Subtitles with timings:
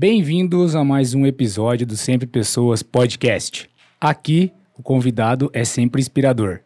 [0.00, 3.68] Bem-vindos a mais um episódio do Sempre Pessoas Podcast.
[4.00, 6.60] Aqui, o convidado é sempre inspirador.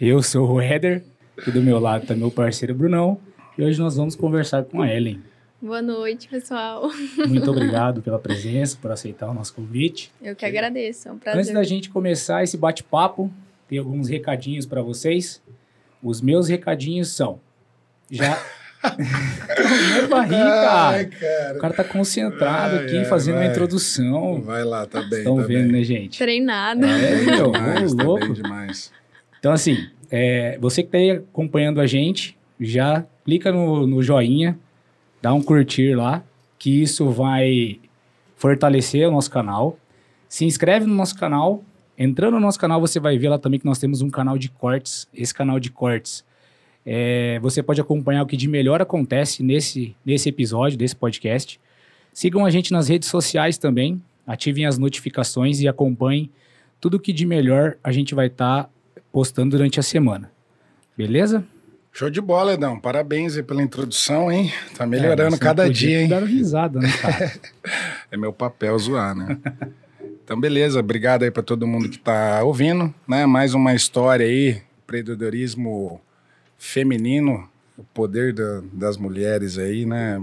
[0.00, 1.04] Eu sou o Éder,
[1.46, 3.20] e do meu lado está meu parceiro Brunão,
[3.56, 5.22] e hoje nós vamos conversar com a Ellen.
[5.60, 6.90] Boa noite, pessoal.
[7.28, 10.10] Muito obrigado pela presença, por aceitar o nosso convite.
[10.20, 11.40] Eu que agradeço, é um prazer.
[11.40, 13.32] Antes da gente começar esse bate-papo,
[13.68, 15.40] tem alguns recadinhos para vocês.
[16.02, 17.38] Os meus recadinhos são:
[18.10, 18.44] já
[18.82, 20.96] não é pra rir, cara.
[20.96, 21.56] Ai, cara.
[21.56, 23.44] O cara tá concentrado ai, aqui, ai, fazendo vai.
[23.44, 24.40] uma introdução.
[24.42, 25.18] Vai lá, tá bem.
[25.18, 25.72] Estão tá vendo, bem.
[25.72, 26.18] né, gente?
[26.18, 26.84] Treinado.
[26.84, 28.26] É, meu, demais, tá louco.
[28.26, 28.92] Bem demais.
[29.38, 34.58] Então, assim, é, você que tá aí acompanhando a gente, já clica no, no joinha,
[35.20, 36.22] dá um curtir lá,
[36.58, 37.78] que isso vai
[38.36, 39.78] fortalecer o nosso canal.
[40.28, 41.62] Se inscreve no nosso canal.
[41.96, 44.48] Entrando no nosso canal, você vai ver lá também que nós temos um canal de
[44.48, 45.06] cortes.
[45.14, 46.24] Esse canal de cortes
[46.84, 51.60] é, você pode acompanhar o que de melhor acontece nesse, nesse episódio, desse podcast.
[52.12, 56.30] Sigam a gente nas redes sociais também, ativem as notificações e acompanhem
[56.80, 58.70] tudo o que de melhor a gente vai estar tá
[59.12, 60.30] postando durante a semana.
[60.96, 61.44] Beleza?
[61.92, 62.80] Show de bola, Edão.
[62.80, 64.50] Parabéns aí pela introdução, hein?
[64.76, 66.08] Tá melhorando é, cada dia, hein?
[66.08, 67.32] Dar risada, né, cara?
[68.10, 69.38] é meu papel zoar, né?
[70.24, 70.80] então, beleza.
[70.80, 73.26] Obrigado aí para todo mundo que tá ouvindo, né?
[73.26, 76.00] Mais uma história aí, empreendedorismo
[76.62, 80.16] feminino, o poder da, das mulheres aí, né?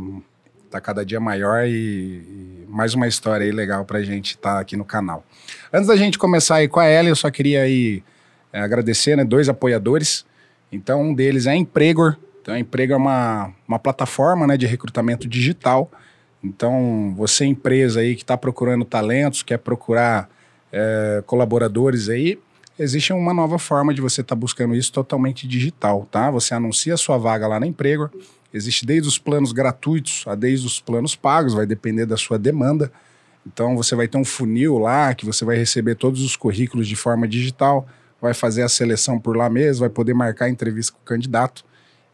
[0.71, 4.59] Tá cada dia maior e, e mais uma história aí legal pra gente estar tá
[4.59, 5.25] aqui no canal.
[5.73, 8.01] Antes da gente começar aí com a Ellen, eu só queria aí
[8.53, 9.25] é, agradecer, né?
[9.25, 10.25] Dois apoiadores.
[10.71, 12.15] Então, um deles é a Empregor.
[12.41, 15.91] Então, a Empregor é uma, uma plataforma né, de recrutamento digital.
[16.41, 20.29] Então, você empresa aí que está procurando talentos, quer procurar
[20.71, 22.39] é, colaboradores aí,
[22.79, 26.31] existe uma nova forma de você estar tá buscando isso totalmente digital, tá?
[26.31, 28.09] Você anuncia a sua vaga lá na emprego,
[28.53, 32.89] existe desde os planos gratuitos a desde os planos pagos, vai depender da sua demanda.
[33.45, 36.95] Então você vai ter um funil lá que você vai receber todos os currículos de
[36.95, 37.85] forma digital,
[38.21, 41.65] vai fazer a seleção por lá mesmo, vai poder marcar entrevista com o candidato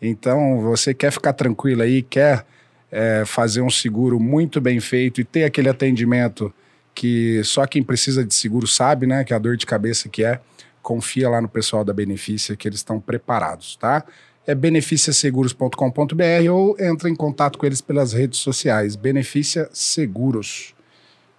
[0.00, 2.44] Então você quer ficar tranquilo aí, quer
[2.90, 6.52] é, fazer um seguro muito bem feito e ter aquele atendimento
[6.94, 9.24] que só quem precisa de seguro sabe, né?
[9.24, 10.40] Que é a dor de cabeça que é.
[10.82, 14.04] Confia lá no pessoal da Benefícia que eles estão preparados, tá?
[14.44, 18.96] É beneficiaseguros.com.br ou entra em contato com eles pelas redes sociais.
[18.96, 20.74] Benefícia Seguros.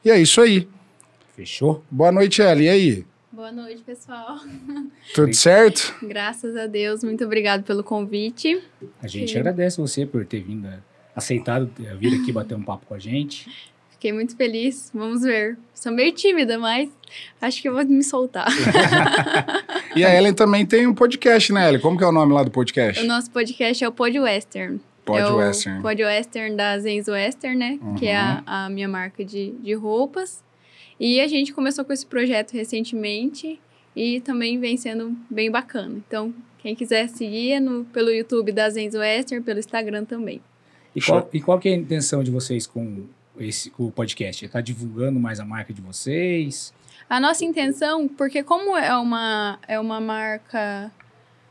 [0.03, 0.67] E é isso aí.
[1.35, 1.83] Fechou?
[1.89, 2.65] Boa noite, Eli.
[2.65, 3.05] E aí?
[3.31, 4.37] Boa noite, pessoal.
[5.15, 5.95] Tudo certo?
[6.03, 7.03] Graças a Deus.
[7.03, 8.61] Muito obrigado pelo convite.
[9.01, 10.69] A gente agradece você por ter vindo,
[11.15, 13.49] aceitado vir aqui bater um papo com a gente.
[13.89, 14.91] Fiquei muito feliz.
[14.93, 15.57] Vamos ver.
[15.73, 16.91] Sou meio tímida, mas
[17.41, 18.47] acho que eu vou me soltar.
[19.95, 21.81] e a Ellen também tem um podcast, né, Ellen?
[21.81, 23.03] Como que é o nome lá do podcast?
[23.03, 24.79] O nosso podcast é o Pod Western.
[25.03, 25.81] Pod é Western.
[25.81, 27.79] Pod Western da Zenzo Western, né?
[27.81, 27.95] Uhum.
[27.95, 28.43] Que é a, uhum.
[28.45, 30.43] a minha marca de, de roupas.
[30.99, 33.59] E a gente começou com esse projeto recentemente
[33.95, 36.01] e também vem sendo bem bacana.
[36.07, 40.41] Então, quem quiser seguir é no, pelo YouTube da Zenzo Western, pelo Instagram também.
[40.95, 43.05] E qual, e qual que é a intenção de vocês com
[43.37, 44.45] esse com o podcast?
[44.45, 46.73] Está divulgando mais a marca de vocês?
[47.09, 50.91] A nossa intenção, porque como é uma, é uma marca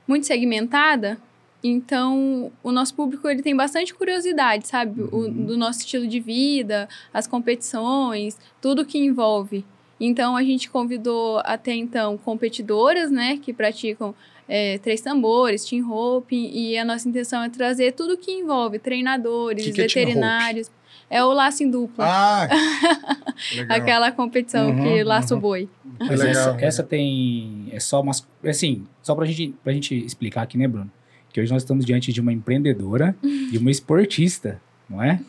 [0.06, 1.18] muito segmentada,
[1.62, 5.02] então, o nosso público ele tem bastante curiosidade, sabe?
[5.02, 5.44] O, uhum.
[5.46, 9.64] do nosso estilo de vida, as competições, tudo que envolve.
[10.00, 14.12] Então, a gente convidou até então competidoras, né, que praticam
[14.48, 19.64] é, três tambores, team rope, e a nossa intenção é trazer tudo que envolve treinadores,
[19.64, 20.68] que que é veterinários.
[21.08, 22.04] É, é o laço em dupla.
[22.08, 22.48] Ah!
[23.68, 25.38] Aquela competição uhum, que laça uhum.
[25.38, 25.68] o boi.
[26.00, 27.68] Mas essa, essa, tem.
[27.70, 28.26] É só umas.
[28.44, 30.90] Assim, só pra gente, pra gente explicar aqui, né, Bruno?
[31.32, 35.20] Que hoje nós estamos diante de uma empreendedora e uma esportista, não é?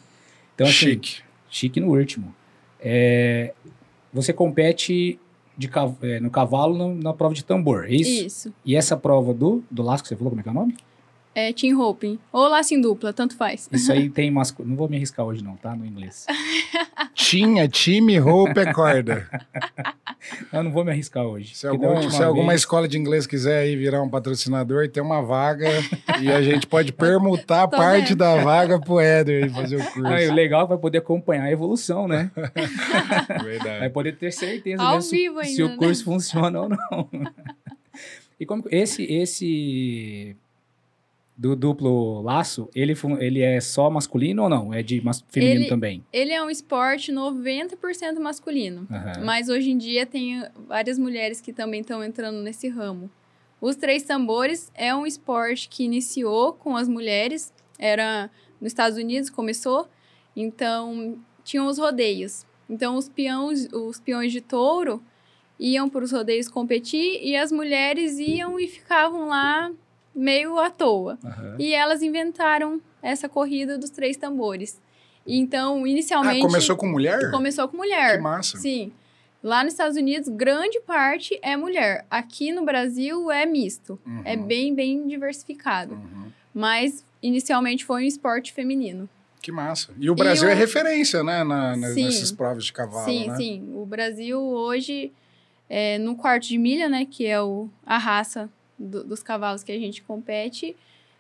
[0.54, 1.22] Então, assim, chique.
[1.50, 2.34] Chique no último.
[2.80, 3.54] É,
[4.12, 5.20] você compete
[5.58, 5.70] de,
[6.02, 8.26] é, no cavalo no, na prova de tambor, é isso?
[8.26, 8.54] Isso.
[8.66, 10.76] E essa prova do, do laço que você falou, como é que é o nome?
[11.36, 12.20] É team roping.
[12.32, 13.68] Ou laço em dupla, tanto faz.
[13.72, 14.72] Isso aí tem masculino.
[14.72, 15.76] Não vou me arriscar hoje, não, tá?
[15.76, 16.26] No inglês.
[17.16, 19.28] Tinha time, roupa é corda.
[20.52, 21.56] Eu não vou me arriscar hoje.
[21.56, 25.22] Se, algum- se alguma vez- escola de inglês quiser aí virar um patrocinador, tem uma
[25.22, 25.68] vaga
[26.22, 28.18] e a gente pode permutar parte vendo.
[28.20, 30.06] da vaga pro Éder e fazer o curso.
[30.08, 32.30] Ah, e o legal é que vai poder acompanhar a evolução, né?
[32.36, 33.90] Vai Verdade.
[33.90, 35.78] poder ter certeza Ao mesmo se- vivo se, ainda, o né?
[35.78, 37.10] curso funciona ou não.
[38.40, 40.36] e como esse esse
[41.36, 44.74] do duplo laço, ele ele é só masculino ou não?
[44.74, 46.06] É de feminino Ele- também?
[46.14, 48.88] Ele é um esporte 90% masculino.
[48.90, 49.24] Aham.
[49.26, 53.10] Mas hoje em dia tem várias mulheres que também estão entrando nesse ramo.
[53.60, 58.30] Os três tambores é um esporte que iniciou com as mulheres, era
[58.62, 59.88] nos Estados Unidos começou,
[60.36, 62.46] então tinham os rodeios.
[62.70, 65.02] Então os peões, os peões de touro
[65.60, 69.72] iam para os rodeios competir e as mulheres iam e ficavam lá
[70.16, 71.18] meio à toa.
[71.24, 71.56] Aham.
[71.60, 74.80] E elas inventaram essa corrida dos três tambores.
[75.26, 77.32] Então, Ah, inicialmente começou com mulher?
[77.32, 78.18] começou com mulher.
[78.18, 78.58] Que massa.
[78.58, 78.92] Sim.
[79.42, 82.06] Lá nos Estados Unidos, grande parte é mulher.
[82.10, 84.00] Aqui no Brasil é misto.
[84.06, 85.96] Uhum, É bem, bem diversificado.
[85.96, 86.32] uhum.
[86.54, 89.10] Mas inicialmente foi um esporte feminino.
[89.42, 89.92] Que massa.
[90.00, 91.44] E o Brasil o- é referência, né?
[91.44, 92.06] Na, Sim.
[92.06, 93.36] nessas provas de cavalo, sim, né?
[93.36, 93.70] sim.
[93.76, 95.12] O Brasil hoje,
[95.70, 98.50] é, no quarto de milha, né, que é o, a raça
[98.84, 100.76] do- dos cavalos que a gente compete,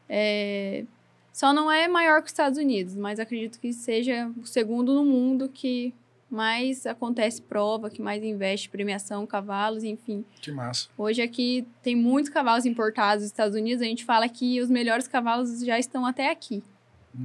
[0.10, 0.86] é,
[1.32, 5.04] só não é maior que os Estados Unidos, mas acredito que seja o segundo no
[5.06, 5.94] mundo que
[6.30, 10.26] mais acontece prova, que mais investe premiação, cavalos, enfim.
[10.42, 10.90] Que massa.
[10.98, 15.08] Hoje aqui tem muitos cavalos importados dos Estados Unidos, a gente fala que os melhores
[15.08, 16.64] cavalos já estão até aqui,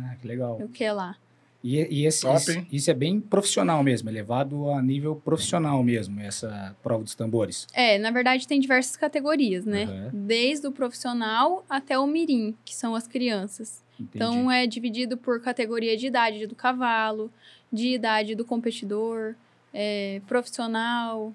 [0.03, 0.59] Ah, que legal.
[0.61, 1.17] o que é lá.
[1.63, 5.83] E, e esse, Top, isso, isso é bem profissional mesmo, é levado a nível profissional
[5.83, 7.67] mesmo, essa prova dos tambores.
[7.73, 9.85] É, na verdade tem diversas categorias, né?
[9.85, 10.11] Aham.
[10.13, 13.83] Desde o profissional até o mirim, que são as crianças.
[13.99, 14.11] Entendi.
[14.15, 17.31] Então é dividido por categoria de idade do cavalo,
[17.73, 19.35] de idade do competidor,
[19.75, 21.35] é, profissional,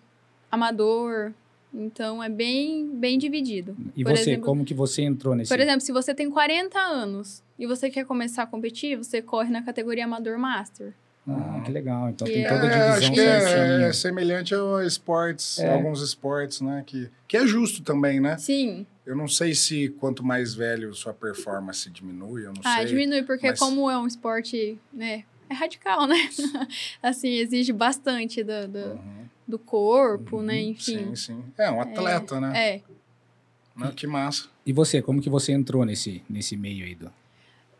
[0.50, 1.34] amador.
[1.74, 3.76] Então é bem, bem dividido.
[3.96, 5.50] e por você, exemplo- como que você entrou nesse?
[5.50, 9.50] Por exemplo, se você tem 40 anos e você quer começar a competir, você corre
[9.50, 10.94] na categoria amador master.
[11.28, 12.10] Ah, que legal.
[12.10, 15.58] Então Que tem é- toda a É, acho divisão que é, é semelhante a esportes,
[15.60, 15.74] É.
[15.74, 16.84] alguns esportes, né?
[16.86, 18.38] Que, que é justo também, né?
[18.38, 18.86] Sim.
[19.06, 22.86] Eu não sei se quanto mais velho sua performance diminui, eu não Ah, sei.
[22.88, 25.24] diminui, porque mas- como é um esporte, né?
[25.50, 26.16] É radical, né?
[27.02, 29.23] assim, exige bastante do, do, Uhum.
[29.48, 30.56] Do corpo, né?
[30.56, 31.16] Sim, Enfim.
[31.16, 31.44] sim.
[31.58, 32.52] É um atleta, né?
[32.56, 32.82] É.
[33.76, 34.48] Não, que massa.
[34.66, 37.12] E você, como que você entrou nesse, nesse meio aí do...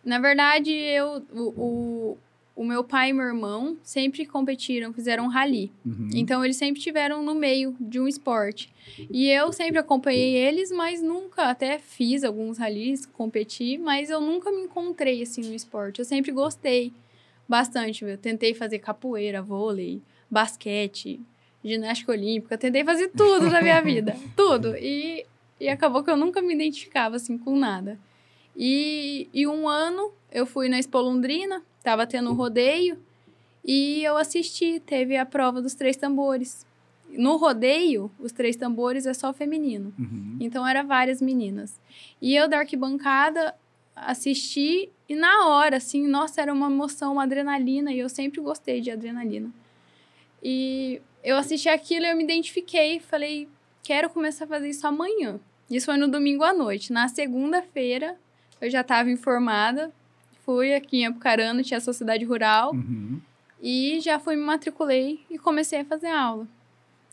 [0.04, 2.18] Na verdade, eu, o, o,
[2.56, 5.72] o meu pai e meu irmão sempre competiram, fizeram rally.
[5.86, 6.10] Uhum.
[6.14, 8.74] Então, eles sempre tiveram no meio de um esporte.
[9.10, 14.52] E eu sempre acompanhei eles, mas nunca, até fiz alguns rallies, competi, mas eu nunca
[14.52, 16.00] me encontrei, assim, no esporte.
[16.00, 16.92] Eu sempre gostei
[17.48, 18.04] bastante.
[18.04, 21.22] Eu tentei fazer capoeira, vôlei, basquete,
[21.64, 24.16] ginástica olímpica, tentei fazer tudo na minha vida.
[24.36, 24.76] Tudo.
[24.76, 25.26] E,
[25.60, 27.98] e acabou que eu nunca me identificava, assim, com nada.
[28.56, 32.98] E, e um ano eu fui na Expo Londrina, tava tendo um rodeio,
[33.64, 36.66] e eu assisti, teve a prova dos três tambores.
[37.10, 39.94] No rodeio, os três tambores é só feminino.
[39.98, 40.38] Uhum.
[40.40, 41.80] Então, era várias meninas.
[42.22, 43.56] E eu, da arquibancada,
[43.96, 47.94] assisti e na hora, assim, nossa, era uma emoção, uma adrenalina.
[47.94, 49.52] E eu sempre gostei de adrenalina.
[50.42, 53.00] E eu assisti aquilo e eu me identifiquei.
[53.00, 53.48] Falei,
[53.82, 55.40] quero começar a fazer isso amanhã.
[55.70, 56.92] Isso foi no domingo à noite.
[56.92, 58.16] Na segunda-feira,
[58.60, 59.92] eu já estava informada.
[60.46, 62.74] Fui aqui em Apucarana, tinha a sociedade rural.
[62.74, 63.22] Uhum.
[63.62, 66.46] E já fui, me matriculei e comecei a fazer aula.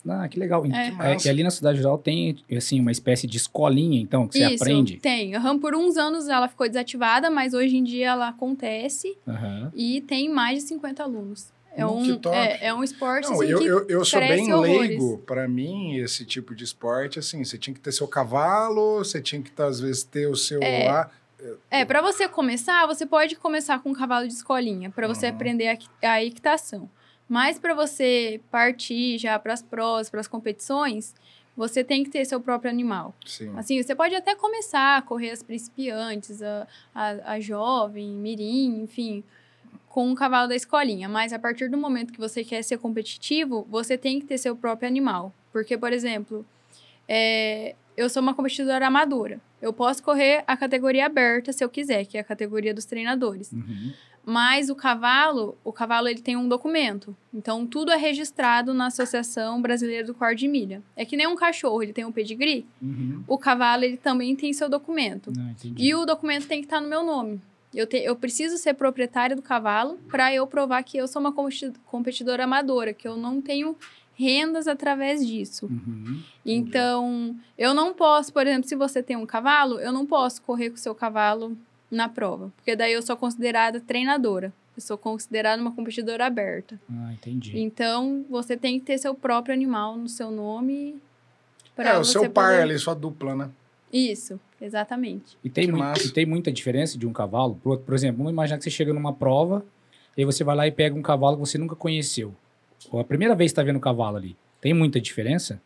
[0.09, 0.65] Ah, que legal.
[0.67, 0.89] É.
[0.89, 0.91] É.
[0.91, 1.29] massa.
[1.29, 4.65] e ali na Cidade Rural tem, assim, uma espécie de escolinha, então, que você Isso,
[4.65, 4.97] aprende.
[4.97, 5.35] tem.
[5.35, 9.71] Aham, por uns anos ela ficou desativada, mas hoje em dia ela acontece Aham.
[9.75, 11.53] e tem mais de 50 alunos.
[11.73, 12.37] É, um, top.
[12.37, 14.89] é, é um esporte Não, assim, eu, eu, eu sou bem horrores.
[14.89, 15.19] leigo.
[15.19, 19.41] Pra mim, esse tipo de esporte, assim, você tinha que ter seu cavalo, você tinha
[19.41, 20.85] que, às vezes, ter o seu É.
[20.85, 21.11] lá.
[21.71, 25.33] É, para você começar, você pode começar com um cavalo de escolinha, para você Uhum.
[25.33, 25.69] aprender
[26.03, 26.91] a, a equitação.
[27.29, 31.15] Mas para você partir já para as provas, para as competições,
[31.57, 33.15] você tem que ter seu próprio animal.
[33.25, 33.53] Sim.
[33.57, 39.23] Assim, você pode até começar a correr as principiantes, a, a, a jovem, mirim, enfim,
[39.89, 41.09] com um cavalo da escolinha.
[41.09, 44.57] Mas a partir do momento que você quer ser competitivo, você tem que ter seu
[44.57, 45.33] próprio animal.
[45.53, 46.47] Porque, por exemplo,
[47.09, 49.41] é, eu sou uma competidora amadora.
[49.61, 53.53] Eu posso correr a categoria aberta se eu quiser, que é a categoria dos treinadores.
[53.53, 53.93] Uhum.
[54.25, 57.17] Mas o cavalo, o cavalo ele tem um documento.
[57.33, 60.83] Então tudo é registrado na Associação Brasileira do Quarto de Milha.
[60.95, 62.67] É que nem um cachorro, ele tem um pedigree.
[62.81, 63.25] Uhum.
[63.27, 65.33] O cavalo ele também tem seu documento.
[65.35, 65.83] Não, entendi.
[65.83, 67.41] E o documento tem que estar no meu nome.
[67.75, 71.33] Eu, te, eu preciso ser proprietária do cavalo para eu provar que eu sou uma
[71.33, 73.77] competi- competidora amadora, que eu não tenho
[74.15, 75.67] rendas através disso.
[75.67, 76.21] Uhum.
[76.45, 80.71] Então, eu não posso, por exemplo, se você tem um cavalo, eu não posso correr
[80.71, 81.57] com o seu cavalo
[81.91, 84.53] na prova, porque daí eu sou considerada treinadora.
[84.77, 86.81] Eu sou considerada uma competidora aberta.
[86.89, 87.59] Ah, entendi.
[87.59, 91.01] Então, você tem que ter seu próprio animal no seu nome.
[91.77, 93.51] É, o seu par poder- ali, sua dupla, né?
[93.93, 95.37] Isso, exatamente.
[95.43, 96.07] E tem, Que mui- massa.
[96.07, 97.59] e tem muita diferença de um cavalo?
[97.63, 99.65] Por, por exemplo, vamos imaginar que você chega numa prova
[100.17, 102.35] e aí você vai lá e pega um cavalo que você nunca conheceu.
[102.91, 104.37] Ou a primeira vez que está vendo o cavalo ali.
[104.61, 105.61] Tem muita diferença?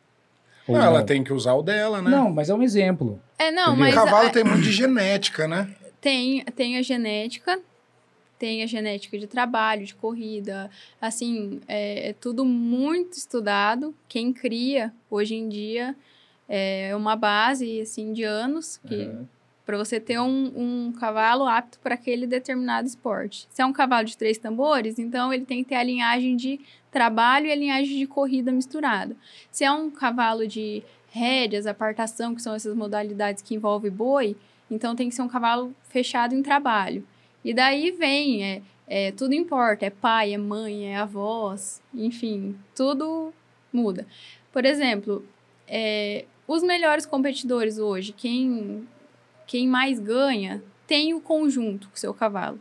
[0.66, 2.10] Ou Não, ela tem que usar o dela, né?
[2.10, 3.20] Não, mas é um exemplo.
[3.38, 3.76] É, não, Entendeu?
[3.80, 5.74] mas o cavalo a- tem muito de genética, né?
[6.00, 7.60] tem, tem a genética,
[8.38, 10.70] tem a genética de trabalho, de corrida.
[11.00, 13.94] Assim, é, é tudo muito estudado.
[14.08, 15.94] Quem cria, hoje em dia,
[16.48, 19.28] é uma base, assim, de anos que Aham.
[19.64, 23.46] para você ter um, um cavalo apto para aquele determinado esporte.
[23.50, 26.60] Se é um cavalo de três tambores, então ele tem que ter a linhagem de
[26.90, 29.16] trabalho e a linhagem de corrida misturada.
[29.50, 34.36] Se é um cavalo de rédeas, apartação, que são essas modalidades que envolvem boi,
[34.70, 37.06] então tem que ser um cavalo fechado em trabalho.
[37.44, 43.32] E daí vem, é, é, tudo importa, é pai, é mãe, é avós, enfim, tudo
[43.72, 44.06] muda.
[44.52, 45.24] Por exemplo,
[45.66, 48.86] é, os melhores competidores hoje, quem
[49.46, 52.58] quem mais ganha tem o conjunto com o seu cavalo.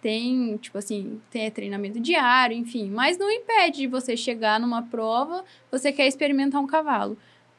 [0.00, 2.90] Tem, tipo assim, tem treinamento diário, enfim.
[2.90, 7.16] Mas não impede de você chegar numa prova, você quer experimentar um cavalo.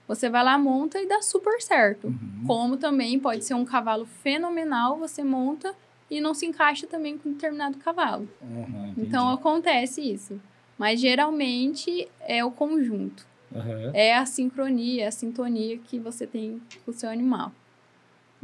[0.08, 2.08] Você vai lá, monta e dá super certo.
[2.08, 2.44] Uhum.
[2.46, 5.74] Como também pode ser um cavalo fenomenal, você monta
[6.12, 8.28] e não se encaixa também com um determinado cavalo.
[8.42, 8.94] Entendi.
[8.98, 10.40] Então acontece isso.
[10.78, 13.26] Mas geralmente é o conjunto.
[13.56, 13.92] Aham.
[13.94, 17.52] É a sincronia, a sintonia que você tem com o seu animal.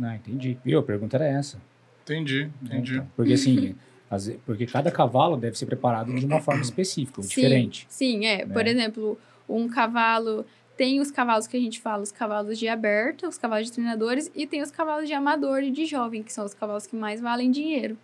[0.01, 0.58] Ah, entendi.
[0.63, 0.80] Viu?
[0.80, 1.60] A pergunta era essa.
[2.04, 2.96] Entendi, entendi.
[2.96, 3.75] Então, porque assim,
[4.12, 7.86] ve- porque cada cavalo deve ser preparado de uma forma específica, Sim, diferente.
[7.89, 8.46] Sim, é.
[8.46, 8.70] Por né?
[8.72, 10.46] exemplo, um cavalo.
[10.78, 14.32] Tem os cavalos que a gente fala, os cavalos de aberta, os cavalos de treinadores,
[14.34, 17.20] e tem os cavalos de amador e de jovem, que são os cavalos que mais
[17.20, 17.98] valem dinheiro.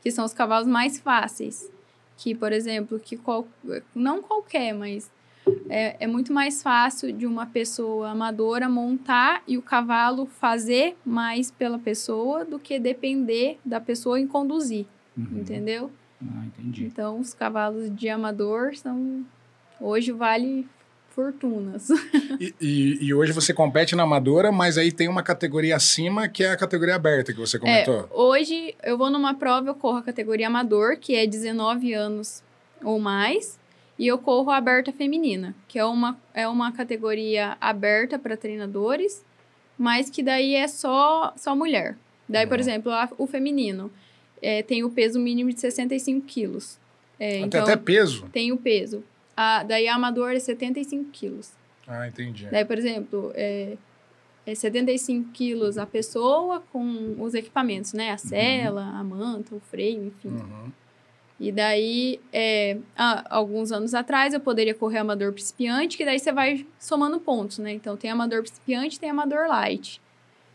[0.00, 1.70] Que são os cavalos mais fáceis.
[2.16, 3.46] Que, por exemplo, que qual,
[3.94, 5.10] não qualquer, mas
[5.68, 11.50] é, é muito mais fácil de uma pessoa amadora montar e o cavalo fazer mais
[11.50, 15.40] pela pessoa do que depender da pessoa em conduzir, Uhum.
[15.40, 15.90] entendeu?
[16.22, 16.84] Ah, entendi.
[16.84, 19.24] Então, os cavalos de amador são.
[19.80, 20.66] Hoje vale
[21.10, 21.88] fortunas.
[22.40, 26.42] E, e- e hoje você compete na amadora, mas aí tem uma categoria acima que
[26.42, 28.08] é a categoria aberta que você É, comentou.
[28.10, 32.42] hoje eu vou numa prova, eu corro a categoria amador, que é 19 anos
[32.82, 33.60] ou mais,
[34.02, 39.24] e eu corro a aberta feminina, que é uma, é uma categoria aberta para treinadores,
[39.78, 41.96] mas que daí é só, só mulher.
[42.28, 42.60] Daí, por Uhum.
[42.60, 43.92] exemplo, a- o feminino
[44.42, 46.78] é, tem o peso mínimo de 65 quilos.
[47.16, 48.28] É, Tem então, até peso.
[48.32, 49.04] tem o peso.
[49.36, 51.52] A, daí a amador é 75 quilos.
[51.86, 52.48] Ah, entendi.
[52.50, 53.76] Daí, por exemplo, é,
[54.44, 58.10] é 75 quilos a pessoa com os equipamentos, né?
[58.10, 60.28] A cela, a manta, o freio, enfim.
[60.30, 60.72] Uhum.
[61.42, 66.30] E daí, é, há alguns anos atrás, eu poderia correr amador principiante, que daí você
[66.30, 67.72] vai somando pontos, né?
[67.72, 70.00] Então, tem amador principiante tem amador light.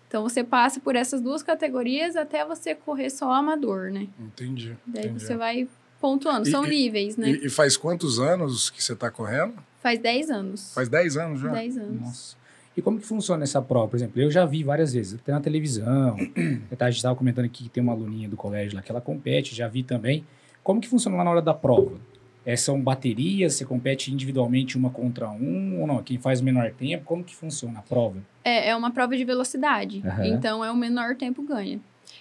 [0.08, 4.08] Então, você passa por essas duas categorias até você correr só amador, né?
[4.18, 4.78] Entendi.
[4.86, 5.26] Daí entendi.
[5.26, 5.68] você vai
[6.00, 6.48] pontuando.
[6.48, 7.32] E- São e- níveis, né?
[7.32, 9.56] E, e faz quantos anos que você está correndo?
[9.84, 10.74] Faz 10 anos.
[10.74, 11.50] Faz 10 anos já?
[11.52, 12.00] 10 anos.
[12.00, 12.38] Nossa.
[12.78, 13.90] E como que funciona essa prova?
[13.90, 16.16] Por exemplo, eu já vi várias vezes, até na televisão.
[16.80, 19.54] A gente estava comentando aqui que tem uma aluninha do colégio lá que ela compete,
[19.54, 20.24] já vi também.
[20.68, 21.98] Como que funciona lá na hora da prova?
[22.46, 26.04] É, são baterias, você compete individualmente uma contra um ou não?
[26.04, 27.06] Quem faz o menor tempo?
[27.06, 28.18] Como que funciona a prova?
[28.44, 30.04] É, é uma prova de velocidade.
[30.06, 30.26] Aham.
[30.26, 31.80] Então, é o menor tempo ganha.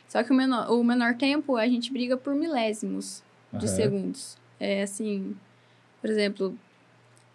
[0.09, 3.21] Só que o menor, o menor tempo, a gente briga por milésimos
[3.53, 3.75] de Aham.
[3.75, 4.39] segundos.
[4.61, 5.35] É assim,
[6.01, 6.57] por exemplo,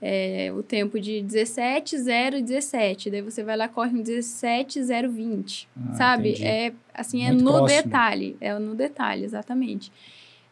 [0.01, 3.09] é, o tempo de 17, 0 17.
[3.09, 5.67] Daí você vai lá corre um 17, 0, 20.
[5.75, 6.29] Ah, sabe?
[6.29, 6.45] entendi.
[6.47, 7.83] É assim, é Muito no próximo.
[7.83, 8.37] detalhe.
[8.39, 9.91] É no detalhe, exatamente.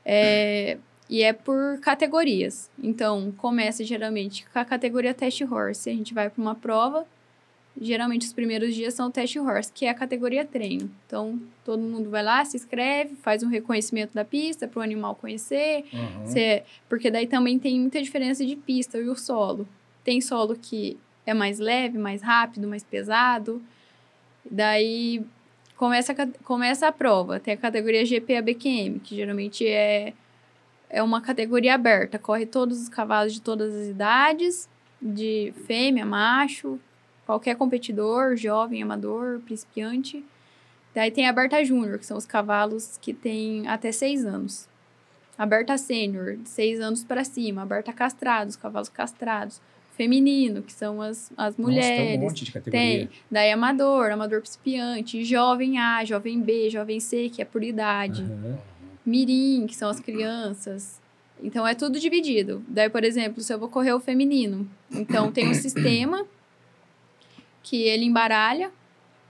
[0.06, 0.77] É,
[1.10, 2.70] e é por categorias.
[2.82, 5.89] Então, começa geralmente com a categoria test horse.
[5.89, 7.06] A gente vai para uma prova.
[7.82, 10.91] Geralmente, os primeiros dias são o test horse, que é a categoria treino.
[11.08, 15.15] Então, todo mundo vai lá, se inscreve, faz um reconhecimento da pista para o animal
[15.15, 15.86] conhecer.
[15.94, 16.25] Uhum.
[16.27, 19.68] Cê- porque daí também tem muita diferença de pista e o solo.
[20.03, 23.62] Tem solo que é mais leve, mais rápido, mais pesado.
[24.50, 25.24] Daí
[25.79, 27.39] começa a, começa a prova.
[27.39, 30.13] Tem a categoria GP ABQM, que geralmente é,
[30.89, 32.19] é uma categoria aberta.
[32.19, 34.67] Corre todos os cavalos de todas as idades,
[35.01, 36.77] de fêmea, macho,
[37.25, 40.21] qualquer competidor, jovem, amador, principiante.
[40.93, 44.67] Daí tem a Aberta Júnior, que são os cavalos que têm até seis anos.
[45.38, 47.62] Aberta Sênior, de seis anos para cima.
[47.62, 49.62] Aberta Castrados, cavalos castrados.
[50.00, 51.89] Feminino, que são as, as mulheres.
[51.89, 52.98] Nossa, tem um monte de categoria.
[53.00, 53.10] Tem.
[53.29, 55.25] Daí amador, amador principiante.
[55.25, 58.22] Jovem A, jovem B, jovem C, que é por idade.
[58.22, 58.58] Uhum.
[59.06, 61.01] Mirim, que são as crianças.
[61.44, 62.63] Então é tudo dividido.
[62.70, 66.25] Daí, por exemplo, se eu vou correr o feminino, então tem um sistema
[67.62, 68.72] que ele embaralha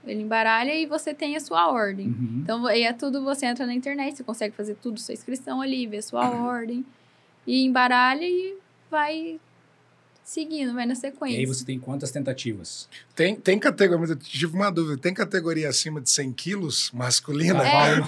[0.06, 2.06] ele embaralha e você tem a sua ordem.
[2.06, 2.40] Uhum.
[2.42, 5.86] Então, aí é tudo, você entra na internet, você consegue fazer tudo, sua inscrição ali,
[5.86, 6.86] ver sua ordem.
[7.46, 8.56] E embaralha e
[8.90, 9.38] vai
[10.30, 11.36] seguindo, vai na sequência.
[11.36, 12.88] E aí você tem quantas tentativas?
[13.20, 17.62] Tem, tem categoria, eu tive uma dúvida, tem categoria acima de 100 quilos masculina?
[17.62, 18.00] É,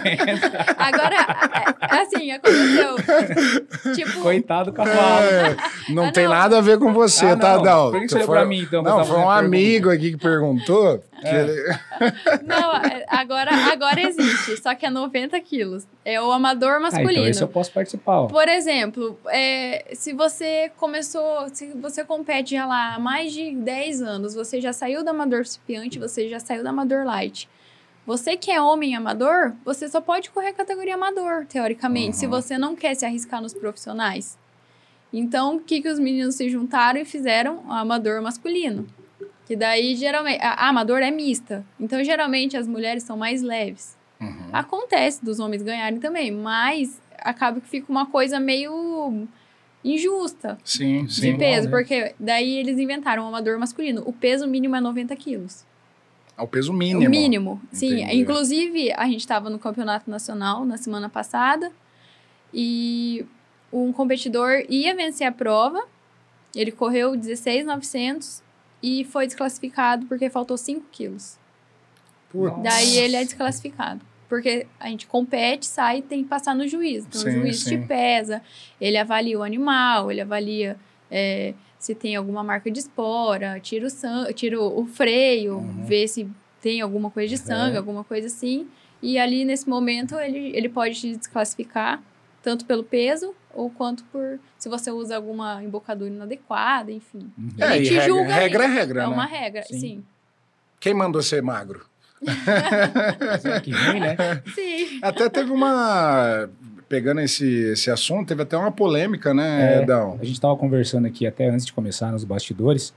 [0.00, 0.18] tem,
[0.76, 3.94] agora, é, é assim, aconteceu.
[3.94, 5.24] tipo, Coitado do cavalo.
[5.24, 5.56] É,
[5.88, 6.32] não ah, tem não.
[6.32, 7.92] nada a ver com você, ah, tá, Dal?
[7.92, 8.82] Por que você foi, pra mim, então?
[8.82, 11.02] Não, foi um amigo aqui que perguntou.
[11.22, 11.40] É.
[11.40, 11.62] Ele...
[12.46, 15.86] Não, é, agora, agora existe, só que é 90 quilos.
[16.04, 17.08] É o amador masculino.
[17.08, 18.20] Ah, então esse eu posso participar.
[18.20, 18.26] Ó.
[18.26, 24.02] Por exemplo, é, se você começou, se você compete já lá há mais de 10
[24.02, 27.48] anos, você já saiu do amador principiante, você já saiu do amador light.
[28.06, 32.20] Você que é homem amador, você só pode correr a categoria amador, teoricamente, uhum.
[32.20, 34.38] se você não quer se arriscar nos profissionais.
[35.12, 37.64] Então, o que, que os meninos se juntaram e fizeram?
[37.66, 38.86] O amador masculino.
[39.46, 41.64] Que daí, geralmente, a, a amador é mista.
[41.78, 43.96] Então, geralmente, as mulheres são mais leves.
[44.20, 44.48] Uhum.
[44.52, 49.26] Acontece dos homens ganharem também, mas acaba que fica uma coisa meio
[49.84, 54.02] injusta sim, de sim, peso, porque daí eles inventaram um amador masculino.
[54.04, 55.64] O peso mínimo é 90 quilos.
[56.36, 57.06] É o peso mínimo.
[57.06, 58.02] O mínimo, sim.
[58.02, 58.16] Entendi.
[58.20, 61.72] Inclusive, a gente estava no campeonato nacional na semana passada
[62.52, 63.26] e
[63.72, 65.82] um competidor ia vencer a prova.
[66.54, 68.42] Ele correu 16,900
[68.82, 71.36] e foi desclassificado porque faltou 5 quilos.
[72.62, 74.00] Daí ele é desclassificado.
[74.28, 77.06] Porque a gente compete, sai e tem que passar no juiz.
[77.06, 77.80] Então sim, o juiz sim.
[77.80, 78.42] te pesa,
[78.80, 80.76] ele avalia o animal, ele avalia
[81.10, 85.84] é, se tem alguma marca de espora, tira o, sangue, tira o freio, uhum.
[85.84, 86.28] vê se
[86.60, 87.78] tem alguma coisa de sangue, uhum.
[87.78, 88.68] alguma coisa assim.
[89.00, 92.02] E ali, nesse momento, ele, ele pode te desclassificar,
[92.42, 97.30] tanto pelo peso ou quanto por se você usa alguma embocadura inadequada, enfim.
[97.38, 97.50] Uhum.
[97.58, 99.14] É, te regra, julga regra é regra, É né?
[99.14, 99.80] uma regra, sim.
[99.80, 100.04] sim.
[100.80, 101.86] Quem mandou ser magro?
[103.62, 104.16] que ruim, né?
[104.54, 104.98] Sim.
[105.02, 106.48] Até teve uma.
[106.88, 110.14] Pegando esse, esse assunto, teve até uma polêmica, né, é, Edão?
[110.20, 112.94] A gente estava conversando aqui até antes de começar nos bastidores.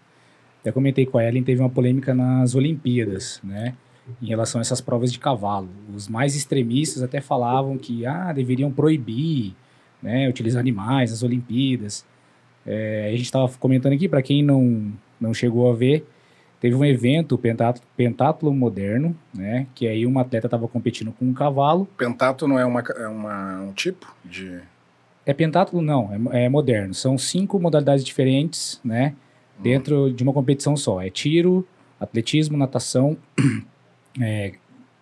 [0.62, 3.74] Até comentei com a Ellen, teve uma polêmica nas Olimpíadas, né?
[4.22, 5.70] Em relação a essas provas de cavalo.
[5.94, 9.56] Os mais extremistas até falavam que ah, deveriam proibir
[10.02, 12.06] né, utilizar animais nas Olimpíadas.
[12.66, 16.06] É, a gente estava comentando aqui, para quem não, não chegou a ver,
[16.62, 17.40] Teve um evento, o
[17.98, 19.66] pentatlo moderno, né?
[19.74, 21.88] Que aí uma atleta estava competindo com um cavalo.
[21.98, 24.60] Pentatlo não é, uma, é uma, um tipo de...
[25.26, 26.94] É pentatlo não, é, é moderno.
[26.94, 29.16] São cinco modalidades diferentes, né?
[29.58, 29.64] Hum.
[29.64, 31.02] Dentro de uma competição só.
[31.02, 31.68] É tiro,
[32.00, 33.18] atletismo, natação,
[34.22, 34.54] é,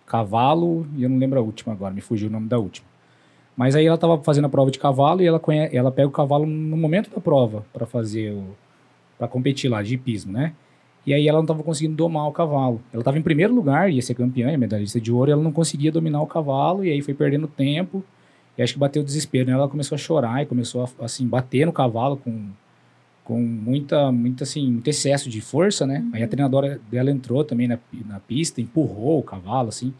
[0.06, 2.88] cavalo e eu não lembro a última agora, me fugiu o nome da última.
[3.54, 6.10] Mas aí ela estava fazendo a prova de cavalo e ela, conhece, ela pega o
[6.10, 8.56] cavalo no momento da prova para fazer o
[9.18, 10.54] para competir lá de hipismo, né?
[11.10, 12.80] E aí ela não estava conseguindo domar o cavalo.
[12.92, 15.90] Ela estava em primeiro lugar, ia ser campeã, medalhista de ouro, e ela não conseguia
[15.90, 18.04] dominar o cavalo, e aí foi perdendo tempo.
[18.56, 21.26] E acho que bateu o desespero nela, ela começou a chorar e começou a, assim,
[21.26, 22.50] bater no cavalo com,
[23.24, 25.98] com muita, muita, assim, muito excesso de força, né?
[25.98, 26.10] Uhum.
[26.12, 29.92] Aí a treinadora dela entrou também na, na pista, empurrou o cavalo, assim,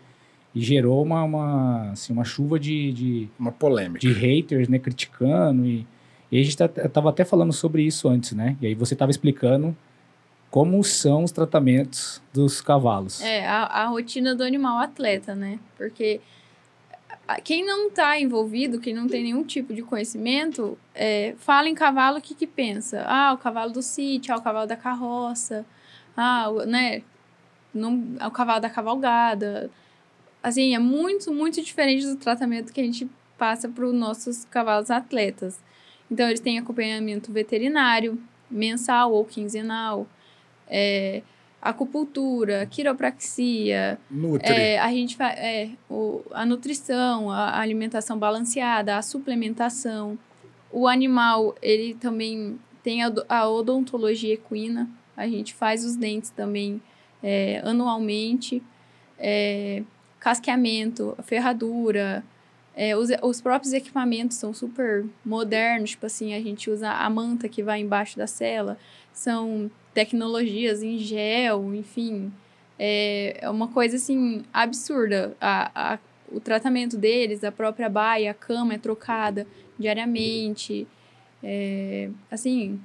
[0.55, 3.29] e gerou uma, uma, assim, uma chuva de, de...
[3.37, 3.99] Uma polêmica.
[3.99, 4.79] De haters, né?
[4.79, 5.85] Criticando e...
[6.31, 8.57] E a gente tá, tava até falando sobre isso antes, né?
[8.61, 9.75] E aí você tava explicando
[10.51, 13.21] como são os tratamentos dos cavalos.
[13.21, 15.61] É, a, a rotina do animal atleta, né?
[15.77, 16.21] Porque
[17.45, 22.19] quem não está envolvido, quem não tem nenhum tipo de conhecimento, é, fala em cavalo,
[22.19, 23.05] o que que pensa?
[23.07, 25.65] Ah, o cavalo do sítio, ah, o cavalo da carroça,
[26.17, 27.03] ah, o, né?
[27.73, 29.71] Não, é o cavalo da cavalgada.
[30.43, 33.09] Assim, é muito, muito diferente do tratamento que a gente
[33.39, 35.61] passa para os nossos cavalos atletas.
[36.11, 40.09] Então, eles têm acompanhamento veterinário, mensal ou quinzenal
[40.71, 41.23] é,
[41.61, 43.99] acupuntura, quiropraxia.
[44.11, 44.51] Nutri.
[44.51, 50.19] É, a gente faz é, o, a nutrição, a alimentação balanceada, a suplementação.
[50.73, 54.89] O animal, ele também tem a, a odontologia equina.
[55.17, 56.81] A gente faz os dentes também
[57.23, 58.63] é, anualmente.
[59.19, 59.83] É,
[60.19, 62.25] casqueamento, ferradura,
[62.75, 67.49] é, os, os próprios equipamentos são super modernos, tipo assim, a gente usa a manta
[67.49, 68.79] que vai embaixo da cela,
[69.13, 72.33] são tecnologias em gel, enfim,
[72.79, 75.37] é, é uma coisa assim absurda.
[75.41, 75.99] A, a,
[76.31, 79.47] o tratamento deles, a própria baia, a cama é trocada
[79.79, 80.87] diariamente,
[81.43, 82.81] é, assim,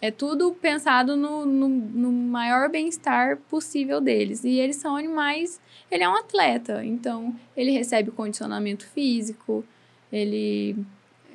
[0.00, 4.44] é tudo pensado no, no, no maior bem-estar possível deles.
[4.44, 5.60] E eles são animais.
[5.90, 9.64] Ele é um atleta, então ele recebe condicionamento físico,
[10.12, 10.76] ele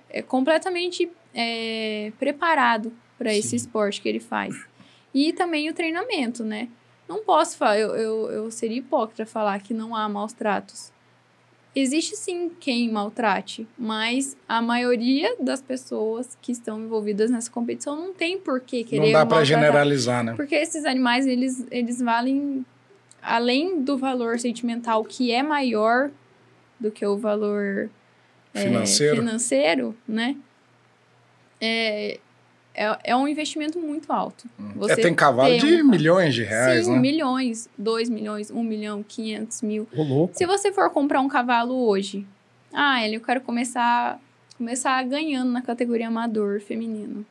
[0.09, 4.55] é completamente é, preparado para esse esporte que ele faz.
[5.13, 6.69] E também o treinamento, né?
[7.07, 10.91] Não posso falar, eu, eu, eu seria hipócrita falar que não há maus tratos.
[11.75, 18.13] Existe sim quem maltrate, mas a maioria das pessoas que estão envolvidas nessa competição não
[18.13, 20.33] tem por que querer Não dá para generalizar, né?
[20.35, 22.63] Porque esses animais, eles, eles valem,
[23.21, 26.11] além do valor sentimental, que é maior
[26.79, 27.89] do que o valor
[28.53, 30.37] financeiro, é, financeiro né?
[31.59, 32.19] É,
[32.73, 34.47] é, é um investimento muito alto.
[34.59, 34.71] Hum.
[34.77, 35.87] Você é, tem cavalo de um...
[35.87, 36.99] milhões de reais, Sim, né?
[36.99, 39.87] milhões, 2 milhões, 1 um milhão, 500 mil.
[39.93, 40.35] Louco.
[40.35, 42.25] Se você for comprar um cavalo hoje,
[42.73, 44.19] ah, ele eu quero começar,
[44.57, 47.25] começar ganhando na categoria amador feminino.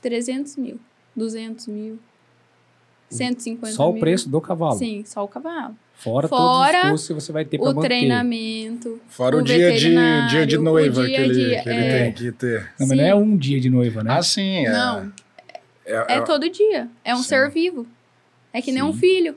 [0.00, 0.80] 300 mil,
[1.14, 1.98] 200 mil,
[3.10, 3.96] 150 Só mil.
[3.96, 4.78] o preço do cavalo.
[4.78, 5.76] Sim, só o cavalo.
[5.96, 7.88] Fora, Fora todos os custos que você vai ter para O manter.
[7.88, 9.00] treinamento.
[9.08, 11.82] Fora o, o dia de, dia de o noiva dia que ele, de- que ele
[11.82, 12.02] é.
[12.02, 12.70] tem que ter.
[12.78, 14.12] Não, mas não é um dia de noiva, né?
[14.12, 14.66] Ah, sim.
[14.66, 15.12] É, Não,
[15.86, 16.88] é, é todo dia.
[17.04, 17.24] É um Sim.
[17.24, 17.86] ser vivo.
[18.52, 18.98] É que nem um Sim.
[18.98, 19.36] filho.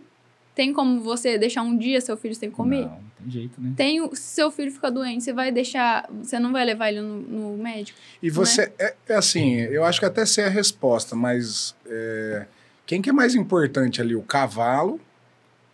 [0.55, 2.81] Tem como você deixar um dia seu filho sem comer?
[2.81, 3.73] Não, não tem jeito, né?
[3.77, 6.09] Tem o, se seu filho fica doente, você vai deixar.
[6.23, 7.97] Você não vai levar ele no, no médico?
[8.21, 12.45] E você, é, é assim, eu acho que até sei a resposta, mas é,
[12.87, 14.99] quem que é mais importante ali, o cavalo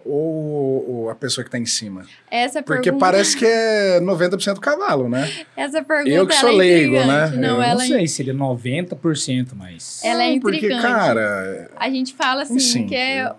[0.05, 2.05] ou, ou a pessoa que está em cima?
[2.29, 3.05] Essa Porque pergunta.
[3.05, 5.31] parece que é 90% cavalo, né?
[5.55, 7.35] Essa pergunta Eu que sou é leigo, intrigante.
[7.37, 7.47] né?
[7.47, 10.01] Não, eu ela não sei se ele é 90%, mas...
[10.03, 10.81] Ela é Não, Porque, intrigante.
[10.81, 13.33] cara, A gente fala assim Sim, que é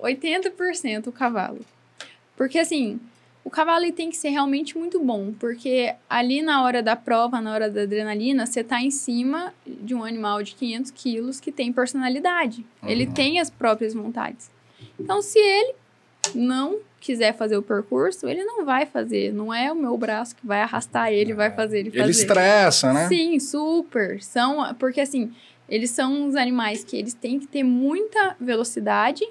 [0.00, 1.60] 80% o cavalo.
[2.36, 2.98] Porque assim,
[3.44, 7.40] o cavalo ele tem que ser realmente muito bom, porque ali na hora da prova,
[7.40, 11.52] na hora da adrenalina, você tá em cima de um animal de 500 quilos que
[11.52, 12.64] tem personalidade.
[12.84, 13.12] Ele Uhum.
[13.12, 14.50] tem as próprias vontades.
[14.98, 15.74] Então, se ele
[16.34, 19.32] não quiser fazer o percurso, ele não vai fazer.
[19.32, 22.02] Não é o meu braço que vai arrastar ele, vai fazer ele fazer.
[22.02, 23.08] ele estressa, né?
[23.08, 24.22] Sim, super.
[24.22, 25.32] São, porque assim,
[25.68, 29.24] eles são uns animais que eles têm que ter muita velocidade,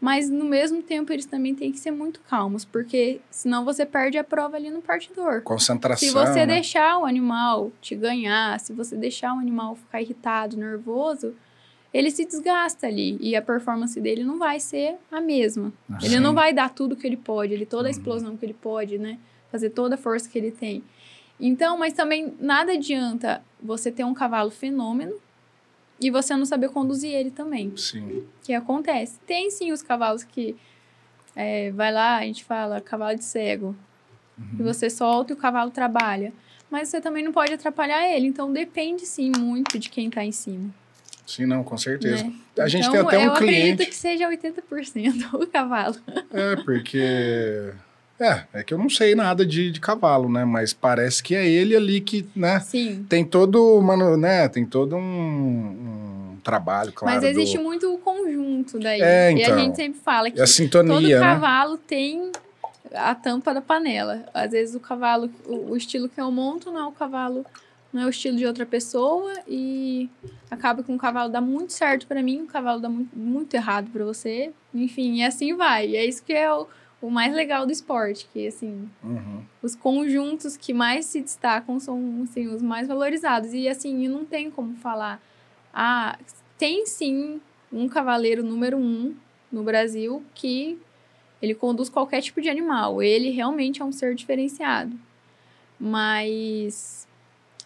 [0.00, 4.18] mas no mesmo tempo eles também têm que ser muito calmos, porque senão você perde
[4.18, 5.40] a prova ali no partidor.
[5.42, 6.06] Concentração.
[6.06, 6.46] Se você né?
[6.46, 11.34] deixar o animal te ganhar, se você deixar o animal ficar irritado, nervoso,
[11.94, 15.72] ele se desgasta ali e a performance dele não vai ser a mesma.
[15.88, 16.20] Ah, Ele sim.
[16.20, 17.90] não vai dar tudo que ele pode, ele toda a Uhum.
[17.92, 19.16] explosão que ele pode, né?
[19.52, 20.82] Fazer toda a força que ele tem.
[21.38, 25.14] Então, mas também nada adianta você ter um cavalo fenômeno
[26.00, 28.24] e você não saber conduzir ele também, Sim.
[28.42, 29.20] que acontece.
[29.24, 30.56] Tem sim os cavalos que
[31.36, 33.76] é, vai lá, a gente fala cavalo de cego,
[34.36, 34.64] Uhum.
[34.64, 36.32] você solta e o cavalo trabalha.
[36.68, 40.32] Mas você também não pode atrapalhar ele, então depende sim muito de quem tá em
[40.32, 40.74] cima.
[41.26, 42.24] Sim, não, com certeza.
[42.24, 42.32] Né?
[42.58, 43.86] A gente então, tem até um eu acredito cliente.
[43.86, 45.96] que seja 80% o cavalo.
[46.32, 47.72] É, porque.
[48.20, 50.44] É, é que eu não sei nada de, de cavalo, né?
[50.44, 52.60] Mas parece que é ele ali que, né?
[52.60, 53.04] Sim.
[53.08, 54.48] Tem todo, mano, né?
[54.48, 57.16] Tem todo um, um trabalho, claro.
[57.16, 59.00] Mas existe do- muito o conjunto daí.
[59.00, 59.58] É, E a então.
[59.58, 61.26] gente sempre fala que a todo sintonia, né?
[61.26, 62.30] cavalo tem
[62.94, 64.24] a tampa da panela.
[64.32, 67.44] Às vezes o cavalo, o, o estilo que eu monto não é o cavalo,
[67.94, 70.10] não é o estilo de outra pessoa e
[70.50, 73.88] acaba que um cavalo dá muito certo pra mim, um cavalo dá muito, muito errado
[73.92, 74.52] pra você.
[74.74, 75.90] Enfim, e assim vai.
[75.90, 76.66] E é isso que é o,
[77.00, 79.42] o mais legal do esporte, que assim, Uhum.
[79.62, 83.54] os conjuntos que mais se destacam são assim, os mais valorizados.
[83.54, 85.22] E assim, não tem como falar.
[85.72, 86.18] Ah,
[86.58, 87.40] tem sim
[87.72, 89.14] um cavaleiro número um
[89.52, 90.76] no Brasil que
[91.40, 93.00] ele conduz qualquer tipo de animal.
[93.00, 94.96] Ele realmente é um ser diferenciado.
[95.78, 97.06] Mas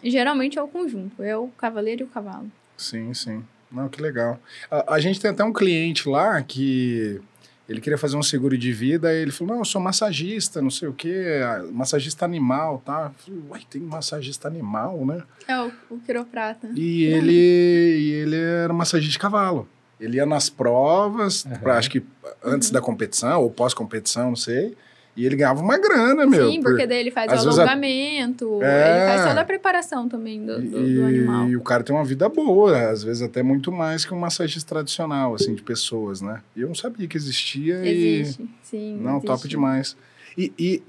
[0.03, 2.51] geralmente é o conjunto, é o cavaleiro e o cavalo.
[2.77, 3.43] Sim, sim.
[3.71, 4.39] Não, que legal.
[4.71, 7.21] A, a gente tem até um cliente lá que
[7.67, 10.71] ele queria fazer um seguro de vida, e ele falou: Não, eu sou massagista, não
[10.71, 13.11] sei o quê, ah, massagista animal, tá?
[13.15, 15.21] Eu falei, Uai, tem massagista animal, né?
[15.47, 16.69] É o, o quiroprata.
[16.73, 19.67] E ele, e ele era massagista de cavalo.
[19.99, 21.59] Ele ia nas provas, Aham.
[21.59, 22.01] pra- acho que
[22.43, 24.75] antes da competição ou pós-competição, não sei.
[25.17, 26.49] E ele ganhava uma grana, meu.
[26.49, 28.89] Sim, porque daí ele faz às o vezes a- alongamento, É.
[28.91, 31.49] ele faz toda a preparação também do, do- do e, animal.
[31.49, 34.69] e o cara tem uma vida boa, às vezes até muito mais que um massagista
[34.75, 36.41] tradicional, assim, de pessoas, né?
[36.55, 38.95] E eu não sabia que existia Existe, sim.
[38.97, 39.03] e...
[39.03, 39.27] Não, existe.
[39.27, 39.97] top demais.
[40.37, 40.83] E, e,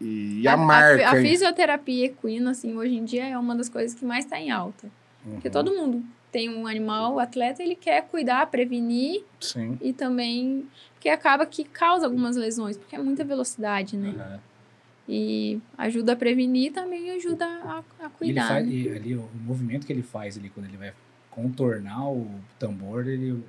[0.00, 1.26] e, e a, A, marca, a, hein?
[1.28, 4.88] fisioterapia equina, assim, hoje em dia é uma das coisas que mais está em alta.
[5.32, 6.02] Porque Uhum, todo mundo
[6.32, 9.76] tem um animal, o atleta, ele quer cuidar, prevenir Sim.
[9.82, 10.64] e também...
[11.00, 14.14] Porque acaba que causa algumas lesões, porque é muita velocidade, né?
[14.18, 14.38] Aham.
[15.08, 18.72] E ajuda a prevenir e também ajuda a, a ele cuidar, faz, né?
[18.72, 20.92] e ali, o movimento que ele faz ali, quando ele vai
[21.30, 23.42] contornar o tambor, ele,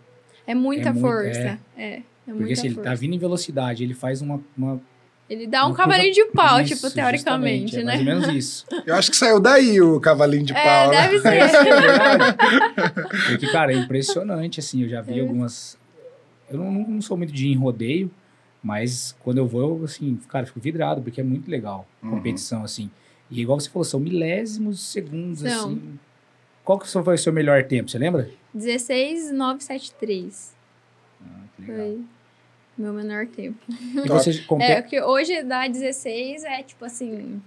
[0.47, 1.59] É muita É muito- força.
[1.77, 2.89] É, é porque muita se ele força.
[2.89, 4.41] tá vindo em velocidade, ele faz uma...
[4.57, 4.81] uma
[5.29, 7.85] Ele dá um cavalinho curva- de pau, Isso, tipo, teoricamente, é né?
[7.85, 8.65] mais ou menos isso.
[8.87, 11.01] Eu acho que saiu daí o cavalinho de É, pau, né?
[11.01, 11.27] deve ser.
[11.35, 11.47] É
[11.81, 12.37] verdade.
[13.29, 15.21] Porque, cara, é impressionante, assim, eu já vi É.
[15.21, 15.77] algumas...
[16.51, 18.09] Eu não, não sou muito de ir em rodeio,
[18.63, 22.11] mas quando eu vou, eu, assim, cara, fico vidrado, porque é muito legal a Uhum.
[22.13, 22.89] competição, assim.
[23.29, 25.97] E igual você falou, são milésimos de segundos, assim.
[26.63, 28.29] Qual que foi o seu melhor tempo, você lembra?
[28.53, 30.53] 16973
[31.21, 31.77] Ah, que legal.
[31.77, 32.01] foi
[32.77, 33.59] meu menor tempo.
[33.69, 34.71] E você compete...
[34.71, 37.41] É, porque hoje dá 16 é tipo assim.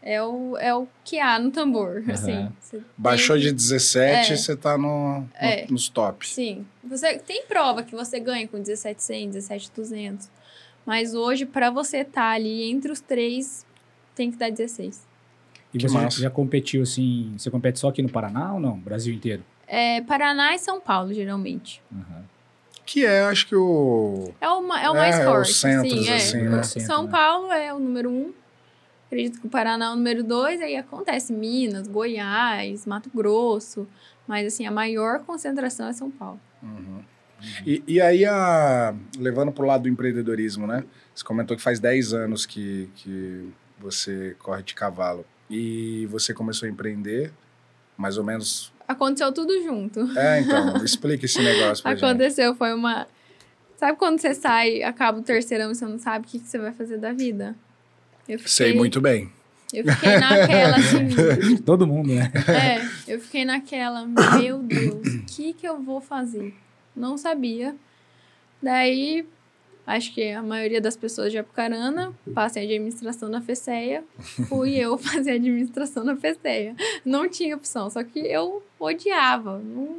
[0.00, 2.12] É o, é o que há no tambor, Aham.
[2.12, 2.48] assim.
[2.96, 4.36] Baixou tem de que- 17, É.
[4.36, 5.66] você tá no, no- É.
[5.68, 6.32] nos tops.
[6.34, 6.64] Sim.
[6.84, 10.30] Você tem prova que você ganha com 17,100, 17,200.
[10.86, 13.66] Mas hoje, pra você estar ali entre os três,
[14.14, 15.06] tem que dar 16.
[15.74, 16.20] E Que você já, massa.
[16.22, 17.34] já competiu, assim...
[17.36, 18.78] Você compete só aqui no Paraná ou não?
[18.78, 19.44] Brasil inteiro?
[19.66, 21.82] É Paraná e São Paulo, geralmente.
[21.92, 22.24] Aham.
[22.86, 24.32] Que é, acho que o.
[24.40, 25.50] É o, é o É, mais é forte.
[25.50, 26.14] os centros, sim, é.
[26.16, 26.62] assim, né?
[26.62, 27.10] São né?
[27.10, 28.32] Paulo é o número um.
[29.08, 30.60] Acredito que o Paraná é o número dois.
[30.60, 33.88] Aí acontece Minas, Goiás, Mato Grosso.
[34.26, 36.38] Mas, assim, a maior concentração é São Paulo.
[36.62, 37.02] Uhum.
[37.66, 40.84] E, e aí, a, levando pro lado do empreendedorismo, né?
[41.14, 45.24] Você comentou que faz 10 anos que, que você corre de cavalo.
[45.48, 47.32] E você começou a empreender,
[47.96, 48.70] mais ou menos.
[48.86, 50.00] Aconteceu tudo junto.
[50.18, 52.04] É, então, explica esse negócio pra gente.
[52.04, 53.06] Aconteceu, foi uma...
[53.78, 56.58] Sabe quando você sai, acaba o terceirão e você não sabe o que, que você
[56.58, 57.56] vai fazer da vida?
[58.28, 59.30] Eu fiquei, Sei muito bem.
[59.72, 61.56] Eu fiquei naquela, assim...
[61.64, 62.32] Todo mundo, né?
[62.48, 66.54] É, eu fiquei naquela, meu Deus, o que que eu vou fazer?
[66.96, 67.74] Não sabia.
[68.62, 69.26] Daí,
[69.86, 74.04] acho que a maioria das pessoas de Apucarana passam em administração na FECEA.
[74.48, 76.74] Fui eu fazer administração na FECEA.
[77.04, 79.58] Não tinha opção, só que eu odiava.
[79.58, 79.98] Não,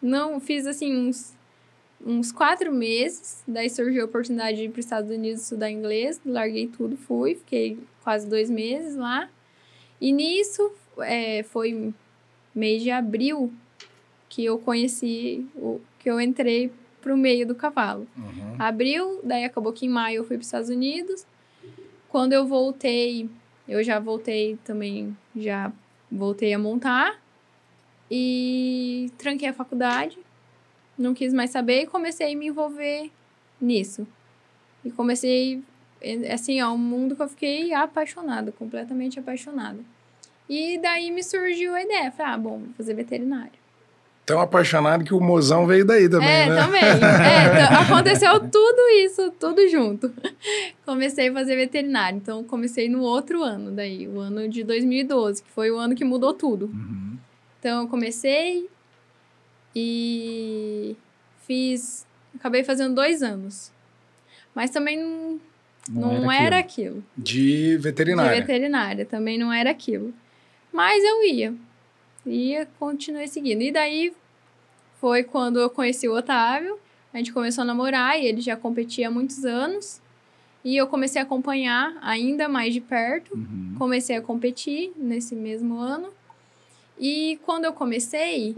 [0.00, 1.34] não fiz assim uns,
[2.04, 3.42] uns quatro meses.
[3.46, 6.20] Daí surgiu a oportunidade de ir para os Estados Unidos estudar inglês.
[6.24, 7.34] Larguei tudo, fui.
[7.34, 9.28] Fiquei quase dois meses lá.
[10.00, 11.92] E nisso, é, foi
[12.54, 13.52] mês de abril
[14.28, 18.06] que eu conheci, o, que eu entrei pro meio do cavalo.
[18.16, 18.56] Uhum.
[18.58, 21.26] Abril, daí acabou que em maio eu fui para os Estados Unidos.
[22.08, 23.28] Quando eu voltei,
[23.66, 25.72] eu já voltei também, já
[26.10, 27.20] voltei a montar.
[28.10, 30.18] E tranquei a faculdade,
[30.98, 33.10] não quis mais saber e comecei a me envolver
[33.60, 34.06] nisso.
[34.84, 35.62] E comecei,
[36.00, 39.78] eh, assim, é um mundo que eu fiquei apaixonada, completamente apaixonada.
[40.48, 43.52] E daí me surgiu a ideia, falei, ah, bom, vou fazer veterinário.
[44.24, 46.62] Tão apaixonado que o mozão veio daí também, é, né?
[46.62, 46.82] também.
[46.84, 50.12] É, então, aconteceu tudo isso, tudo junto.
[50.84, 55.50] Comecei a fazer veterinário, então comecei no outro ano daí, o ano de 2012, que
[55.50, 56.66] foi o ano que mudou tudo.
[56.66, 57.16] Uhum.
[57.58, 58.68] Então eu comecei
[59.74, 60.96] e
[61.46, 63.72] fiz, acabei fazendo dois anos.
[64.54, 64.98] Mas também
[65.88, 67.04] não, não, era, aquilo.
[67.16, 68.40] De De veterinária.
[68.40, 70.12] veterinária, também não era aquilo.
[70.72, 71.54] Mas eu ia.
[72.26, 73.62] Ia, continuei seguindo.
[73.62, 74.12] E daí
[75.00, 76.78] foi quando eu conheci o Otávio.
[77.12, 80.00] A gente começou a namorar e ele já competia há muitos anos.
[80.64, 83.34] E eu comecei a acompanhar ainda mais de perto.
[83.34, 83.74] Uhum.
[83.78, 86.12] Comecei a competir nesse mesmo ano.
[86.98, 88.54] E quando eu comecei,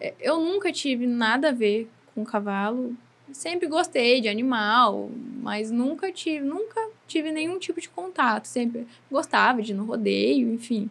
[0.00, 2.96] eh, eu nunca tive nada a ver com cavalo.
[3.32, 5.10] Sempre gostei de animal,
[5.42, 8.46] mas nunca tive, nunca tive nenhum tipo de contato.
[8.46, 10.88] Sempre gostava de ir no rodeio, enfim.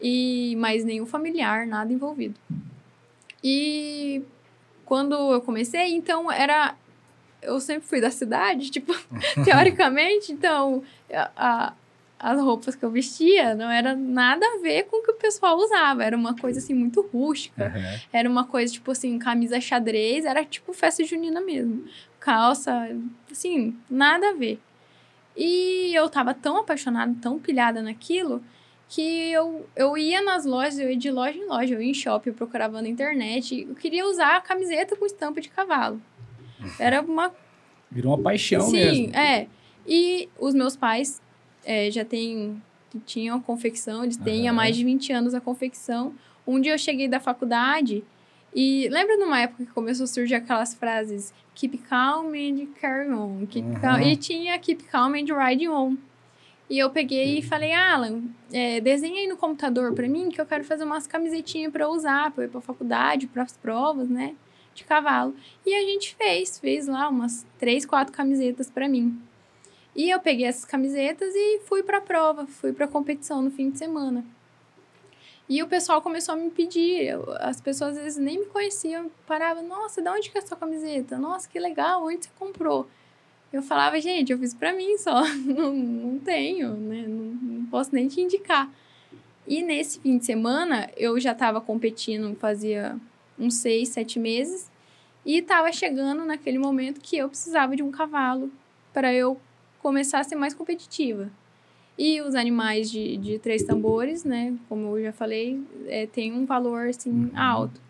[0.00, 2.38] E mas nenhum familiar, nada envolvido.
[3.42, 4.22] E
[4.84, 6.74] quando eu comecei, então era
[7.40, 8.92] eu sempre fui da cidade, tipo,
[9.44, 11.72] teoricamente, então a, a-
[12.18, 15.56] as roupas que eu vestia não era nada a ver com o que o pessoal
[15.56, 17.66] usava, era uma coisa assim muito rústica.
[17.66, 18.00] Aham.
[18.12, 21.84] Era uma coisa, tipo assim, camisa xadrez, era tipo festa junina mesmo.
[22.18, 22.88] Calça,
[23.30, 24.58] assim, nada a ver.
[25.36, 28.42] E eu tava tão apaixonada, tão pilhada naquilo,
[28.88, 31.94] que eu, eu ia nas lojas, eu ia de loja em loja, eu ia em
[31.94, 33.66] shopping, eu procurava na internet.
[33.68, 36.02] Eu queria usar a camiseta com estampa de cavalo.
[36.80, 37.32] Era uma
[37.90, 39.16] Virou uma paixão Sim, mesmo.
[39.16, 39.46] é.
[39.86, 41.22] E os meus pais
[41.68, 42.62] é, já têm,
[43.04, 44.56] tinham a confecção, eles têm há Aham.
[44.56, 46.14] mais de 20 anos a confecção.
[46.46, 48.02] Um dia eu cheguei da faculdade
[48.54, 53.44] e lembra numa época que começou a surgir aquelas frases Keep calm and carry on.
[53.46, 53.80] Keep Uhum.
[53.80, 55.96] calm, e tinha Keep calm and ride on.
[56.70, 60.46] E eu peguei e falei, Alan, é, desenha aí no computador pra mim que eu
[60.46, 64.34] quero fazer umas camisetinhas eu usar, eu ir pra faculdade, pras provas, né?
[64.74, 65.34] De cavalo.
[65.66, 69.18] E a gente fez, fez lá umas três, quatro camisetas pra mim.
[69.98, 73.78] E eu peguei essas camisetas e fui pra prova, fui pra competição no fim de
[73.78, 74.24] semana.
[75.48, 79.66] E o pessoal começou a me pedir, as pessoas às vezes nem me conheciam, paravam,
[79.66, 81.18] nossa, de onde que é a sua camiseta?
[81.18, 82.88] Nossa, que legal, onde você comprou?
[83.52, 87.04] Eu falava, gente, eu fiz pra mim só, não, não tenho, né?
[87.08, 87.24] Não,
[87.58, 88.70] não posso nem te indicar.
[89.48, 92.96] E nesse fim de semana, eu já estava competindo fazia
[93.36, 94.70] uns seis, sete meses,
[95.26, 98.48] e estava chegando naquele momento que eu precisava de um cavalo
[98.92, 99.40] para eu
[99.82, 101.30] começar a ser mais competitiva.
[101.98, 104.54] E os animais de, de três tambores, né?
[104.68, 107.80] Como eu já falei, é, tem um valor assim alto.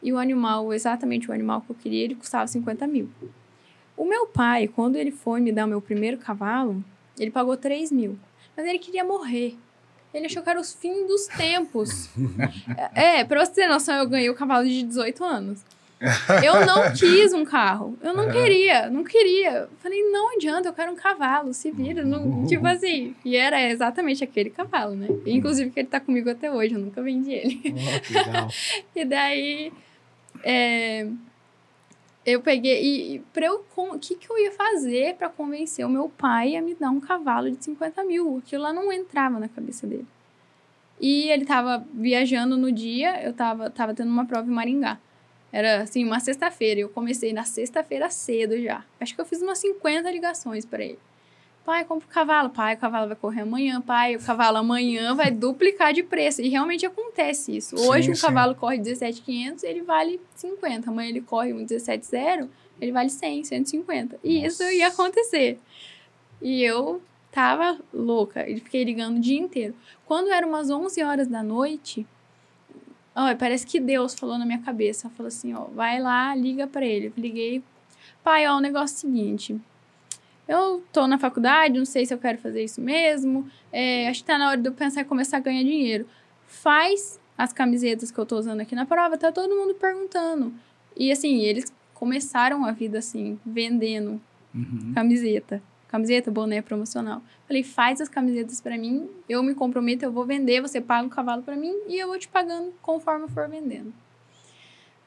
[0.00, 3.10] E o animal, exatamente o animal que eu queria, ele custava 50 mil.
[3.96, 6.84] O meu pai, quando ele foi me dar o meu primeiro cavalo,
[7.18, 8.16] ele pagou 3 mil.
[8.56, 9.56] Mas ele queria morrer.
[10.14, 12.08] Ele achou que era os fins dos tempos.
[12.94, 15.64] é, pra você ter noção, eu ganhei o cavalo de 18 anos.
[16.44, 17.98] Eu não quis um carro.
[18.00, 19.68] Eu não queria, não queria.
[19.78, 22.04] Falei, não adianta, eu quero um cavalo, se vira.
[22.04, 23.14] Não, tipo assim.
[23.24, 25.08] E era exatamente aquele cavalo, né?
[25.26, 27.56] Inclusive que ele tá comigo até hoje, eu nunca vendi ele.
[27.56, 28.48] Que legal.
[28.94, 29.72] E daí,
[30.42, 31.06] é,
[32.24, 32.82] eu peguei.
[32.82, 33.64] E, e pra eu.
[33.76, 37.00] O que, que eu ia fazer pra convencer o meu pai a me dar um
[37.00, 38.38] cavalo de 50 mil?
[38.38, 40.06] Aquilo lá não entrava na cabeça dele.
[41.00, 44.98] E ele tava viajando no dia, eu tava, tava tendo uma prova em Maringá.
[45.52, 46.80] Era assim, uma sexta-feira.
[46.80, 48.84] Eu comecei na sexta-feira cedo já.
[49.00, 50.98] Acho que eu fiz umas 50 ligações pra ele.
[51.64, 52.50] Pai, compra o cavalo.
[52.50, 53.80] Pai, o cavalo vai correr amanhã.
[53.80, 56.40] Pai, o cavalo amanhã vai duplicar de preço.
[56.40, 57.76] E realmente acontece isso.
[57.76, 58.22] Hoje Sim, o sim.
[58.22, 60.88] cavalo corre 17,500, ele vale 50.
[60.90, 62.48] Amanhã ele corre um 17,0,
[62.80, 64.18] ele vale 100, 150.
[64.24, 64.74] E isso Nossa.
[64.74, 65.58] ia acontecer.
[66.40, 68.48] E eu tava louca.
[68.48, 69.74] E fiquei ligando o dia inteiro.
[70.06, 72.06] Quando eram umas 11 horas da noite,
[73.18, 75.10] ó, parece que Deus falou na minha cabeça.
[75.10, 77.06] Falou assim, ó, vai lá, liga pra ele.
[77.06, 77.62] Eu liguei.
[78.22, 79.60] Pai, ó, o negócio é o seguinte.
[80.46, 83.48] Eu tô na faculdade, não sei se eu quero fazer isso mesmo.
[83.72, 86.06] É, acho que tá na hora de eu pensar em começar a ganhar dinheiro.
[86.46, 90.52] Faz as camisetas que eu tô usando aqui na prova, tá todo mundo perguntando.
[90.96, 94.20] E assim, eles começaram a vida assim, vendendo
[94.54, 94.92] Uhum.
[94.94, 95.62] camiseta.
[95.88, 97.22] Camiseta, boné promocional.
[97.46, 101.10] Falei, faz as camisetas pra mim, eu me comprometo, eu vou vender, você paga o
[101.10, 103.92] cavalo pra mim e eu vou te pagando conforme eu for vendendo.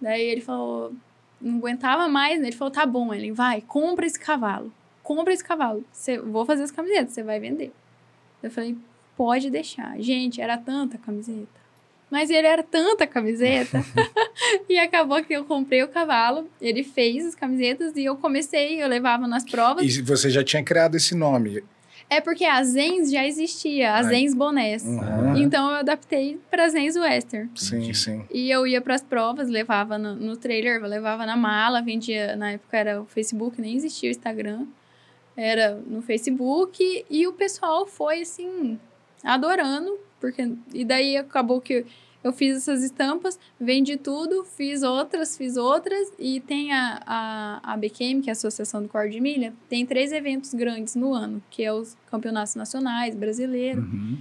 [0.01, 0.91] Daí ele falou,
[1.39, 2.47] não aguentava mais, né?
[2.47, 4.73] Ele falou, tá bom, Ellen, vai, compra esse cavalo.
[5.03, 5.85] Compra esse cavalo.
[5.91, 7.71] Cê, vou fazer as camisetas, você vai vender.
[8.41, 8.75] Eu falei,
[9.15, 9.99] pode deixar.
[9.99, 11.61] Gente, era tanta camiseta.
[12.12, 13.84] Mas ele era tanta camiseta.
[14.67, 18.88] e acabou que eu comprei o cavalo, ele fez as camisetas e eu comecei, eu
[18.89, 19.86] levava nas provas.
[19.86, 21.63] E você já tinha criado esse nome.
[22.10, 24.04] É porque a Zens já existia, a.
[24.04, 24.84] Zens Bonés.
[24.84, 25.38] Uhum.
[25.38, 27.50] Então eu adaptei para Zens Western.
[27.56, 28.26] Sim, sim.
[28.30, 32.36] E eu ia para as provas, levava no, no trailer, levava na mala, vendia.
[32.36, 34.65] Na época era o Facebook, nem existia o Instagram.
[35.38, 37.06] Era no Facebook.
[37.10, 38.78] E o pessoal foi assim,
[39.24, 39.97] adorando.
[40.21, 41.86] Porque, e daí acabou que
[42.23, 46.13] eu fiz essas estampas, vendi tudo, fiz outras, fiz outras.
[46.19, 49.86] E tem a, a, a BQM, que é a Associação do Corte de Milha, tem
[49.86, 53.81] três eventos grandes no ano, que é os campeonatos nacionais, brasileiro.
[53.81, 54.19] Uhum.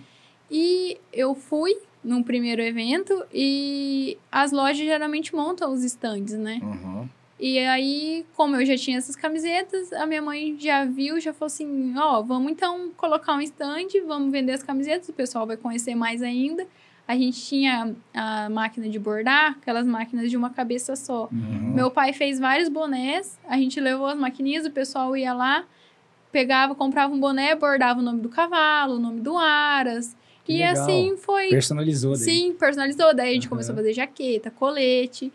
[0.50, 6.58] E eu fui num primeiro evento e as lojas geralmente montam os stands, né?
[6.62, 7.08] Uhum.
[7.40, 11.46] E aí, como eu já tinha essas camisetas, a minha mãe já viu, já falou
[11.46, 15.94] assim: ó, vamos então colocar um stand, vamos vender as camisetas, o pessoal vai conhecer
[15.94, 16.66] mais ainda.
[17.08, 21.28] A gente tinha a máquina de bordar, aquelas máquinas de uma cabeça só.
[21.32, 21.72] Uhum.
[21.74, 25.64] Meu pai fez vários bonés, a gente levou as maquininhas, o pessoal ia lá,
[26.30, 30.14] pegava, comprava um boné, bordava o nome do cavalo, o nome do Aras.
[30.44, 30.72] Que e legal.
[30.84, 31.48] assim foi.
[31.48, 32.20] Personalizou daí.
[32.20, 33.14] Sim, personalizou.
[33.14, 33.50] Daí a gente Aham.
[33.50, 35.32] começou a fazer jaqueta, colete.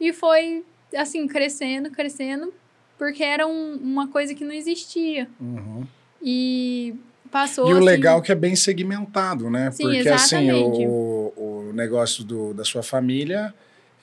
[0.00, 0.64] E foi,
[0.96, 2.52] assim, crescendo, crescendo,
[2.98, 5.28] porque era um- uma coisa que não existia.
[5.40, 5.84] Uhum.
[6.22, 6.94] E
[7.30, 7.68] passou.
[7.68, 9.70] E o assim, legal é que é bem segmentado, né?
[9.70, 10.86] Sim, Porque assim, exatamente.
[10.86, 11.32] o,
[11.68, 13.52] o negócio do, da sua família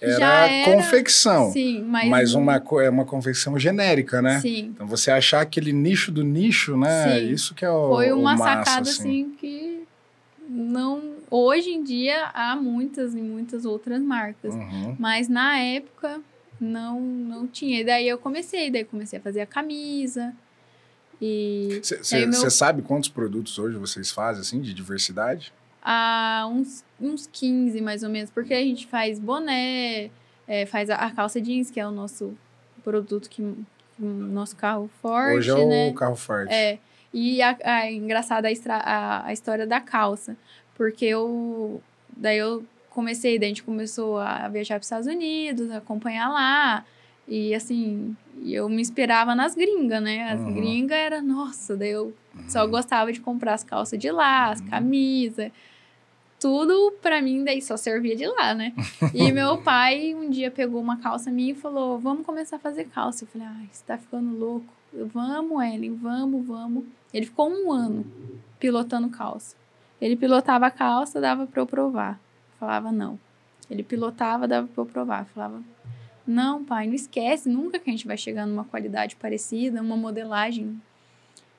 [0.01, 1.51] era, era- confecção.
[1.51, 2.09] Sim, mas.
[2.09, 4.39] Mas uma, é uma confecção genérica, né?
[4.39, 4.71] Sim.
[4.75, 7.19] Então você achar aquele nicho do nicho, né?
[7.19, 7.31] Sim.
[7.31, 7.89] Isso que é o.
[7.95, 9.83] Foi o uma massa, sacada, assim, que
[10.47, 11.17] não.
[11.31, 14.55] Hoje em dia há muitas e muitas outras marcas.
[14.55, 14.95] Uhum.
[14.97, 16.19] Mas na época
[16.59, 17.81] não, não tinha.
[17.81, 20.33] E daí eu comecei, daí comecei a fazer a camisa.
[21.21, 21.79] E.
[21.83, 22.49] Você meu...
[22.49, 25.53] sabe quantos produtos hoje vocês fazem, assim, de diversidade?
[25.81, 30.09] Ah, uns, uns 15, mais ou menos, porque a gente faz boné,
[30.47, 32.37] é, faz a, a, calça jeans, que é o nosso
[32.83, 33.41] produto que.
[33.41, 35.37] O nosso carro forte.
[35.37, 35.89] Hoje é né?
[35.89, 36.53] o carro forte.
[36.53, 36.79] É.
[37.13, 40.37] E a, a engraçada a, a, a história da calça.
[40.75, 41.81] Porque eu.
[42.15, 46.85] Daí eu comecei, daí a gente começou a viajar para os Estados Unidos, acompanhar lá.
[47.27, 50.31] E assim, eu me inspirava nas gringas, né?
[50.31, 50.53] As uhum.
[50.53, 52.49] gringas era, nossa, daí eu uhum.
[52.49, 54.67] só gostava de comprar as calças de lá, as uhum.
[54.67, 55.51] camisas.
[56.39, 58.73] Tudo pra mim daí só servia de lá, né?
[59.13, 62.85] e meu pai um dia pegou uma calça minha e falou: Vamos começar a fazer
[62.85, 63.25] calça.
[63.25, 64.73] Eu falei: Ai, você tá ficando louco.
[65.13, 66.85] vamos, Ellen, vamos, vamos.
[67.13, 68.05] Ele ficou um ano
[68.57, 69.55] pilotando calça.
[70.01, 72.19] Ele pilotava a calça, dava pra eu provar.
[72.59, 73.19] Eu falava: Não.
[73.69, 75.21] Ele pilotava, dava pra eu provar.
[75.21, 75.63] Eu falava:
[76.29, 80.79] não, pai, não esquece nunca que a gente vai chegar numa qualidade parecida, uma modelagem.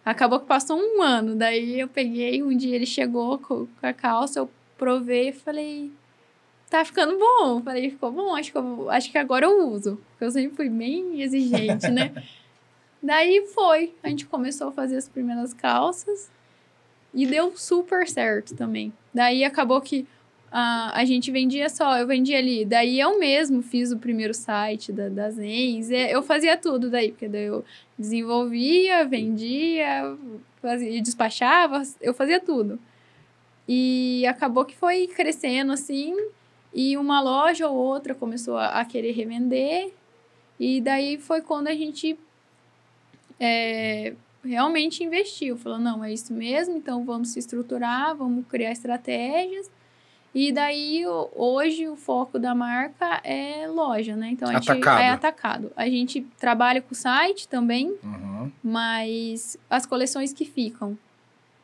[0.05, 4.39] Acabou que passou um ano, daí eu peguei, um dia ele chegou com a calça,
[4.39, 4.49] eu
[4.79, 5.91] provei e falei,
[6.71, 7.61] tá ficando bom.
[7.63, 10.01] Falei, ficou bom, acho que, eu, acho que agora eu uso.
[10.11, 12.13] Porque eu sempre fui bem exigente, né?
[13.03, 16.31] daí foi, a gente começou a fazer as primeiras calças
[17.13, 18.93] e deu super certo também.
[19.13, 20.07] Daí acabou que
[20.51, 22.65] a, a gente vendia só, eu vendia ali.
[22.65, 27.45] Daí eu mesmo fiz o primeiro site da, Zens, eu fazia tudo daí, porque daí
[27.45, 27.65] eu
[27.99, 30.17] desenvolvia, vendia,
[30.61, 32.79] fazia, despachava, eu fazia tudo.
[33.69, 36.17] E acabou que foi crescendo assim,
[36.75, 39.93] e uma loja ou outra começou a, a querer revender,
[40.59, 42.19] e daí foi quando a gente
[43.39, 45.57] é, realmente investiu.
[45.57, 49.71] Falou, não, é isso mesmo, então vamos se estruturar, vamos criar estratégias
[50.35, 51.05] e daí,
[51.35, 54.31] hoje, o foco da marca é loja, né?
[54.31, 55.01] Então, a gente atacado.
[55.01, 55.73] é atacado.
[55.75, 58.51] A gente trabalha com o site também, uhum.
[58.63, 60.97] mas as coleções que ficam.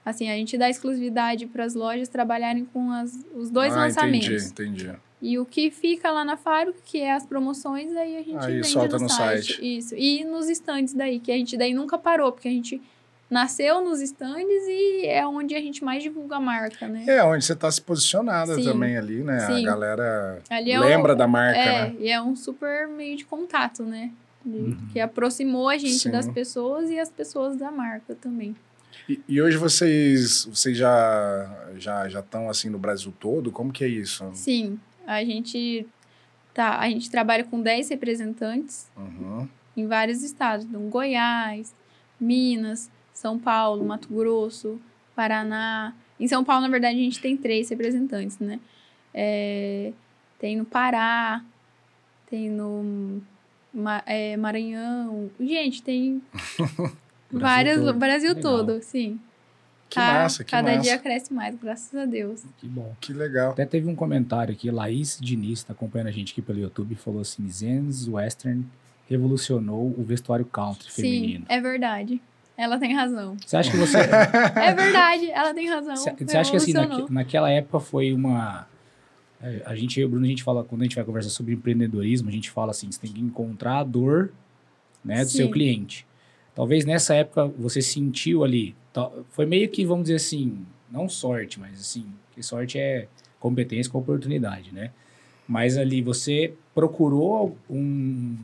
[0.05, 4.51] Assim, a gente dá exclusividade para as lojas trabalharem com as, os dois ah, lançamentos.
[4.51, 4.99] Entendi, entendi.
[5.23, 8.55] E o que fica lá na Faro, que é as promoções, aí a gente aí
[8.57, 9.55] vende solta no, no site.
[9.55, 9.79] site.
[9.79, 9.95] Isso.
[9.97, 12.81] E nos estandes daí, que a gente daí nunca parou, porque a gente
[13.29, 17.05] nasceu nos stands e é onde a gente mais divulga a marca, né?
[17.09, 18.65] É, onde você está se posicionada Sim.
[18.65, 19.41] também ali, né?
[19.41, 19.67] Sim.
[19.67, 21.97] A galera ali é lembra da marca, é, né?
[21.99, 24.13] E é um super meio de contato, né?
[24.45, 24.89] De, uhum.
[24.93, 26.11] Que aproximou a gente Sim.
[26.11, 28.55] das pessoas e as pessoas da marca também.
[29.09, 33.51] E, e, hoje vocês, vocês já já já estão assim no Brasil todo?
[33.51, 34.25] Como que é isso?
[34.33, 35.87] Sim, a gente
[36.55, 39.49] tá, a gente trabalha com 10 representantes uhum.
[39.77, 41.75] em vários estados, no Goiás,
[42.19, 44.79] Minas, são Paulo, Mato Grosso,
[45.15, 45.95] Paraná.
[46.21, 48.61] Em São Paulo, na verdade, a gente tem três representantes, né?
[49.15, 49.93] É,
[50.39, 51.43] tem no Pará,
[52.29, 53.23] tem no
[54.05, 55.31] é, Maranhão.
[55.41, 56.21] Gente, tem
[57.33, 57.79] várias.
[57.79, 57.99] Todo.
[57.99, 58.43] Brasil legal.
[58.43, 59.19] todo, sim.
[59.89, 60.83] Que tá, massa, que Cada massa.
[60.83, 62.45] dia cresce mais, graças a Deus.
[62.59, 62.95] Que bom.
[63.01, 63.53] Que legal.
[63.53, 67.23] Até teve um comentário aqui, Laís Diniz, está acompanhando a gente aqui pelo YouTube, falou
[67.23, 68.67] assim: Zen's Western
[69.09, 71.47] revolucionou o vestuário country Sim, feminino.
[71.49, 72.21] É verdade.
[72.57, 73.37] Ela tem razão.
[73.45, 73.99] Você acha que você.
[74.57, 75.97] é verdade, ela tem razão.
[75.97, 78.67] Você acha que assim, naque, naquela época foi uma.
[79.43, 82.29] É, a gente, o Bruno, a gente fala, quando a gente vai conversar sobre empreendedorismo,
[82.29, 84.33] a gente fala assim: você tem que encontrar a dor
[85.05, 85.39] né, do Sim.
[85.39, 86.07] seu cliente.
[86.55, 88.75] Talvez nessa época você sentiu ali.
[89.29, 93.99] Foi meio que, vamos dizer assim, não sorte, mas assim, que sorte é competência com
[93.99, 94.91] oportunidade, né?
[95.47, 98.37] Mas ali você procurou um,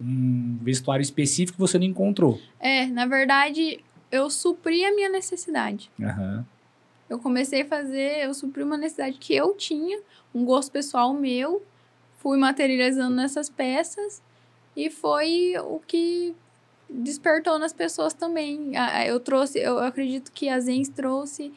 [0.00, 2.40] um vestuário específico que você não encontrou.
[2.60, 5.90] É, na verdade, eu supri a minha necessidade.
[5.98, 6.44] Uhum.
[7.08, 10.00] Eu comecei a fazer, eu supri uma necessidade que eu tinha,
[10.34, 11.62] um gosto pessoal meu,
[12.18, 14.22] fui materializando nessas peças
[14.76, 16.34] e foi o que
[16.88, 18.72] despertou nas pessoas também.
[19.06, 21.52] Eu trouxe, eu acredito que a Zens trouxe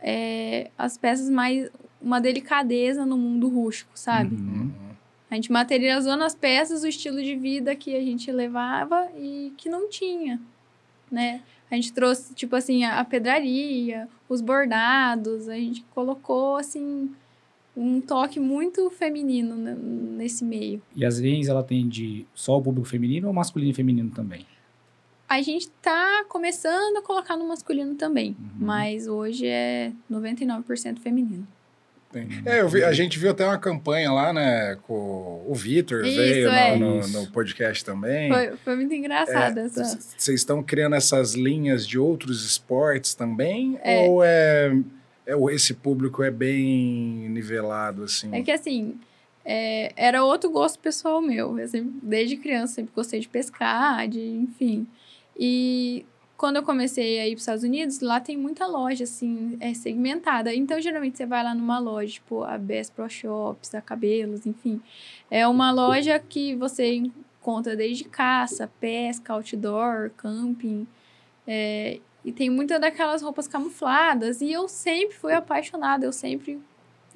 [0.00, 1.70] é, as peças mais
[2.00, 4.34] uma delicadeza no mundo rústico, sabe?
[4.34, 4.72] Uhum.
[5.36, 9.68] A gente materializou nas peças o estilo de vida que a gente levava e que
[9.68, 10.40] não tinha,
[11.12, 11.42] né?
[11.70, 17.10] A gente trouxe, tipo assim, a, pedraria, os bordados, a gente colocou, assim,
[17.76, 19.54] um toque muito feminino
[20.16, 20.80] nesse meio.
[20.94, 24.46] E às vezes ela tem de só o público feminino ou masculino e feminino também?
[25.28, 28.48] A gente tá começando a colocar no masculino também, uhum.
[28.58, 31.46] mas hoje é 99% feminino.
[32.44, 34.76] É, vi, a gente viu até uma campanha lá, né?
[34.82, 36.76] Com o Vitor veio é.
[36.76, 38.30] no, no, no, podcast também.
[38.30, 39.84] Foi, foi muito engraçado é, essa.
[40.16, 43.78] Vocês estão criando essas linhas de outros esportes também?
[43.82, 44.08] É.
[44.08, 44.72] Ou é,
[45.26, 48.34] é esse público é bem nivelado, assim?
[48.34, 48.98] É que assim,
[49.44, 51.58] é, era outro gosto pessoal meu.
[51.58, 54.86] Eu sempre, desde criança sempre gostei de pescar, de, enfim.
[55.38, 56.04] E
[56.36, 59.72] quando eu comecei a ir para os Estados Unidos, lá tem muita loja, assim, é
[59.72, 60.54] segmentada.
[60.54, 64.80] Então, geralmente, você vai lá numa loja, tipo a Best Pro Shops, a Cabelos, enfim.
[65.30, 70.86] É uma loja que você encontra desde caça, pesca, outdoor, camping.
[71.46, 74.40] É, e tem muitas daquelas roupas camufladas.
[74.42, 76.04] E eu sempre fui apaixonada.
[76.04, 76.60] Eu sempre...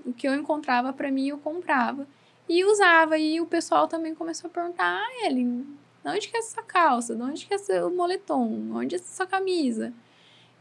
[0.05, 2.07] O que eu encontrava para mim, eu comprava.
[2.49, 3.19] E usava.
[3.19, 5.67] E o pessoal também começou a perguntar, ah, Ellen,
[6.03, 7.15] de onde que é essa calça?
[7.15, 8.73] De onde que é esse moletom?
[8.75, 9.93] Onde é essa camisa?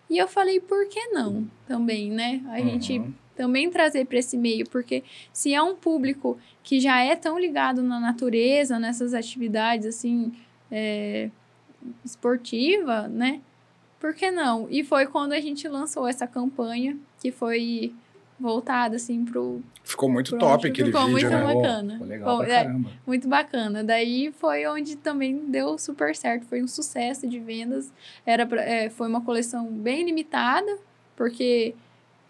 [0.09, 1.47] E eu falei, por que não?
[1.67, 2.41] Também, né?
[2.47, 2.69] A uhum.
[2.69, 3.01] gente
[3.35, 7.81] também trazer para esse meio, porque se é um público que já é tão ligado
[7.81, 10.33] na natureza, nessas atividades assim,
[10.69, 11.29] é,
[12.03, 13.39] esportiva, né?
[13.99, 14.67] Por que não?
[14.69, 17.93] E foi quando a gente lançou essa campanha, que foi
[18.39, 21.53] voltada assim pro ficou muito pro top aquele ficou vídeo muito né?
[21.53, 26.63] bacana ficou legal ficou, é, muito bacana daí foi onde também deu super certo foi
[26.63, 27.91] um sucesso de vendas
[28.25, 30.77] era pra, é, foi uma coleção bem limitada
[31.15, 31.75] porque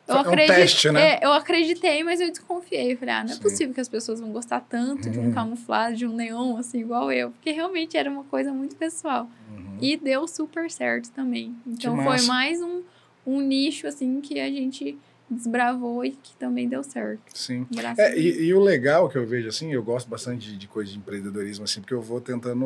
[0.10, 1.02] eu um acreditei, teste, né?
[1.02, 2.96] É, eu acreditei, mas eu desconfiei.
[2.96, 3.42] Falei, ah, não é Sim.
[3.42, 5.12] possível que as pessoas vão gostar tanto uhum.
[5.12, 5.34] de um uhum.
[5.34, 7.30] camuflado, de um neon, assim, igual eu.
[7.30, 9.30] Porque realmente era uma coisa muito pessoal.
[9.52, 9.78] Uhum.
[9.80, 11.56] E deu super certo também.
[11.66, 12.82] Então foi mais um,
[13.26, 14.98] um nicho, assim, que a gente
[15.30, 17.22] desbravou e que também deu certo.
[17.34, 17.68] Sim.
[17.98, 20.92] É, e, e, o legal que eu vejo, assim, eu gosto bastante de, de coisa
[20.92, 22.66] de empreendedorismo, assim, porque eu vou tentando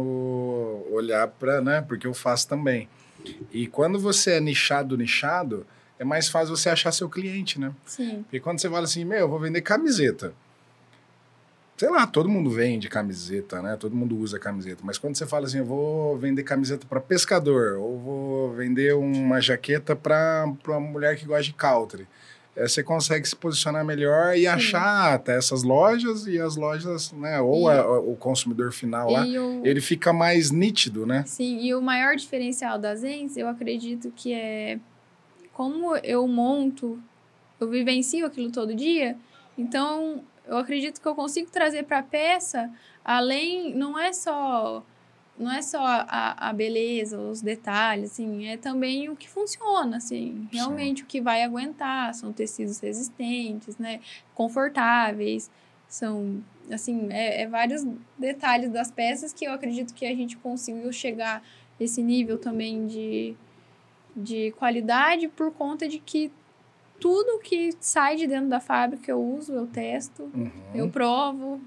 [0.91, 2.88] olhar para, né, porque eu faço também.
[3.51, 5.66] E quando você é nichado, nichado,
[5.99, 7.74] é mais fácil você achar seu cliente, né?
[7.86, 8.24] Sim.
[8.24, 10.34] Porque quando você fala assim, meu, eu vou vender camiseta.
[11.78, 13.76] Sei lá, todo mundo vende camiseta, né?
[13.78, 14.82] Todo mundo usa camiseta.
[14.84, 19.39] Mas quando você fala assim, eu vou vender camiseta para pescador, ou vou vender uma
[19.41, 22.07] jaqueta para uma mulher que gosta de country
[22.56, 24.47] é, você consegue se posicionar melhor e Sim.
[24.47, 27.41] achar até essas lojas e as lojas, né?
[27.41, 29.66] Ou a, a, o consumidor final lá, o...
[29.66, 31.24] ele fica mais nítido, né?
[31.26, 34.80] Sim, e o maior diferencial das Zens, eu acredito que é
[35.51, 36.99] como eu monto,
[37.60, 39.16] eu vivencio aquilo todo dia,
[39.58, 42.70] então eu acredito que eu consigo trazer para a peça,
[43.04, 44.84] além, não é só
[45.38, 50.47] não é só a, a beleza, os detalhes, assim, é também o que funciona, assim,
[50.51, 51.03] realmente Sim.
[51.03, 53.99] o que vai aguentar, são tecidos resistentes, né,
[54.36, 55.49] confortáveis,
[55.88, 57.86] são, assim, é, é vários
[58.17, 61.43] detalhes das peças que eu acredito que a gente conseguiu chegar
[61.79, 63.36] esse nível também de,
[64.15, 66.31] de qualidade por conta de que
[66.99, 70.51] tudo que sai de dentro da fábrica eu uso, eu testo, uhum.
[70.73, 71.59] eu provo,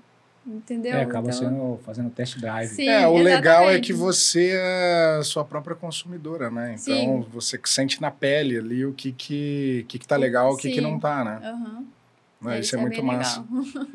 [0.46, 0.94] Entendeu?
[0.94, 1.38] É, acaba então...
[1.38, 2.68] sendo, fazendo test drive.
[2.68, 3.24] Sim, é, o exatamente.
[3.24, 6.76] legal é que você é sua própria consumidora, né?
[6.80, 7.26] Então, Sim.
[7.32, 10.80] você sente na pele ali o que que, que, que tá legal, o que, que
[10.80, 11.52] não tá, né?
[11.52, 12.50] Uhum.
[12.52, 13.44] É, isso, é, é muito massa.
[13.50, 13.86] Legal.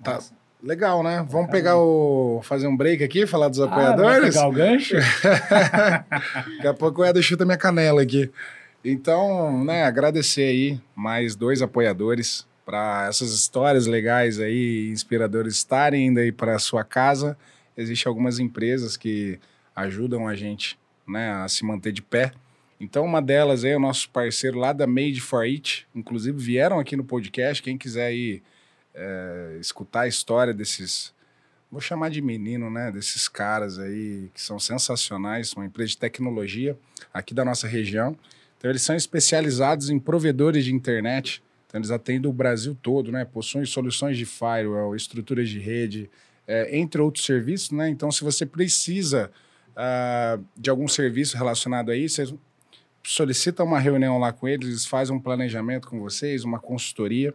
[0.02, 0.18] tá.
[0.62, 1.16] Legal, né?
[1.18, 1.52] Vamos Caramba.
[1.52, 2.40] pegar o.
[2.42, 4.34] fazer um break aqui, falar dos ah, apoiadores?
[4.34, 4.96] pegar o gancho?
[6.56, 8.30] Daqui a pouco o Eda chuta minha canela aqui.
[8.84, 16.20] Então, né, agradecer aí mais dois apoiadores para essas histórias legais aí, inspiradoras estarem indo
[16.20, 17.36] aí para sua casa.
[17.76, 19.38] Existem algumas empresas que
[19.74, 22.32] ajudam a gente né, a se manter de pé.
[22.78, 25.86] Então, uma delas é o nosso parceiro lá da Made for It.
[25.94, 27.62] Inclusive, vieram aqui no podcast.
[27.62, 28.42] Quem quiser aí
[28.94, 31.12] é, escutar a história desses,
[31.70, 32.90] vou chamar de menino, né?
[32.90, 36.78] Desses caras aí que são sensacionais, uma empresa de tecnologia
[37.12, 38.16] aqui da nossa região.
[38.56, 43.24] Então, eles são especializados em provedores de internet então, eles atendem o Brasil todo, né?
[43.24, 46.10] Possuem soluções de firewall, estruturas de rede,
[46.44, 47.88] é, entre outros serviços, né?
[47.88, 49.30] Então, se você precisa
[49.70, 52.34] uh, de algum serviço relacionado a isso, você
[53.04, 57.32] solicita uma reunião lá com eles, eles fazem um planejamento com vocês, uma consultoria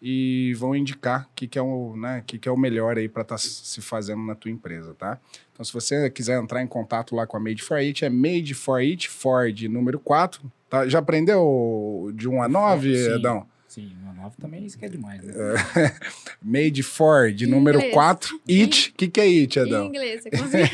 [0.00, 3.10] e vão indicar o que, que, é, o, né, que, que é o melhor aí
[3.10, 5.20] para estar tá se fazendo na tua empresa, tá?
[5.52, 8.54] Então, se você quiser entrar em contato lá com a Made for It, é Made
[8.54, 10.40] for It, Ford número 4.
[10.70, 10.88] Tá?
[10.88, 13.14] Já aprendeu de 1 a 9, Sim.
[13.16, 13.46] Edão?
[13.76, 15.22] Sim, uma nova também isso que é demais.
[15.22, 15.34] Né?
[16.40, 18.40] Made for, de número 4.
[18.48, 18.88] It.
[18.88, 19.84] O que, que é it, Adão?
[19.84, 20.70] Em inglês, você consegue.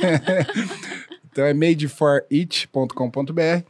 [1.29, 3.67] então é madeforit.com.br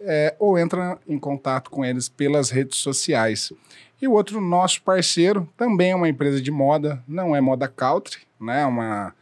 [0.00, 3.54] é, ou entra em contato com eles pelas redes sociais.
[4.02, 8.18] E o outro nosso parceiro também é uma empresa de moda, não é moda country,
[8.38, 8.66] né?
[8.66, 9.14] Uma,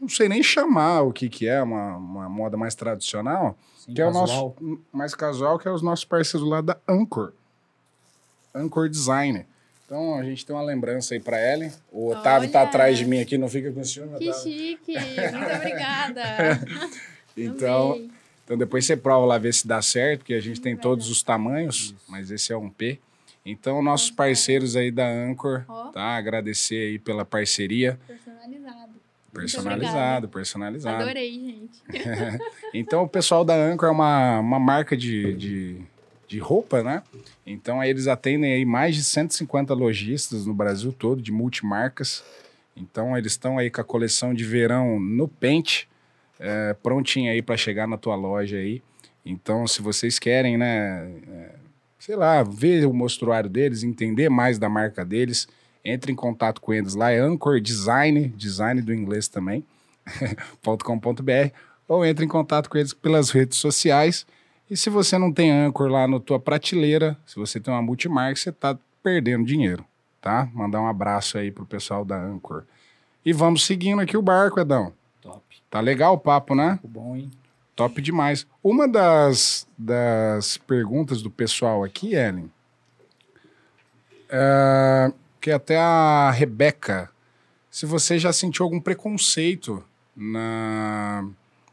[0.00, 4.00] não sei nem chamar o que, que é, uma, uma moda mais tradicional, Sim, que
[4.00, 4.24] casual.
[4.24, 4.54] é o nosso
[4.90, 7.34] mais casual, que é os nossos parceiros lá da Anchor.
[8.54, 9.46] Anchor Designer.
[9.84, 11.72] Então a gente tem uma lembrança aí para Ellen.
[11.90, 14.42] O Otávio está atrás de mim aqui, não fica com ciúme, Que Otávio.
[14.42, 14.92] chique!
[15.32, 16.22] Muito obrigada!
[17.36, 18.08] então,
[18.44, 21.22] então depois você prova lá ver se dá certo, porque a gente tem todos os
[21.22, 21.96] tamanhos, Isso.
[22.08, 23.00] mas esse é um P.
[23.44, 25.86] Então, nossos parceiros aí da Anchor, Ó.
[25.88, 26.16] tá?
[26.16, 27.98] Agradecer aí pela parceria.
[28.06, 28.92] Personalizado.
[29.32, 31.02] Personalizado, personalizado.
[31.02, 31.82] Adorei, gente.
[32.72, 35.80] Então, o pessoal da Anchor é uma, uma marca de, de,
[36.30, 37.02] de roupa, né?
[37.44, 42.22] Então, aí eles atendem aí mais de 150 lojistas no Brasil todo, de multimarcas.
[42.76, 45.88] Então, eles estão aí com a coleção de verão no pente,
[46.38, 48.80] é, prontinha aí para chegar na tua loja aí.
[49.26, 51.54] Então, se vocês querem, né, é,
[51.98, 55.48] sei lá, ver o mostruário deles, entender mais da marca deles,
[55.84, 59.64] entre em contato com eles lá, é Anchor Design, design do inglês também,
[60.62, 61.52] .com.br,
[61.88, 64.24] ou entre em contato com eles pelas redes sociais.
[64.70, 68.38] E se você não tem Anchor lá na tua prateleira, se você tem uma multimarca,
[68.38, 69.84] você tá perdendo dinheiro,
[70.20, 70.48] tá?
[70.54, 72.62] Mandar um abraço aí pro pessoal da Anchor.
[73.24, 74.92] E vamos seguindo aqui o barco, Edão.
[75.20, 75.42] Top.
[75.68, 76.76] Tá legal o papo, né?
[76.76, 77.30] Ficou bom, hein?
[77.74, 78.46] Top demais.
[78.62, 82.50] Uma das, das perguntas do pessoal aqui, Ellen,
[84.28, 87.10] é, que até a Rebeca,
[87.68, 89.82] se você já sentiu algum preconceito
[90.16, 91.28] na,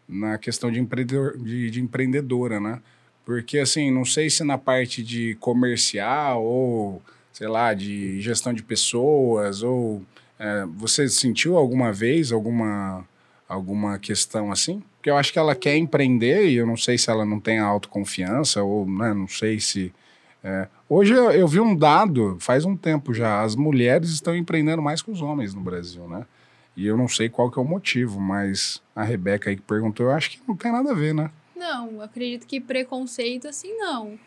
[0.08, 2.80] na questão de, empreendedor, de, de empreendedora, né?
[3.26, 7.01] Porque, assim, não sei se na parte de comercial ou,
[7.34, 10.01] sei lá, de gestão de pessoas, ou
[10.39, 13.05] é, você sentiu alguma vez alguma,
[13.47, 14.82] alguma questão assim?
[14.97, 17.60] Porque eu acho que ela quer empreender e eu não sei se ela não tem
[17.60, 19.93] a autoconfiança ou né, não sei se.
[20.43, 20.68] é.
[20.89, 25.01] Hoje eu, eu vi um dado, faz um tempo já, as mulheres estão empreendendo mais
[25.01, 26.26] que os homens no Brasil, né?
[26.78, 30.05] E eu não sei qual que é o motivo, mas a Rebeca aí que perguntou,
[30.05, 31.32] eu acho que não tem nada a ver, né?
[31.55, 34.17] Não, acredito que preconceito, assim, não.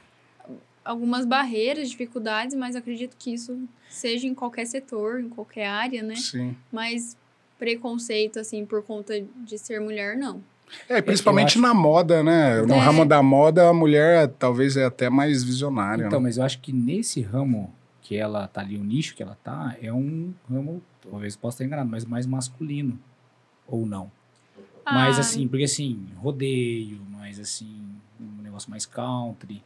[0.84, 3.57] Algumas barreiras, dificuldades, mas acredito que isso
[3.88, 6.16] seja em qualquer setor, em qualquer área, né?
[6.16, 6.57] Sim.
[6.72, 7.16] Mas
[7.57, 10.42] preconceito, assim, por conta de ser mulher, não.
[10.88, 12.62] É, principalmente eu na moda, né?
[12.62, 12.78] No É.
[12.78, 16.07] ramo da moda, a mulher talvez é até mais visionária.
[16.07, 16.24] Então, né?
[16.24, 17.72] mas eu acho que nesse ramo
[18.03, 21.64] que ela tá ali, o nicho que ela tá, é um ramo, talvez possa estar
[21.64, 22.98] enganado, mas mais masculino.
[23.66, 24.11] Ou não.
[24.84, 27.80] Mas Ah, assim, porque assim, rodeio, mas assim,
[28.20, 29.62] um negócio mais country.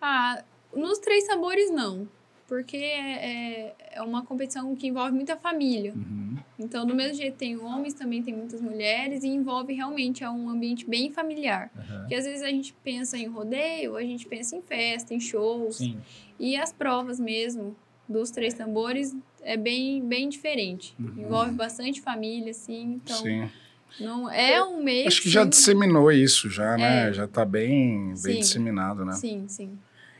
[0.00, 0.42] Ah,
[0.74, 2.06] nos três sabores, não.
[2.46, 3.30] Porque é,
[3.68, 5.92] é- é uma competição que envolve muita família.
[5.94, 6.36] Uhum.
[6.58, 10.50] Então, do mesmo jeito, tem homens, também tem muitas mulheres, e envolve realmente é um
[10.50, 11.70] ambiente bem familiar.
[11.78, 12.00] aham.
[12.00, 15.76] Porque às vezes a gente pensa em rodeio, a gente pensa em festa, em shows.
[15.76, 15.96] Sim.
[16.38, 17.74] E as provas mesmo
[18.08, 20.94] dos três tambores é bem, bem diferente.
[20.98, 21.14] Uhum.
[21.18, 23.00] Envolve bastante família, assim.
[23.02, 23.50] Então, Sim.
[23.98, 25.06] não é um meio.
[25.06, 25.50] Acho que já sim.
[25.50, 27.08] disseminou isso, já, né?
[27.08, 27.12] É.
[27.12, 29.12] Já tá bem, bem disseminado, né?
[29.12, 29.78] Sim, sim.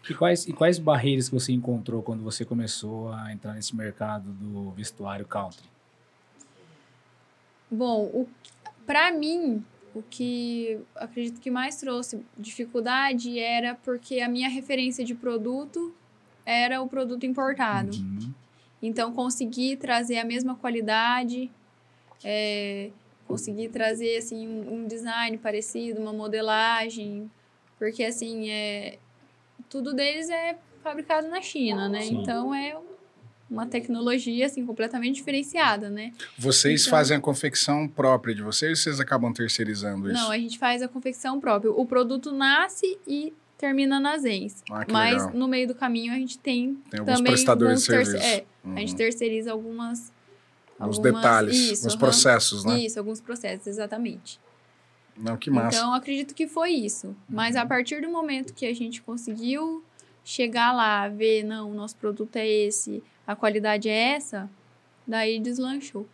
[0.08, 4.30] E quais, e quais barreiras que você encontrou quando você começou a entrar nesse mercado
[4.32, 5.68] do vestuário country?
[7.70, 8.28] Bom, o,
[8.84, 9.64] pra mim,
[9.94, 15.94] o que acredito que mais trouxe dificuldade era porque a minha referência de produto
[16.44, 17.96] era o produto importado.
[17.96, 18.32] Uhum.
[18.82, 21.50] Então, conseguir trazer a mesma qualidade,
[22.24, 22.90] é,
[23.26, 27.30] conseguir trazer assim, um, um design parecido, uma modelagem,
[27.78, 28.98] porque assim, é,
[29.68, 32.02] tudo deles é fabricado na China, né?
[32.02, 32.22] Sim.
[32.22, 32.76] Então, é
[33.50, 36.12] uma tecnologia assim, completamente diferenciada, né?
[36.38, 40.20] Vocês Então- fazem a confecção própria de vocês ou vocês acabam terceirizando isso?
[40.22, 41.70] Não, a gente faz a confecção própria.
[41.70, 44.62] O produto nasce e termina nas ENS.
[44.70, 45.30] Ah, Mas legal.
[45.34, 48.46] no meio do caminho a gente tem Tem alguns também prestadores de alguns terce- serviço.
[48.64, 48.96] É, a gente Uhum.
[48.96, 49.98] terceiriza algumas.
[50.00, 51.98] Uns algumas- detalhes, isso, uns aham.
[52.00, 52.78] processos, né?
[52.80, 54.40] Isso, alguns processos, exatamente.
[55.16, 55.76] Não, que massa.
[55.76, 57.14] Então, acredito que foi isso.
[57.28, 57.60] Mas Uhum.
[57.62, 59.84] a partir do momento que a gente conseguiu
[60.24, 64.48] chegar lá, ver, não, o nosso produto é esse, a qualidade é essa,
[65.06, 66.06] daí deslanchou.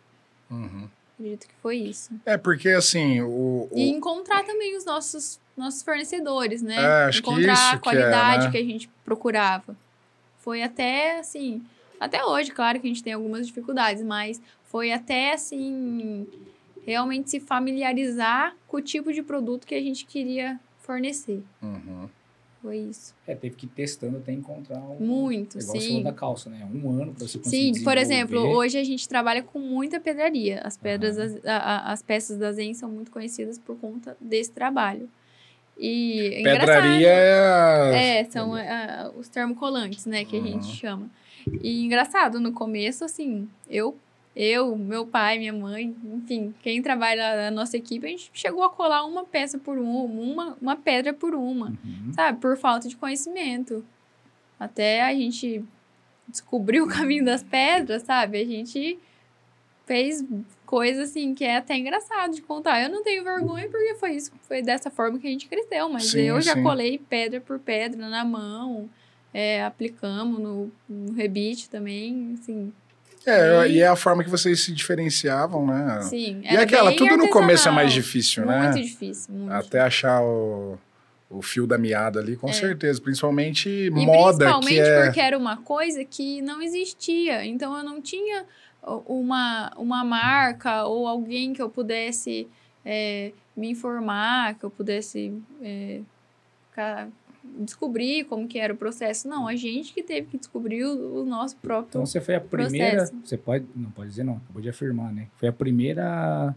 [0.51, 0.89] Uhum.
[1.13, 2.11] Acredito que foi isso.
[2.25, 6.75] É, porque assim, o, o- E encontrar também os nossos, nossos fornecedores, né?
[6.75, 8.51] É, acho que encontrar isso a que é, qualidade né?
[8.51, 9.75] que a gente procurava.
[10.39, 11.61] Foi até assim,
[11.99, 16.27] até hoje, claro que a gente tem algumas dificuldades, mas foi até assim
[16.85, 21.43] realmente se familiarizar com o tipo de produto que a gente queria fornecer.
[21.61, 22.07] Uhum.
[22.61, 23.13] Foi isso.
[23.27, 24.97] É, teve que ir testando até encontrar um.
[24.99, 26.01] Muito, Igual sim.
[26.03, 26.67] da calça, né?
[26.73, 30.59] Um ano pra você conseguir Sim, por exemplo, hoje a gente trabalha com muita pedraria.
[30.63, 31.27] As pedras, Aham.
[31.33, 35.07] das- a- a- as peças da Zen são muito conhecidas por conta desse trabalho.
[35.79, 37.93] E é Pedraria engraçado.
[37.93, 38.19] é...
[38.19, 40.73] É, são ah, os termocolantes, né, que a gente Uhum.
[40.75, 41.09] chama.
[41.61, 43.95] E engraçado, no começo, assim, eu,
[44.35, 48.69] eu, meu pai, minha mãe, enfim, quem trabalha na nossa equipe, a gente chegou a
[48.69, 52.11] colar uma peça por uma, uma, uma pedra por uma Uhum.
[52.13, 52.39] sabe?
[52.39, 53.85] Por falta de conhecimento.
[54.59, 55.63] Até a gente
[56.27, 58.41] descobrir o caminho das pedras, sabe?
[58.41, 58.97] A gente
[59.85, 60.23] fez
[60.67, 62.83] coisas assim que é até engraçado de contar.
[62.83, 66.11] Eu não tenho vergonha porque foi isso, foi dessa forma que a gente cresceu, mas
[66.11, 66.61] Sim, eu já sim.
[66.61, 68.87] colei pedra por pedra na mão.
[69.33, 72.71] é, aplicamos no, no Rebite também, assim.
[73.25, 75.99] É, e é a forma que vocês se diferenciavam, né?
[76.03, 76.41] Sim.
[76.43, 78.71] E aquela, tudo no começo é mais difícil, muito né?
[78.71, 79.51] Muito difícil, muito.
[79.51, 80.77] Até achar o,
[81.29, 82.53] o fio da meada ali, com É.
[82.53, 83.01] certeza.
[83.01, 85.03] Principalmente E moda, principalmente que é...
[85.05, 87.45] porque era uma coisa que não existia.
[87.45, 88.45] Então eu não tinha
[89.07, 92.47] uma, uma marca ou alguém que eu pudesse
[92.85, 96.01] é, me informar, que eu pudesse é,
[96.69, 97.09] ficar-
[97.59, 99.27] descobrir como que era o processo.
[99.27, 101.89] Não, a gente que teve que descobrir o, o nosso próprio.
[101.89, 102.97] Então você foi a primeira.
[102.97, 103.13] Processo.
[103.23, 103.65] Você pode.
[103.75, 105.27] Não pode dizer não, acabou de afirmar, né?
[105.37, 106.55] Foi a primeira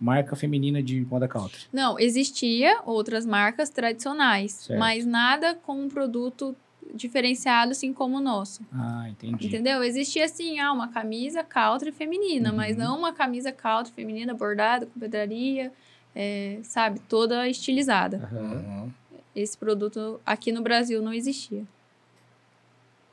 [0.00, 1.66] marca feminina de moda country.
[1.72, 4.78] Não, existia outras marcas tradicionais, Certo.
[4.78, 6.54] mas nada com um produto
[6.94, 8.62] diferenciado assim como o nosso.
[8.72, 9.46] Ah, entendi.
[9.46, 9.82] Entendeu?
[9.82, 12.82] Existia assim, ah, uma camisa country feminina, mas Uhum.
[12.84, 15.72] não uma camisa country feminina bordada com pedraria,
[16.14, 18.28] é, sabe, toda estilizada.
[18.32, 18.90] Uhum.
[19.36, 21.64] Esse produto aqui no Brasil não existia.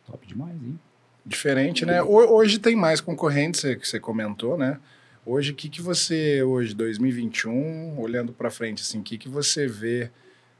[0.07, 0.80] Top demais, hein?
[1.26, 2.01] Diferente, né?
[2.01, 4.80] Ho- Hoje tem mais concorrentes, você- que você comentou, né?
[5.26, 9.67] Hoje, o que, que você, hoje, 2021, olhando para frente, assim, o que, que você
[9.67, 10.11] vê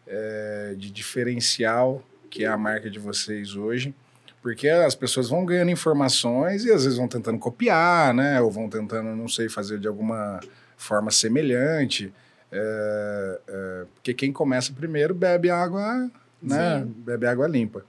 [0.08, 2.04] é, de diferencial
[2.36, 3.96] que é a marca de vocês hoje?
[4.42, 8.42] Porque as pessoas vão ganhando informações e às vezes vão tentando copiar, né?
[8.42, 10.42] Ou vão tentando, não sei, fazer de alguma
[10.76, 12.14] forma semelhante.
[12.52, 16.12] É, é, porque quem começa primeiro bebe água,
[16.42, 16.82] né?
[16.82, 16.94] Sim.
[16.98, 17.86] Bebe água limpa.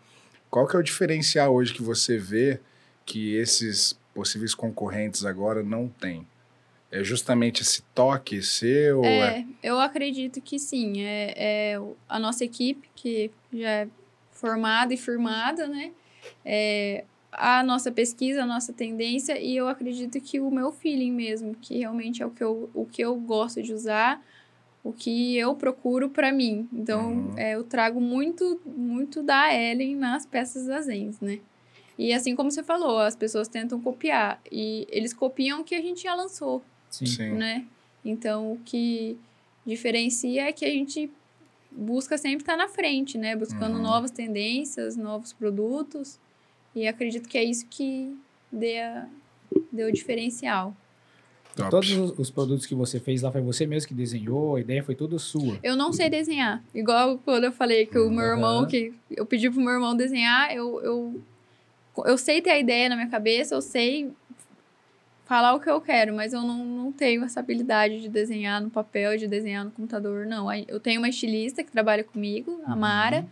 [0.48, 2.60] Qual que é o diferencial hoje que você vê
[3.04, 6.24] que esses possíveis concorrentes agora não têm?
[6.90, 9.04] É justamente esse toque seu?
[9.04, 11.02] É, eu acredito que sim.
[11.02, 11.34] É,
[11.74, 13.88] é a nossa equipe, que já é
[14.36, 15.92] formada e firmada, né?
[16.44, 21.54] É, a nossa pesquisa, a nossa tendência, e eu acredito que o meu feeling mesmo,
[21.54, 24.24] que realmente é o que eu, o que eu gosto de usar,
[24.84, 26.68] o que eu procuro para mim.
[26.72, 27.30] Então, Uhum.
[27.36, 31.40] é, eu trago muito, muito da Ellen nas peças da Zens, né?
[31.98, 34.40] E assim como você falou, as pessoas tentam copiar.
[34.52, 37.06] E eles copiam o que a gente já lançou Sim.
[37.06, 37.30] Sim.
[37.32, 37.64] né?
[38.04, 39.18] Então, o que
[39.66, 41.10] diferencia é que a gente
[41.76, 43.36] busca sempre estar na frente, né?
[43.36, 43.82] Buscando Uhum.
[43.82, 46.18] novas tendências, novos produtos.
[46.74, 48.16] E acredito que é isso que
[48.50, 49.06] dê, a-
[49.72, 50.74] deu o diferencial.
[51.54, 51.70] Top.
[51.70, 54.82] Todos os, os produtos que você fez lá foi você mesmo que desenhou, a ideia
[54.84, 55.58] foi toda sua.
[55.62, 56.62] Eu não sei desenhar.
[56.74, 60.54] Igual quando eu falei que o meu irmão, que eu pedi pro meu irmão desenhar,
[60.54, 61.22] eu, eu,
[62.04, 64.10] eu sei ter a ideia na minha cabeça, eu sei
[65.26, 68.70] falar o que eu quero, mas eu não, não tenho essa habilidade de desenhar no
[68.70, 70.52] papel, de desenhar no computador, não.
[70.66, 73.26] Eu tenho uma estilista que trabalha comigo, a Mara.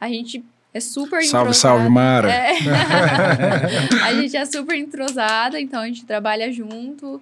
[0.00, 1.52] A gente é super Salve, entrosada.
[1.52, 2.32] salve, Mara.
[2.32, 2.52] É.
[4.06, 7.20] a gente é super entrosada, então a gente trabalha junto.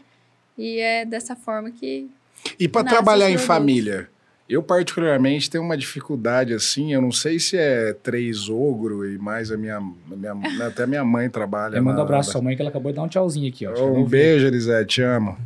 [0.56, 2.10] E é dessa forma que
[2.58, 4.10] E para trabalhar em família?
[4.48, 6.94] Eu, particularmente, tenho uma dificuldade assim.
[6.94, 9.76] Eu não sei se é três ogro e mais a minha.
[9.76, 11.76] a minha até minha mãe trabalha.
[11.76, 13.66] Eu mando um abraço à sua mãe que ela acabou de dar um tchauzinho aqui,
[13.66, 13.92] ó.
[13.92, 15.36] Um beijo, Elisete, te amo.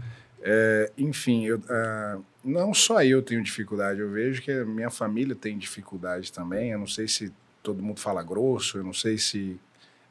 [0.41, 5.35] É, enfim, eu, ah, não só eu tenho dificuldade, eu vejo que a minha família
[5.35, 6.71] tem dificuldade também.
[6.71, 7.33] Eu não sei se
[7.63, 9.59] todo mundo fala grosso, eu não sei se.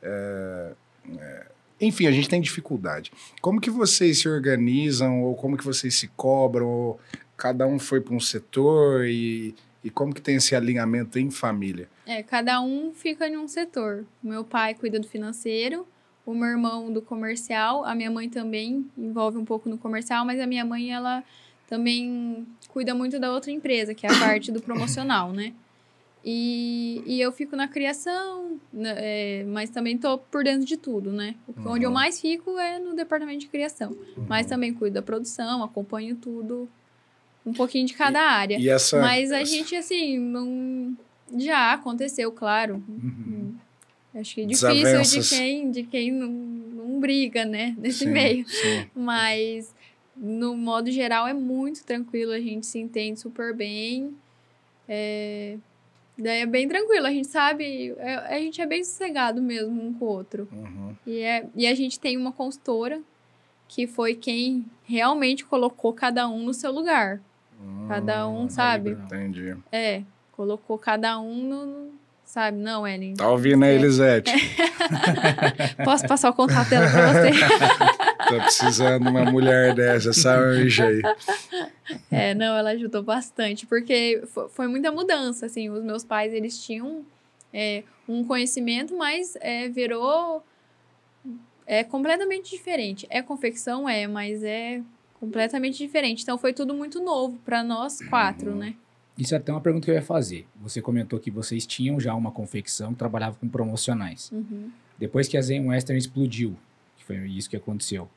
[0.01, 0.71] é,
[1.17, 1.45] é,
[1.79, 3.11] enfim, a gente tem dificuldade.
[3.41, 6.99] Como que vocês se organizam, ou como que vocês se cobram, ou
[7.41, 11.89] cada um foi para um setor, e, e como que tem esse alinhamento em família?
[12.05, 14.05] É, cada um fica em um setor.
[14.23, 15.87] O meu pai cuida do financeiro,
[16.23, 20.39] o meu irmão do comercial, a minha mãe também envolve um pouco no comercial, mas
[20.39, 21.23] a minha mãe, ela
[21.67, 25.55] também cuida muito da outra empresa, que é a parte do promocional, né?
[26.23, 28.59] E, e eu fico na criação,
[28.97, 31.33] é, mas também tô por dentro de tudo, né?
[31.65, 31.95] Onde eu Uhum.
[31.95, 33.97] mais fico é no departamento de criação.
[34.29, 36.69] Mas também cuido da produção, acompanho tudo,
[37.45, 38.57] um pouquinho de cada área.
[38.59, 38.99] E essa.
[38.99, 40.95] Mas a essa- gente, assim, não.
[41.37, 42.83] Já aconteceu, claro.
[42.89, 43.55] Uhum.
[44.13, 47.73] Acho que é difícil de quem, de quem não, não briga, né?
[47.77, 48.45] Nesse Sim, meio.
[48.47, 48.85] sim.
[48.93, 49.73] Mas,
[50.15, 52.33] no modo geral, é muito tranquilo.
[52.33, 54.13] A gente se entende super bem.
[54.87, 55.57] É...
[56.17, 57.07] Daí é bem tranquilo.
[57.07, 57.95] A gente sabe.
[57.97, 60.47] é- a gente é bem sossegado mesmo um com o outro.
[60.51, 60.93] Uhum.
[61.07, 63.01] E, é, e a gente tem uma consultora
[63.69, 67.21] que foi quem realmente colocou cada um no seu lugar.
[67.87, 68.91] Cada um, Hum, sabe?
[68.91, 69.05] Bruno.
[69.05, 69.55] Entendi.
[69.71, 71.89] É, colocou cada um no.
[72.23, 72.57] sabe?
[72.57, 73.15] Não, Ellen.
[73.15, 73.75] Tá ouvindo aí, É.
[73.75, 74.31] Elisete?
[75.83, 77.31] Posso passar o contato dela pra você?
[78.29, 81.01] Tô precisando de uma mulher dessa, essa anja aí.
[82.09, 85.69] é, não, ela ajudou bastante, porque fo- foi muita mudança, assim.
[85.69, 87.03] Os meus pais, eles tinham
[87.53, 90.43] é, um conhecimento, mas é, virou
[91.65, 93.05] é completamente diferente.
[93.09, 94.81] É confecção, é, mas é
[95.21, 96.23] completamente diferente.
[96.23, 98.75] Então foi tudo muito novo para nós quatro, né?
[99.15, 100.47] Isso é até uma pergunta que eu ia fazer.
[100.61, 104.31] Você comentou que vocês tinham já uma confecção que trabalhava com promocionais.
[104.31, 104.71] Uhum.
[104.97, 106.57] Depois que a Zen Western explodiu,
[106.97, 108.09] que foi isso que aconteceu,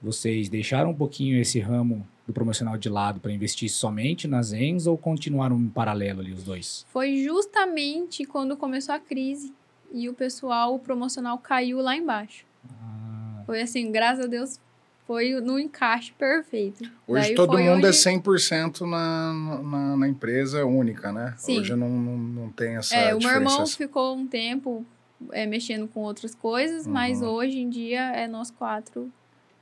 [0.00, 4.86] vocês deixaram um pouquinho esse ramo do promocional de lado para investir somente nas Zens
[4.86, 6.86] ou continuaram em paralelo ali os dois?
[6.88, 9.52] Foi justamente quando começou a crise
[9.92, 12.46] e o pessoal o promocional caiu lá embaixo.
[12.80, 14.58] Ah, Foi assim, graças a Deus,
[15.06, 16.82] foi no encaixe perfeito.
[17.06, 19.32] Hoje Daí todo foi mundo é onde- 100% na,
[19.62, 21.34] na, na empresa única, né?
[21.36, 21.60] Sim.
[21.60, 24.84] Hoje não, não, não tem essa É, o meu irmão ficou um tempo
[25.32, 27.28] é, mexendo com outras coisas, mas Uhum.
[27.28, 29.10] hoje em dia é nós quatro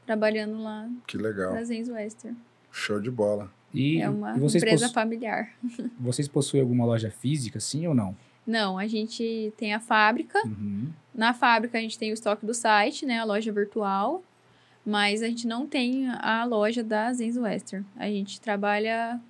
[0.07, 1.53] trabalhando lá Que legal.
[1.55, 2.36] na Zens Western.
[2.72, 3.51] Show de bola.
[3.72, 5.51] E, É uma e vocês, empresa possu- familiar.
[5.99, 8.16] vocês possuem alguma loja física, sim ou não?
[8.47, 10.38] Não, a gente tem a fábrica.
[10.47, 10.88] Uhum.
[11.14, 14.22] Na fábrica a gente tem o estoque do site, né, a loja virtual,
[14.85, 17.85] mas a gente não tem a loja da Zens Western.
[17.97, 19.20] A gente trabalha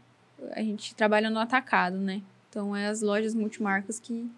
[0.53, 2.21] a gente trabalha no atacado, né?
[2.51, 4.31] Então é as lojas multimarcas que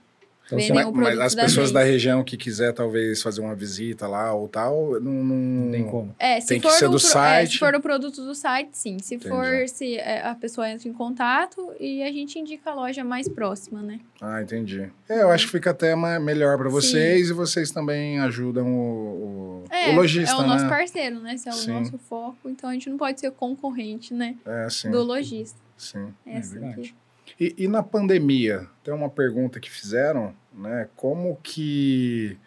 [0.47, 0.59] Então,
[0.93, 1.75] Mas, mas as da pessoas gente.
[1.75, 5.85] da região que quiser talvez fazer uma visita lá ou tal, não, não, não tem
[5.85, 6.15] como.
[6.21, 7.53] É, se Tem que for ser o do pro- é, site.
[7.55, 8.97] se for o produto do site, sim.
[9.01, 9.29] Se Entendi.
[9.35, 13.29] for, se é, a pessoa entra em contato e a gente indica a loja mais
[13.29, 13.99] próxima, né?
[14.21, 14.89] Ah, entendi.
[15.09, 19.75] É, eu acho que fica até melhor para vocês e vocês também ajudam o, o,
[19.75, 20.71] É, o lojista, é o nosso né?
[20.71, 21.37] parceiro, né?
[21.37, 21.73] Se é o Sim.
[21.73, 24.37] nosso foco, então a gente não pode ser concorrente, né?
[24.47, 25.59] É, sim, Do lojista.
[25.77, 26.07] sim.
[26.25, 26.83] É, É assim verdade.
[26.83, 27.06] que...
[27.39, 30.89] E, e na pandemia, tem uma pergunta que fizeram, né?
[30.97, 32.39] Como que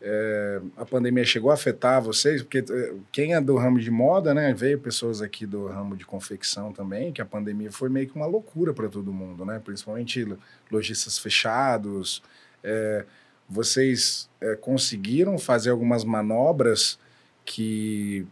[0.00, 2.42] é, a pandemia chegou a afetar vocês?
[2.42, 4.52] Porque é, quem é do ramo de moda, né?
[4.52, 8.26] Veio pessoas aqui do ramo de confecção também, que a pandemia foi meio que uma
[8.26, 9.60] loucura para todo mundo, né?
[9.64, 10.38] Principalmente lo-
[10.70, 12.20] lojistas fechados.
[12.64, 13.04] É,
[13.48, 16.98] vocês é, conseguiram fazer algumas manobras
[17.44, 18.26] que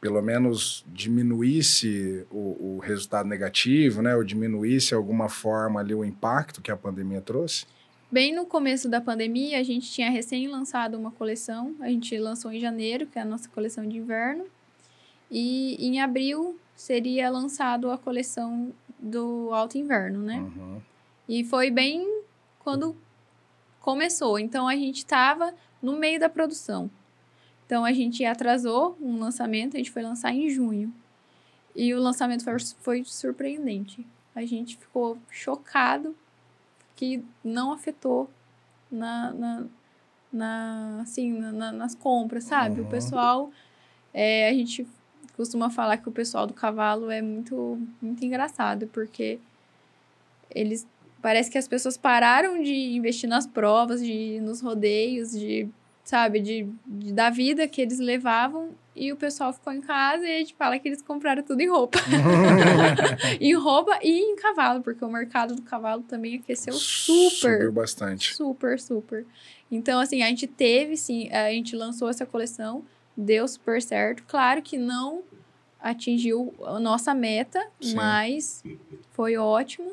[0.00, 4.16] pelo menos diminuísse o, o resultado negativo, né?
[4.16, 7.66] Ou diminuísse alguma forma ali o impacto que a pandemia trouxe?
[8.10, 11.76] Bem no começo da pandemia, a gente tinha recém lançado uma coleção.
[11.80, 14.46] A gente lançou em janeiro, que é a nossa coleção de inverno.
[15.30, 20.38] E em abril seria lançado a coleção do alto inverno, né?
[20.38, 20.80] Uhum.
[21.28, 22.22] E foi bem
[22.58, 22.96] quando
[23.80, 24.38] começou.
[24.38, 26.90] Então a gente estava no meio da produção.
[27.70, 30.92] Então a gente atrasou um lançamento, a gente foi lançar em junho.
[31.76, 34.04] E o lançamento foi, foi surpreendente.
[34.34, 36.16] A gente ficou chocado
[36.96, 38.28] que não afetou
[38.90, 39.64] na, na,
[40.32, 42.80] na- assim, na- na- nas compras, sabe?
[42.80, 42.86] Uhum.
[42.88, 43.52] O pessoal,
[44.12, 44.84] é, a gente
[45.36, 49.38] costuma falar que o pessoal do cavalo é muito, muito engraçado, porque
[50.52, 50.88] eles
[51.22, 55.68] parece que as pessoas pararam de investir nas provas, de nos rodeios, de
[56.10, 60.34] sabe, de, de- da vida que eles levavam e o pessoal ficou em casa e
[60.34, 61.98] a gente fala que eles compraram tudo em roupa.
[63.40, 68.34] em roupa e em cavalo, porque o mercado do cavalo também aqueceu Subiu super, bastante.
[68.34, 69.24] super, super.
[69.70, 72.84] Então, assim, a gente teve, sim, a gente lançou essa coleção,
[73.16, 74.24] deu super certo.
[74.26, 75.22] Claro que não
[75.80, 77.94] atingiu a nossa meta, Sim.
[77.94, 78.62] mas
[79.12, 79.92] foi ótimo.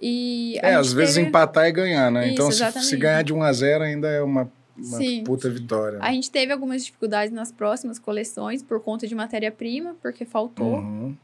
[0.00, 2.26] E É, às vezes teve- empatar é ganhar, né?
[2.26, 5.24] Isso, então, se, se ganhar de 1 a 0 ainda é uma, uma Sim.
[5.24, 5.98] puta vitória.
[6.00, 10.78] A gente teve algumas dificuldades nas próximas coleções por conta de matéria-prima, porque faltou.
[10.78, 11.16] Uhum.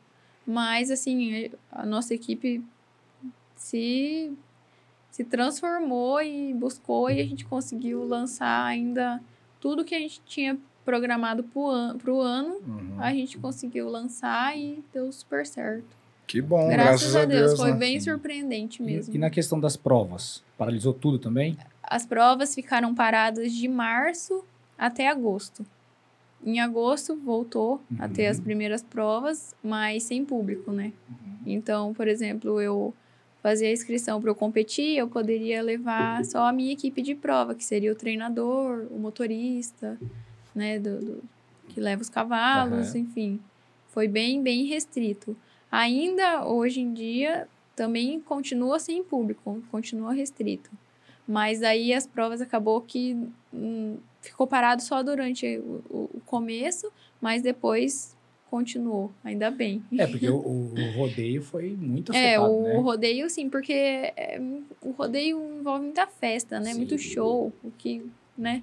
[0.47, 2.63] Mas, assim, a nossa equipe
[3.57, 4.33] se,
[5.11, 9.21] se transformou e buscou e a gente conseguiu lançar ainda
[9.61, 12.57] tudo que a gente tinha programado para o ano.
[12.67, 12.97] Uhum.
[12.99, 16.05] A gente conseguiu lançar e deu super certo.
[16.27, 17.79] Que bom, Graças, a Deus, foi né?
[17.79, 19.13] bem surpreendente mesmo.
[19.13, 21.57] E, e na questão das provas, paralisou tudo também?
[21.89, 24.45] As provas ficaram paradas de março
[24.79, 25.65] até agosto.
[26.45, 30.93] Em agosto voltou a ter as primeiras provas, mas sem público, né?
[31.47, 32.95] Então, por exemplo, eu
[33.43, 37.55] fazia a inscrição para eu competir, eu poderia levar só a minha equipe de prova,
[37.55, 39.99] que seria o treinador, o motorista,
[40.55, 41.25] né, do, do-
[41.69, 42.99] que leva os cavalos, Aham.
[42.99, 43.41] enfim.
[43.89, 45.37] Foi bem, bem restrito.
[45.71, 50.71] Ainda hoje em dia também continua sem público, continua restrito.
[51.27, 53.17] Mas aí as provas acabou que
[53.53, 58.15] hum, ficou parado só durante o, o- começo, mas depois
[58.51, 59.83] continuou, ainda bem.
[59.99, 62.79] É, porque o, o- rodeio foi muito É, afetado, o né?
[62.81, 64.39] rodeio, sim, porque é,
[64.83, 66.73] o rodeio envolve muita festa, né?
[66.73, 66.77] Sim.
[66.79, 68.05] Muito show, o que,
[68.37, 68.63] né?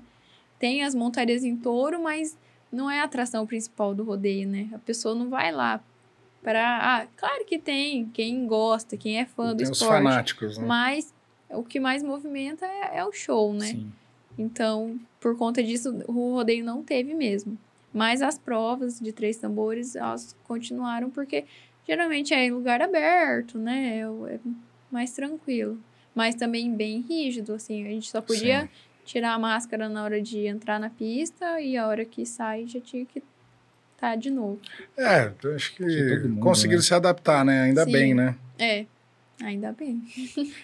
[0.60, 2.38] Tem as montarias em touro, mas
[2.72, 4.70] não é a atração principal do rodeio, né?
[4.74, 5.84] A pessoa não vai lá
[6.44, 6.78] para...
[7.02, 9.90] Ah, claro que tem quem gosta, quem é fã do Tem os esporte.
[10.04, 10.66] fanáticos, né?
[10.68, 11.12] Mas
[11.54, 13.68] o que mais movimenta é, é o show, né?
[13.68, 13.92] Sim.
[14.38, 17.58] Então, por conta disso, o rodeio não teve mesmo.
[17.94, 21.46] Mas as provas de três tambores, elas continuaram porque
[21.88, 24.00] Geralmente é em lugar aberto, né?
[24.00, 24.40] É, é
[24.92, 25.80] mais tranquilo.
[26.14, 27.86] Mas também bem rígido, assim.
[27.86, 28.70] A gente só podia Sim.
[29.04, 32.80] tirar a máscara na hora de entrar na pista e a hora que sai já
[32.80, 33.24] tinha que
[33.96, 34.60] estar de novo.
[34.98, 36.86] É, eu acho que mundo, conseguiram né?
[36.86, 37.64] se adaptar, né?
[37.64, 37.92] Ainda Sim.
[37.92, 38.36] bem, né?
[38.60, 38.86] É,
[39.44, 40.02] ainda bem.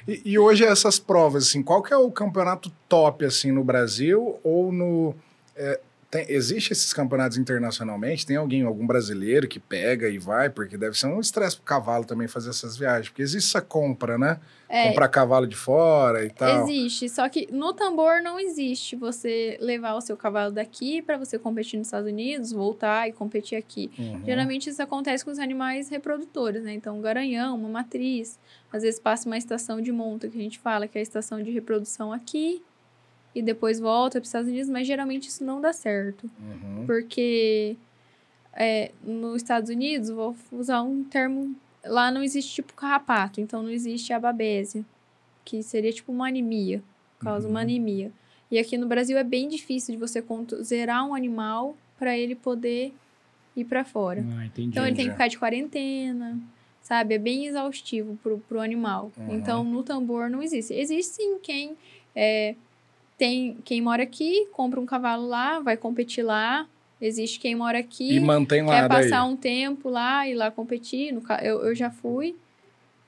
[0.07, 4.39] E, e hoje essas provas, assim, qual que é o campeonato top, assim, no Brasil
[4.43, 5.15] ou no...
[5.55, 8.25] é, tem, existe esses campeonatos internacionalmente?
[8.25, 10.49] Tem alguém, algum brasileiro que pega e vai?
[10.49, 13.09] Porque deve ser um estresse pro cavalo também fazer essas viagens.
[13.09, 14.39] Porque existe essa compra, né?
[14.69, 16.63] É, Comprar cavalo de fora e tal.
[16.63, 21.37] Existe, só que no tambor não existe você levar o seu cavalo daqui para você
[21.37, 23.89] competir nos Estados Unidos, voltar e competir aqui.
[23.97, 24.23] Uhum.
[24.25, 26.73] Geralmente isso acontece com os animais reprodutores, né?
[26.73, 28.39] Então, um garanhão, uma matriz,
[28.71, 31.41] às vezes passa uma estação de monta, que a gente fala que é a estação
[31.41, 32.61] de reprodução aqui,
[33.33, 36.29] e depois volta para os Estados Unidos, mas geralmente isso não dá certo.
[36.39, 36.85] Uhum.
[36.85, 37.75] Porque
[38.53, 41.55] é, nos Estados Unidos, vou usar um termo,
[41.85, 44.83] lá não existe tipo carrapato, então não existe a babésia,
[45.45, 46.81] que seria tipo uma anemia,
[47.19, 47.63] causa uma Uhum.
[47.63, 48.11] anemia.
[48.49, 50.23] E aqui no Brasil é bem difícil de você
[50.63, 52.93] zerar um animal para ele poder
[53.55, 54.25] ir para fora.
[54.37, 54.69] Ah, entendi.
[54.69, 56.39] Então ele tem que ficar de quarentena,
[56.87, 57.15] sabe?
[57.15, 59.11] É bem exaustivo pro, pro animal.
[59.17, 59.35] Uhum.
[59.35, 60.73] Então no tambor não existe.
[60.73, 61.75] Existe sim quem
[62.15, 62.55] é,
[63.17, 66.65] tem quem mora aqui, compra um cavalo lá, vai competir lá.
[67.01, 69.03] Existe quem mora aqui, E mantém lá quer daí.
[69.03, 71.11] passar um tempo lá e lá competir.
[71.11, 72.35] No, eu, eu já fui,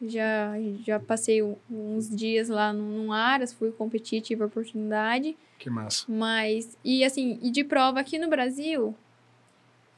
[0.06, 0.54] já,
[0.86, 5.36] já passei uns dias lá num, num Aras, fui competir, tive a oportunidade.
[5.58, 6.06] Que massa.
[6.08, 8.94] Mas, e assim, e de prova aqui no Brasil,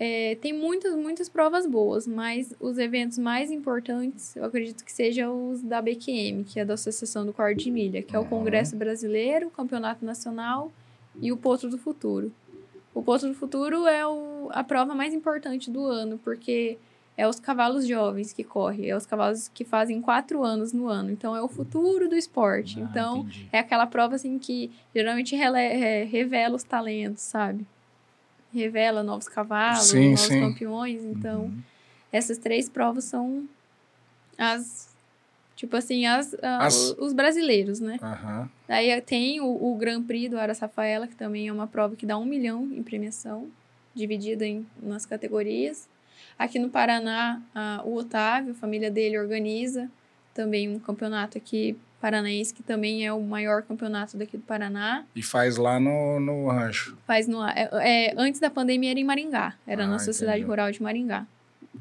[0.04, 5.52] é, tem muitas, muitas provas boas, mas os eventos mais importantes, eu acredito que sejam
[5.52, 8.28] os da BQM, que é da Associação do Corte de Milha, que é o Uhum.
[8.30, 10.72] Congresso Brasileiro, o Campeonato Nacional
[11.22, 12.32] e o Potro do Futuro.
[12.96, 16.80] O Potro do Futuro é o, a prova mais importante do ano, porque
[17.16, 21.12] é os cavalos jovens que correm, é os cavalos que fazem quatro anos no ano.
[21.12, 22.80] Então, é o futuro do esporte.
[22.80, 23.50] Ah, então, entendi.
[23.52, 27.68] é aquela prova assim que geralmente é, revela os talentos, sabe?
[28.54, 30.40] Revela novos cavalos, Sim, novos sim.
[30.40, 31.04] campeões.
[31.04, 31.62] Então, Uhum.
[32.12, 33.48] essas três provas são
[34.38, 34.90] as.
[35.56, 38.00] Tipo assim, as, a- As- os brasileiros, né?
[38.02, 38.50] Aham.
[38.68, 42.06] Aí tem o, o Grand Prix do Aras Rafaela, que também é uma prova que
[42.06, 43.50] dá um milhão em premiação,
[43.94, 45.88] dividida em nas categorias.
[46.40, 49.90] Aqui no Paraná, a- o Otávio, a família dele, organiza
[50.34, 55.06] também um campeonato aqui paranaense, que também é o maior campeonato daqui do Paraná.
[55.16, 56.98] E faz lá no, no rancho.
[57.06, 60.50] Faz no, é, é, antes da pandemia era em Maringá, era Ah, na Sociedade entendi.
[60.50, 61.26] Rural de Maringá.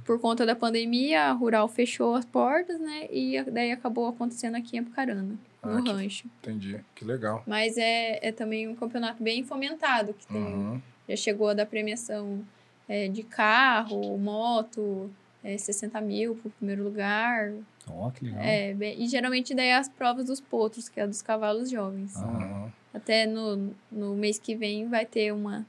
[0.04, 3.08] Por conta da pandemia, a Rural fechou as portas, né?
[3.10, 6.28] E daí acabou acontecendo aqui em Apucarana, no Ah, que- rancho.
[6.40, 6.78] Entendi.
[6.94, 7.42] Que legal.
[7.46, 10.80] Mas é, é também um campeonato bem fomentado, que tem, Uhum.
[11.08, 12.40] já chegou a dar premiação
[12.88, 15.10] é, de carro, moto,
[15.44, 17.52] é, 60 mil por primeiro lugar.
[17.96, 18.40] Ó, que legal.
[18.42, 21.70] É, bem- e geralmente daí é as provas dos potros, que é a dos cavalos
[21.70, 22.14] jovens.
[22.16, 22.68] Ah.
[22.92, 25.66] Até no, no mês que vem vai ter uma,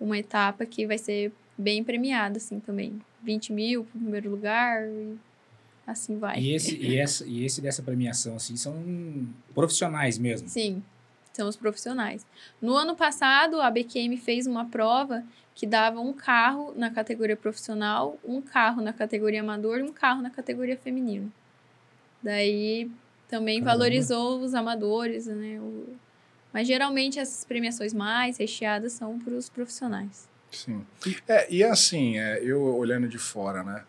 [0.00, 3.00] uma etapa que vai ser bem premiada, assim, também.
[3.22, 5.16] 20 mil pro primeiro lugar e
[5.86, 6.38] assim vai.
[6.38, 8.74] E esse, e, essa, e esse dessa premiação, assim, são
[9.54, 10.48] profissionais mesmo.
[10.48, 10.82] Sim,
[11.32, 12.24] são os profissionais.
[12.62, 18.18] No ano passado, a BQM fez uma prova que dava um carro na categoria profissional,
[18.24, 21.32] um carro na categoria amador e um carro na categoria feminino.
[22.22, 22.90] Daí
[23.28, 23.78] também Caramba.
[23.78, 25.58] valorizou os amadores, né?
[25.60, 25.94] O-
[26.52, 30.28] Mas geralmente essas premiações mais recheadas são para os profissionais.
[30.50, 30.86] Sim.
[31.28, 33.82] É, e assim, é, eu olhando de fora, né?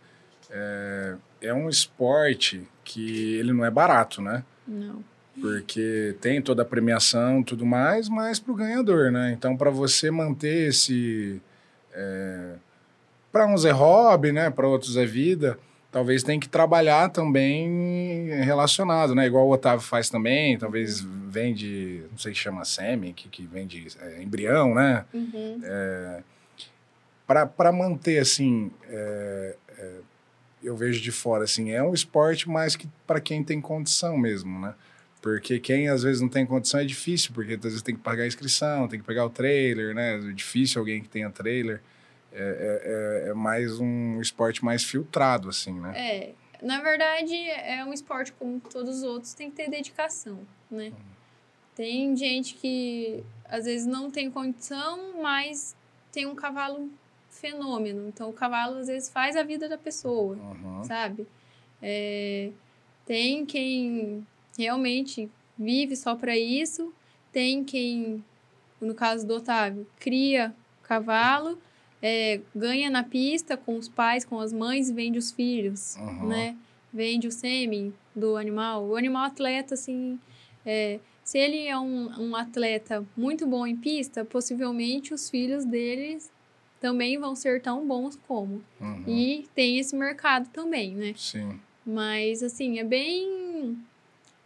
[0.49, 4.43] É, é um esporte que ele não é barato, né?
[4.67, 5.03] Não.
[5.39, 9.31] Porque tem toda a premiação tudo mais, mas para o ganhador, né?
[9.31, 11.39] Então, para você manter esse.
[13.31, 14.49] para uns é hobby, né?
[14.49, 15.57] Para outros é vida.
[15.97, 19.25] Talvez tem que trabalhar também relacionado, né?
[19.25, 20.55] Igual o Otávio faz também.
[20.55, 25.05] Talvez vende, não sei se chama sêmen, que, que vende é, embrião, né?
[25.11, 25.59] Uhum.
[27.25, 29.93] para manter assim é, é,
[30.61, 34.59] eu vejo de fora assim é um esporte mais que para quem tem condição mesmo
[34.61, 34.75] né
[35.21, 38.23] porque quem às vezes não tem condição é difícil porque às vezes tem que pagar
[38.23, 41.81] a inscrição tem que pegar o trailer né é difícil alguém que tenha trailer
[42.37, 46.33] é, é, é- é mais um esporte mais filtrado assim né É,
[46.65, 50.39] na verdade, é um esporte como todos os outros, tem que ter dedicação,
[50.71, 50.91] né?
[51.75, 55.75] Tem gente que às vezes não tem condição, mas
[56.11, 56.89] tem um cavalo
[57.29, 58.07] fenômeno.
[58.07, 60.83] Então, o cavalo às vezes faz a vida da pessoa, Uhum.
[60.83, 61.27] sabe?
[61.79, 62.49] É,
[63.05, 64.25] tem quem
[64.57, 66.91] realmente vive só para isso,
[67.31, 68.23] tem quem,
[68.81, 71.59] no caso do Otávio, cria cavalo,
[72.01, 76.27] é, ganha na pista com os pais, com as mães, vende os filhos, Uhum.
[76.27, 76.55] né?
[76.93, 78.85] Vende o sêmen do animal.
[78.85, 80.19] O animal atleta, assim,
[80.65, 86.31] é, se ele é um, um atleta muito bom em pista, possivelmente os filhos deles
[86.79, 88.63] também vão ser tão bons como.
[88.79, 89.03] Uhum.
[89.07, 91.13] E tem esse mercado também, né?
[91.17, 91.59] Sim.
[91.85, 93.77] Mas, assim, é bem.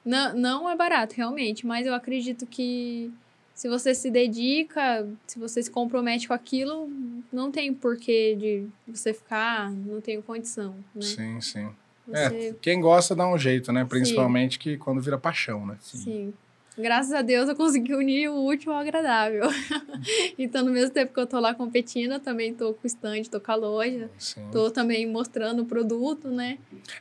[0.03, 3.11] Não, não é barato, realmente, mas eu acredito que
[3.53, 6.89] se você se dedica, se você se compromete com aquilo,
[7.31, 11.01] não tem porquê de você ficar, "Ah, não tenho condição, né?
[11.01, 11.69] Sim, sim.
[12.07, 13.85] Você, É, quem gosta dá um jeito, né?
[13.85, 15.77] Principalmente que quando vira paixão, né?
[15.79, 16.33] sim.
[16.81, 19.43] Graças a Deus eu consegui unir o útil ao agradável.
[20.37, 23.23] então, no mesmo tempo que eu tô lá competindo, eu também tô com o stand,
[23.29, 24.41] tô com a loja, Sim.
[24.51, 26.57] tô também mostrando o produto, né?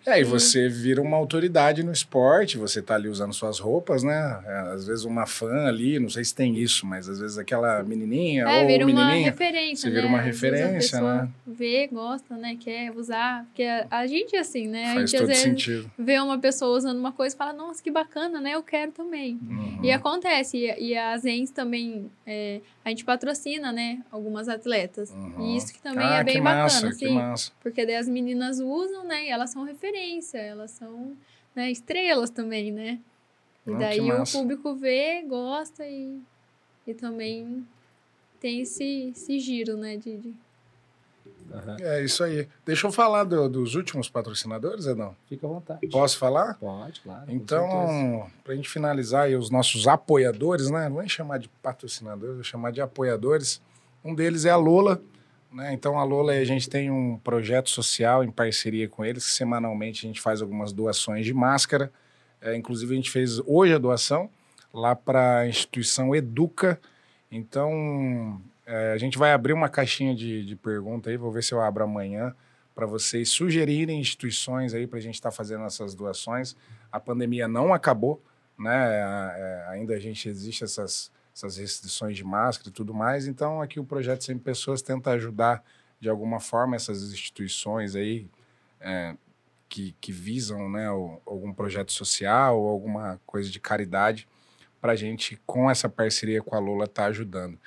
[0.07, 4.41] É, e você vira uma autoridade no esporte, você tá ali usando suas roupas, né?
[4.47, 7.83] É, às vezes uma fã ali, não sei se tem isso, mas às vezes aquela
[7.83, 9.31] menininha É, ou vira uma menininha.
[9.31, 10.09] referência, você vira né?
[10.09, 11.29] uma Às referência, a né?
[11.47, 12.57] Vê, gosta, né?
[12.61, 13.45] Quer usar.
[13.47, 14.85] Porque a, a gente é assim, né?
[14.91, 15.91] A Faz gente às todo vezes sentido.
[15.99, 18.55] vê uma pessoa usando uma coisa e fala, nossa, que bacana, né?
[18.55, 19.39] Eu quero também.
[19.79, 19.85] Uhum.
[19.85, 20.59] E acontece.
[20.59, 24.03] E, e a Zens também, é, a gente patrocina, né?
[24.11, 25.11] Algumas atletas.
[25.11, 25.47] Uhum.
[25.47, 27.15] E isso que também ah, é bem bacana, assim.
[27.15, 27.53] Massa.
[27.61, 29.27] Porque daí as meninas usam, né?
[29.27, 31.17] E elas são referência, elas são
[31.55, 32.99] né, estrelas também, né?
[33.67, 36.19] E Não, que daí o público vê, gosta e,
[36.87, 37.67] e também
[38.41, 39.97] tem esse, esse giro, né?
[39.97, 40.35] De, de-
[41.53, 41.77] Aham.
[41.81, 42.49] É isso aí.
[42.65, 45.17] Deixa eu falar do- dos últimos patrocinadores, Edão.
[45.29, 45.87] Fica à vontade.
[45.89, 46.55] Posso falar?
[46.55, 47.25] Pode, claro.
[47.29, 50.85] Então, para a gente finalizar aí, os nossos apoiadores, né?
[50.85, 53.61] Não vou nem chamar de patrocinadores, vou chamar de apoiadores.
[54.05, 55.01] Um deles é a Lola.
[55.53, 55.73] Né?
[55.73, 60.07] Então, a Lola, a gente tem um projeto social em parceria com eles, que semanalmente
[60.07, 61.91] a gente faz algumas doações de máscara.
[62.41, 64.31] É, inclusive, a gente fez hoje a doação
[64.73, 66.81] lá para a instituição Educa.
[67.33, 68.41] Então,
[68.71, 71.61] é, a gente vai abrir uma caixinha de, de pergunta aí, vou ver se eu
[71.61, 72.35] abro amanhã,
[72.75, 76.57] para vocês sugerirem instituições aí para a gente estar fazendo essas doações.
[76.91, 78.23] A pandemia não acabou,
[78.59, 79.01] né?
[79.37, 83.27] É, ainda a gente existe essas, essas restrições de máscara e tudo mais.
[83.27, 85.65] Então, aqui o projeto Sempre Pessoas tenta ajudar
[85.99, 88.27] de alguma forma essas instituições aí
[88.81, 89.15] é,
[89.69, 94.27] que, que visam né, o- algum projeto social ou alguma coisa de caridade
[94.81, 97.59] para a gente, com essa parceria com a Lola, estar ajudando.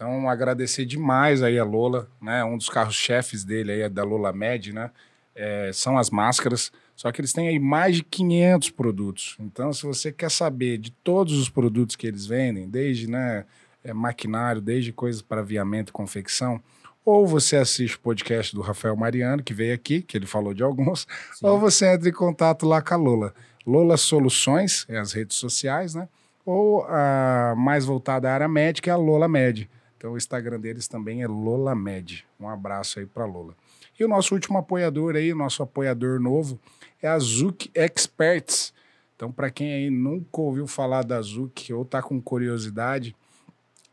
[0.00, 2.42] Então, agradecer demais aí a Lola, né?
[2.42, 4.90] Um dos carros-chefes dele aí, é da Lola Med, né?
[5.34, 6.70] é, são as máscaras.
[6.94, 9.36] Só que eles têm aí mais de 500 produtos.
[9.40, 13.46] Então, se você quer saber de todos os produtos que eles vendem, desde né,
[13.82, 16.60] é, maquinário, desde coisas para aviamento e confecção,
[17.02, 20.62] ou você assiste o podcast do Rafael Mariano, que veio aqui, que ele falou de
[20.62, 21.46] alguns, Sim.
[21.46, 23.34] ou você entra em contato lá com a Lola.
[23.66, 26.06] Lola Soluções, é as redes sociais, né?
[26.44, 29.68] Ou a mais voltada à área médica é a Lola Med.
[30.00, 32.24] Então o Instagram deles também é Lola Med.
[32.40, 33.54] Um abraço aí para Lola.
[33.98, 36.58] E o nosso último apoiador aí, nosso apoiador novo,
[37.02, 38.72] é a Zuc Experts.
[39.14, 43.14] Então, para quem aí nunca ouviu falar da Zuc ou tá com curiosidade,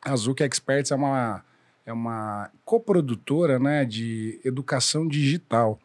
[0.01, 1.43] a Zuc Experts é uma,
[1.85, 5.77] é uma coprodutora né, de educação digital.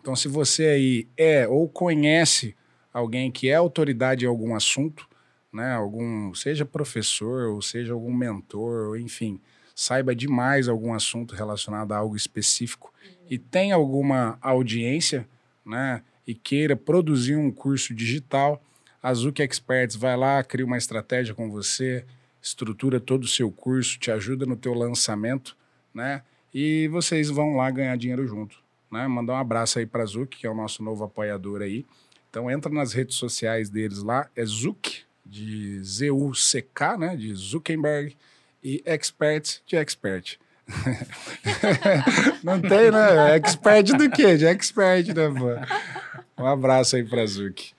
[0.00, 2.56] Então, se você aí é ou conhece
[2.94, 5.06] alguém que é autoridade em algum assunto,
[5.52, 9.38] né, algum, seja professor, ou seja algum mentor, ou enfim,
[9.80, 12.92] saiba demais algum assunto relacionado a algo específico
[13.30, 15.26] e tem alguma audiência,
[15.64, 18.62] né, e queira produzir um curso digital,
[19.02, 22.04] a Zuc Experts vai lá, cria uma estratégia com você,
[22.42, 25.56] estrutura todo o seu curso, te ajuda no teu lançamento,
[25.94, 26.22] né,
[26.52, 28.58] e vocês vão lá ganhar dinheiro junto,
[28.92, 31.86] né, mandar um abraço aí para a Zuc, que é o nosso novo apoiador aí,
[32.28, 38.14] então entra nas redes sociais deles lá, é Zuc, de Z-U-C-K, né, de Zuckerberg,
[38.62, 40.38] e Expert de Expert.
[42.44, 43.36] Não tem, né?
[43.36, 44.36] Expert do quê?
[44.36, 46.42] De expert, né, pô?
[46.42, 47.72] Um abraço aí pra Zuc.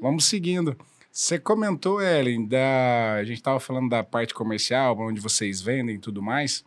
[0.00, 0.76] Vamos seguindo.
[1.10, 3.14] Você comentou, Ellen, da...
[3.14, 6.64] a gente estava falando da parte comercial, onde vocês vendem e tudo mais.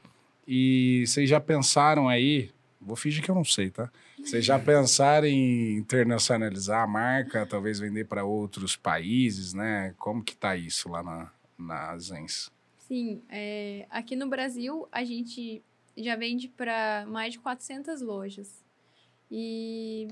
[0.48, 2.50] E vocês já pensaram aí,
[2.82, 3.90] vou fingir que eu não sei, tá?
[4.18, 9.94] Vocês já pensaram em internacionalizar a marca, talvez vender para outros países, né?
[9.98, 12.52] Como que tá isso lá na, na Zens?
[12.90, 15.64] Sim, é, aqui no Brasil a gente
[15.96, 18.66] já vende para mais de 400 lojas.
[19.32, 20.08] E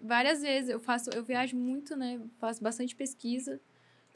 [0.00, 2.20] várias vezes eu faço, eu viajo muito, né?
[2.38, 3.60] Faço bastante pesquisa,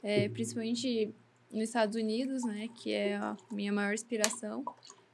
[0.02, 1.12] é, principalmente
[1.50, 2.68] nos Estados Unidos, né?
[2.68, 4.64] Que é a minha maior inspiração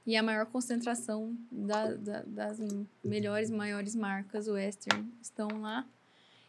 [0.06, 2.58] e a maior concentração da, da- das
[3.02, 5.88] melhores, maiores marcas western estão lá.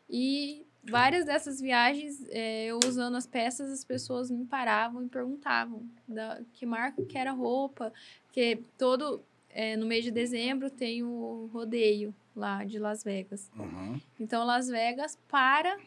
[0.10, 5.84] E várias dessas viagens, é, eu usando as peças, as pessoas me paravam e perguntavam
[6.08, 7.94] da, que marca que era a roupa,
[8.26, 13.52] porque todo é, no mês de dezembro tem o rodeio lá de Las Vegas.
[13.58, 14.00] Uhum.
[14.20, 15.78] Então, Las Vegas para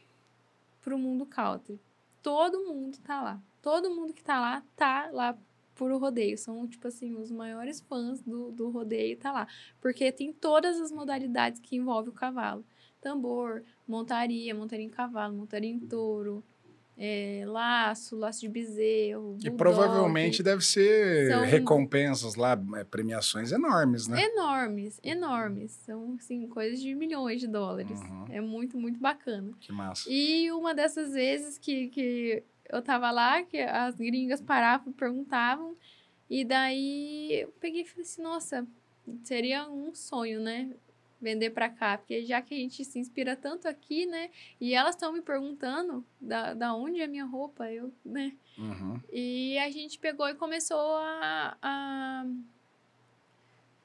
[0.83, 1.81] pro mundo country.
[2.23, 3.43] Todo mundo tá lá.
[3.63, 5.37] Todo mundo que tá lá, tá lá
[5.75, 6.37] por o rodeio.
[6.37, 9.49] São, tipo assim, os maiores fãs do, do rodeio tá lá.
[9.81, 12.65] Porque tem todas as modalidades que envolve o cavalo.
[13.05, 16.43] Tambor, montaria, montaria em cavalo, montaria em touro,
[16.97, 19.37] é, laço, laço de bezerro.
[19.43, 19.57] E bulldog.
[19.59, 24.23] provavelmente deve ser São- recompensas lá, é, premiações enormes, né?
[24.23, 25.73] Enormes, enormes.
[25.85, 28.01] São, assim, coisas de milhões de dólares.
[28.01, 28.25] Uhum.
[28.31, 29.53] É muito, muito bacana.
[29.61, 30.09] Que massa.
[30.11, 35.77] E uma dessas vezes que, que eu tava lá, que as gringas paravam e perguntavam,
[36.31, 38.67] e daí eu peguei e falei assim, nossa,
[39.23, 40.71] seria um sonho, né?
[41.25, 44.31] Vender pra cá, porque já que a gente se inspira tanto aqui, né?
[44.61, 48.35] E elas estão me perguntando da, da onde é a minha roupa, eu, né?
[48.59, 49.01] Uhum.
[49.11, 52.27] E a gente pegou e começou a, a-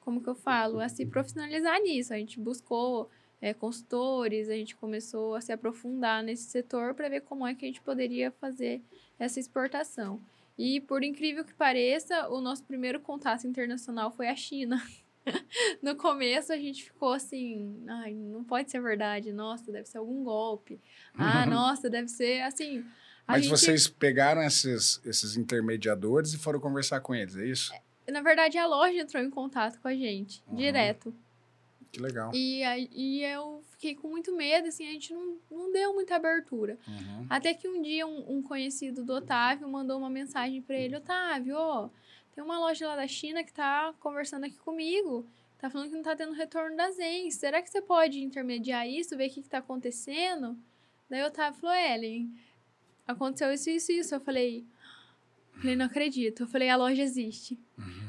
[0.00, 2.12] como que eu falo, a se profissionalizar nisso.
[2.12, 3.10] A gente buscou
[3.40, 7.64] é, consultores, a gente começou a se aprofundar nesse setor para ver como é que
[7.64, 8.82] a gente poderia fazer
[9.18, 10.20] essa exportação.
[10.58, 14.76] E por incrível que pareça, o nosso primeiro contato internacional foi a China.
[15.82, 20.22] no começo a gente ficou assim, ai, não pode ser verdade, nossa, deve ser algum
[20.24, 20.80] golpe.
[21.14, 22.84] Ah, nossa, deve ser assim.
[23.26, 27.72] Mas gente- vocês pegaram esses, esses intermediadores e foram conversar com eles, é isso?
[28.10, 30.56] Na verdade, a loja entrou em contato com a gente, Uhum.
[30.56, 31.14] direto.
[31.92, 32.30] Que legal.
[32.34, 36.78] E, e eu fiquei com muito medo, assim, a gente não, não deu muita abertura.
[36.86, 37.26] Uhum.
[37.28, 41.56] Até que um dia um, um conhecido do Otávio mandou uma mensagem pra ele, Otávio,
[41.56, 41.88] ó,
[42.34, 45.26] tem uma loja lá da China que tá conversando aqui comigo,
[45.58, 47.34] tá falando que não tá tendo retorno das ENS.
[47.34, 50.56] Será que você pode intermediar isso, ver o que, que tá acontecendo?
[51.08, 52.32] Daí o Otávio falou, Ellen,
[53.06, 54.14] aconteceu isso, isso, isso.
[54.14, 54.64] Eu falei,
[55.56, 56.44] falei, não acredito.
[56.44, 57.58] Eu falei, a loja existe.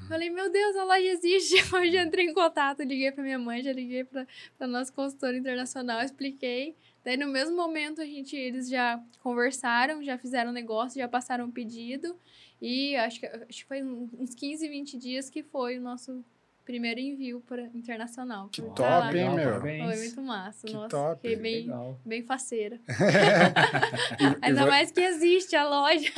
[0.08, 1.56] Falei, meu Deus, a loja existe.
[1.74, 4.28] Eu já entrei em contato, liguei pra minha mãe, já liguei pra,
[4.58, 6.76] pra nossa consultora internacional, expliquei.
[7.04, 11.52] Daí, no mesmo momento, a gente, eles já conversaram, já fizeram negócio, já passaram o
[11.52, 12.16] pedido.
[12.62, 16.24] E acho que, acho que foi uns 15, 20 dias que foi o nosso
[16.64, 18.48] primeiro envio para internacional.
[18.50, 19.14] Que Pra top, lá.
[19.18, 19.60] hein, meu?
[19.60, 20.68] Foi muito massa.
[20.68, 21.16] Que Nossa, top.
[21.22, 22.00] fiquei bem, Legal.
[22.06, 22.80] bem faceira.
[24.22, 26.12] E- Ainda mais que existe a loja.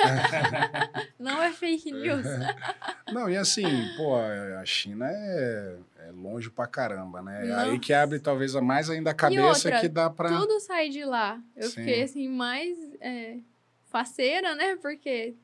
[1.18, 2.26] Não é fake news.
[3.12, 3.64] Não, e assim,
[3.96, 7.46] pô, a China é, é longe pra caramba, né?
[7.46, 7.62] Nossa.
[7.72, 10.30] Aí que abre talvez a mais ainda a cabeça outra, que dá pra.
[10.38, 11.42] Tudo sai de lá.
[11.56, 11.76] Eu Sim.
[11.86, 13.38] fiquei assim, mais é,
[13.86, 14.76] faceira, né?
[14.82, 15.36] Porque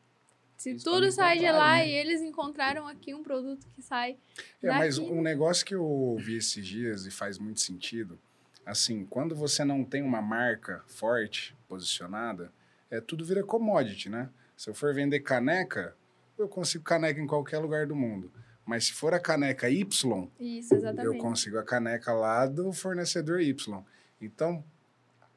[0.60, 1.88] se Eles tudo sai de lá né?
[1.88, 4.18] e eles encontraram aqui um produto que sai
[4.61, 5.10] É, mas daqui.
[5.10, 8.19] um negócio que eu ouvi esses dias e faz muito sentido,
[8.65, 12.52] assim, quando você não tem uma marca forte, posicionada,
[12.91, 14.30] é, tudo vira commodity, né?
[14.57, 15.95] Se eu for vender caneca,
[16.38, 18.30] eu consigo caneca em qualquer lugar do mundo.
[18.65, 23.84] Mas se for a caneca Y, Isso, eu consigo a caneca lá do fornecedor Y.
[24.22, 24.61] Então,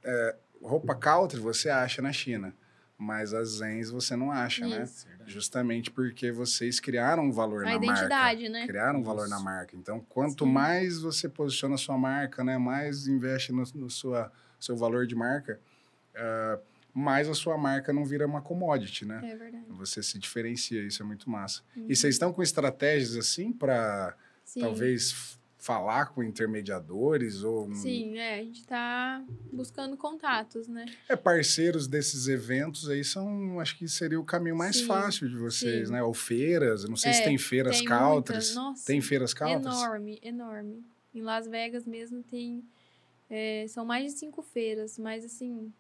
[0.03, 2.53] é, roupa country você acha na China,
[3.03, 4.85] mas as Zens você não acha, né?
[4.85, 5.07] Isso.
[5.27, 8.59] Justamente porque vocês criaram um valor A na identidade, marca.
[8.59, 8.67] né?
[8.67, 9.31] Criaram um valor Isso.
[9.31, 9.77] na marca.
[9.77, 10.53] Então, quanto Sim.
[10.53, 15.15] mais você posiciona a sua marca, né, mais investe no, no sua, seu valor de
[15.15, 15.61] marca,
[16.15, 16.59] ah,
[16.95, 19.21] mais a sua marca não vira uma commodity, né?
[19.25, 19.65] É verdade.
[19.71, 21.63] Você se diferencia, isso é muito massa.
[21.77, 21.87] Uhum.
[21.89, 24.15] E vocês estão com estratégias assim para
[24.61, 30.85] talvez falar com intermediadores ou Sim, é, a gente tá buscando contatos, né?
[31.09, 35.37] é parceiros desses eventos aí são, acho que seria o caminho mais Sim, fácil de
[35.37, 35.95] vocês, sim.
[35.95, 36.03] né?
[36.03, 38.49] Ou feiras, não sei se É, tem feiras tem countries.
[38.49, 39.65] muitas, nossa, Tem feiras countries?
[39.65, 40.85] Enorme, enorme.
[41.15, 42.65] Em Las Vegas mesmo tem.
[43.31, 45.73] é, são mais de cinco feiras, mas assim,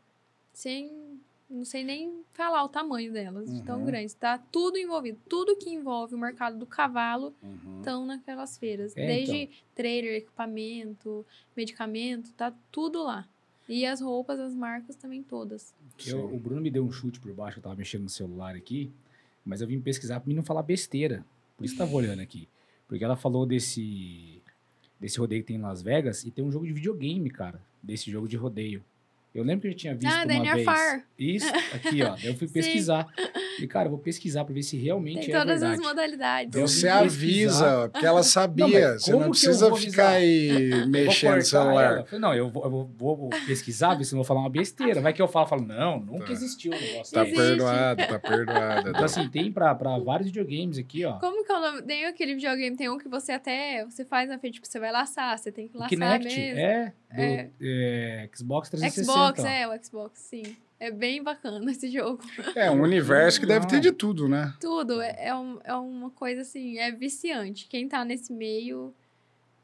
[0.52, 1.20] sem.
[1.52, 3.84] Não sei nem falar o tamanho delas, de tão Uhum.
[3.86, 4.14] grandes.
[4.14, 5.18] Tá tudo envolvido.
[5.28, 7.78] Tudo que envolve o mercado do cavalo Uhum.
[7.78, 8.96] estão naquelas feiras.
[8.96, 11.26] É, Desde trailer, equipamento,
[11.56, 13.28] medicamento, tá tudo lá.
[13.68, 15.74] E as roupas, as marcas também todas.
[16.06, 18.90] Eu- o Bruno me deu um chute por baixo, eu tava mexendo no celular aqui,
[19.44, 21.24] mas eu vim pesquisar pra mim não falar besteira.
[21.56, 22.48] Por isso que tava olhando aqui.
[22.88, 24.42] Porque ela falou desse,
[24.98, 28.10] desse rodeio que tem em Las Vegas e tem um jogo de videogame, cara, desse
[28.10, 28.82] jogo de rodeio.
[29.34, 30.66] Eu lembro que eu tinha visto Ah, uma vez.
[30.66, 31.02] NFR.
[31.18, 32.16] Isso, aqui, ó.
[32.22, 33.06] Eu fui pesquisar.
[33.64, 35.80] E, cara, eu vou pesquisar pra ver se realmente Tem é todas verdade.
[35.80, 36.54] as modalidades.
[36.60, 38.90] Eu Você avisa, porque ela sabia.
[38.92, 42.04] mas você não precisa ficar aí mexendo no celular.
[42.04, 44.50] falei, não, eu vou, eu vou- vou pesquisar, ver se eu não vou falar uma
[44.50, 45.00] besteira.
[45.00, 46.32] Vai que eu falo, falo, não, nunca Tá.
[46.32, 48.88] existiu um negócio Tá perdoado, tá perdoado.
[48.90, 51.18] Então, assim, tem pra, pra vários videogames aqui, ó.
[51.18, 51.82] Como que é o nome?
[51.82, 53.84] Tem aquele videogame, tem um que você até.
[53.84, 56.58] Você faz na frente, tipo, você vai laçar, você tem que O laçar Kinect mesmo.
[56.60, 57.50] é do É.
[57.62, 59.12] é, Xbox 360.
[59.12, 59.46] Xbox, ó.
[59.46, 60.56] é, o Xbox, sim.
[60.84, 62.20] É bem bacana esse jogo.
[62.56, 64.52] É um universo que deve ter de tudo, né?
[64.60, 65.00] Tudo.
[65.00, 67.66] É, é, um- é uma coisa assim, é viciante.
[67.68, 68.92] Quem tá nesse meio.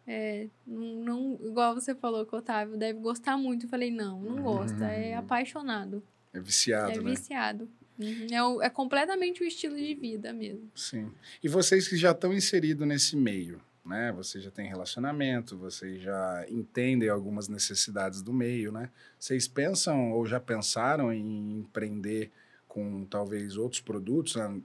[0.07, 3.67] É, não, não- igual você falou que o Otávio deve gostar muito.
[3.67, 4.85] Eu falei, não, não gosta.
[4.87, 5.19] É Uhum.
[5.19, 6.03] apaixonado.
[6.33, 7.11] É viciado, é né?
[7.11, 7.69] viciado.
[7.99, 8.61] Uhum.
[8.63, 10.71] É, é completamente o estilo de vida mesmo.
[10.75, 11.11] Sim.
[11.43, 14.13] E vocês que já estão inseridos nesse meio, né?
[14.13, 18.91] Vocês já têm relacionamento, vocês já entendem algumas necessidades do meio, né?
[19.19, 22.31] Vocês pensam ou já pensaram em empreender
[22.69, 24.61] com talvez outros produtos, né?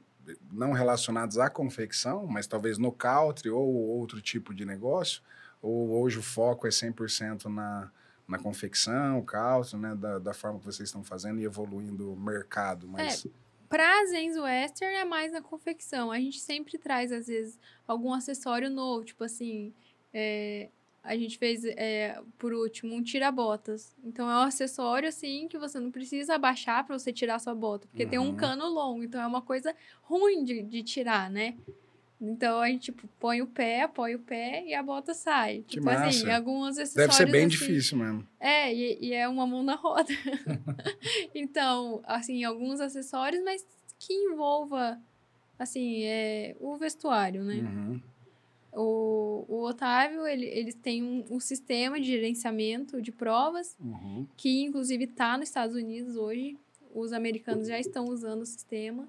[0.52, 5.22] não relacionados à confecção, mas talvez no country ou outro tipo de negócio?
[5.62, 7.90] Ou hoje o foco é 100% na,
[8.28, 9.96] na confecção, country, né?
[9.96, 13.26] Da, da forma que vocês estão fazendo e evoluindo o mercado, mas...
[13.70, 16.12] Pra Zenz Western é mais na confecção.
[16.12, 19.04] A gente sempre traz, às vezes, algum acessório novo.
[19.04, 19.74] Tipo assim,
[20.14, 20.70] é,
[21.04, 23.96] a gente fez, é, por último, um tira-botas.
[24.04, 27.88] Então é um acessório, assim, que você não precisa abaixar pra você tirar sua bota.
[27.88, 28.36] Porque tem um Uhum.
[28.36, 29.04] cano longo.
[29.04, 31.56] Então é uma coisa ruim de, de tirar, né?
[32.22, 35.58] Então a gente, tipo, põe o pé, apoia o pé e a bota sai.
[35.68, 36.36] Que tipo assim, massa.
[36.36, 36.94] alguns acessórios.
[36.96, 38.28] Deve ser bem assim, difícil mesmo.
[38.40, 40.14] é, e, e é uma mão na roda.
[41.34, 43.66] então, assim, alguns acessórios, mas
[44.00, 45.00] que envolva,
[45.58, 47.56] assim, é, o vestuário, né?
[47.56, 48.02] Uhum.
[48.76, 54.26] O, o Otávio, ele, eles têm um, um sistema de gerenciamento de provas, Uhum.
[54.36, 56.58] que inclusive está nos Estados Unidos hoje.
[56.94, 59.08] Os americanos já estão usando o sistema,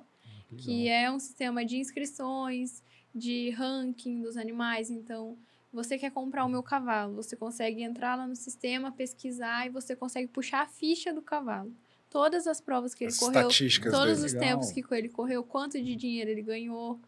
[0.57, 2.83] que é um sistema de inscrições,
[3.15, 4.91] de ranking dos animais.
[4.91, 5.37] Então,
[5.73, 9.95] você quer comprar o meu cavalo, você consegue entrar lá no sistema, pesquisar e você
[9.97, 11.73] consegue puxar a ficha do cavalo.
[12.11, 13.49] Todas as provas que ele As correu,
[13.91, 14.49] todos os Legal.
[14.51, 17.01] tempos que ele correu, quanto de dinheiro ele ganhou,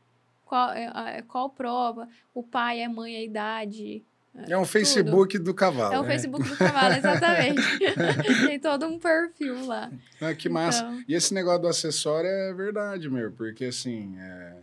[0.45, 4.03] qual, é, a- qual prova, o pai, a mãe, a idade.
[4.49, 5.95] É um Facebook do cavalo.
[5.95, 6.07] É o É.
[6.09, 7.62] Facebook do cavalo, exatamente.
[8.49, 9.91] Tem todo um perfil lá.
[10.20, 10.81] Ah, que massa.
[10.83, 14.57] Então, E esse negócio do acessório é verdade, meu, porque assim, é,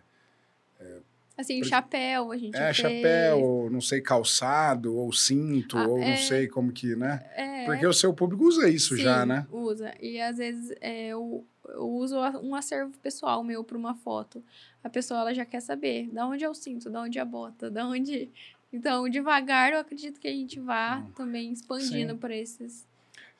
[1.37, 2.77] assim, Por- chapéu, a gente é fez.
[2.77, 6.15] chapéu, não sei, calçado, ou cinto, Ah, ou não é.
[6.15, 7.23] sei como que, né?
[7.35, 9.47] É, Porque o seu público usa isso já, Sim, né?
[9.51, 9.93] usa.
[10.01, 14.43] E às vezes é, eu, eu uso um acervo pessoal meu para uma foto.
[14.83, 17.25] A pessoa ela já quer saber da onde é o cinto, da onde é a
[17.25, 18.29] bota, da onde.
[18.71, 21.11] Então, devagar, eu acredito que a gente vá Hum.
[21.15, 22.85] também expandindo para esses.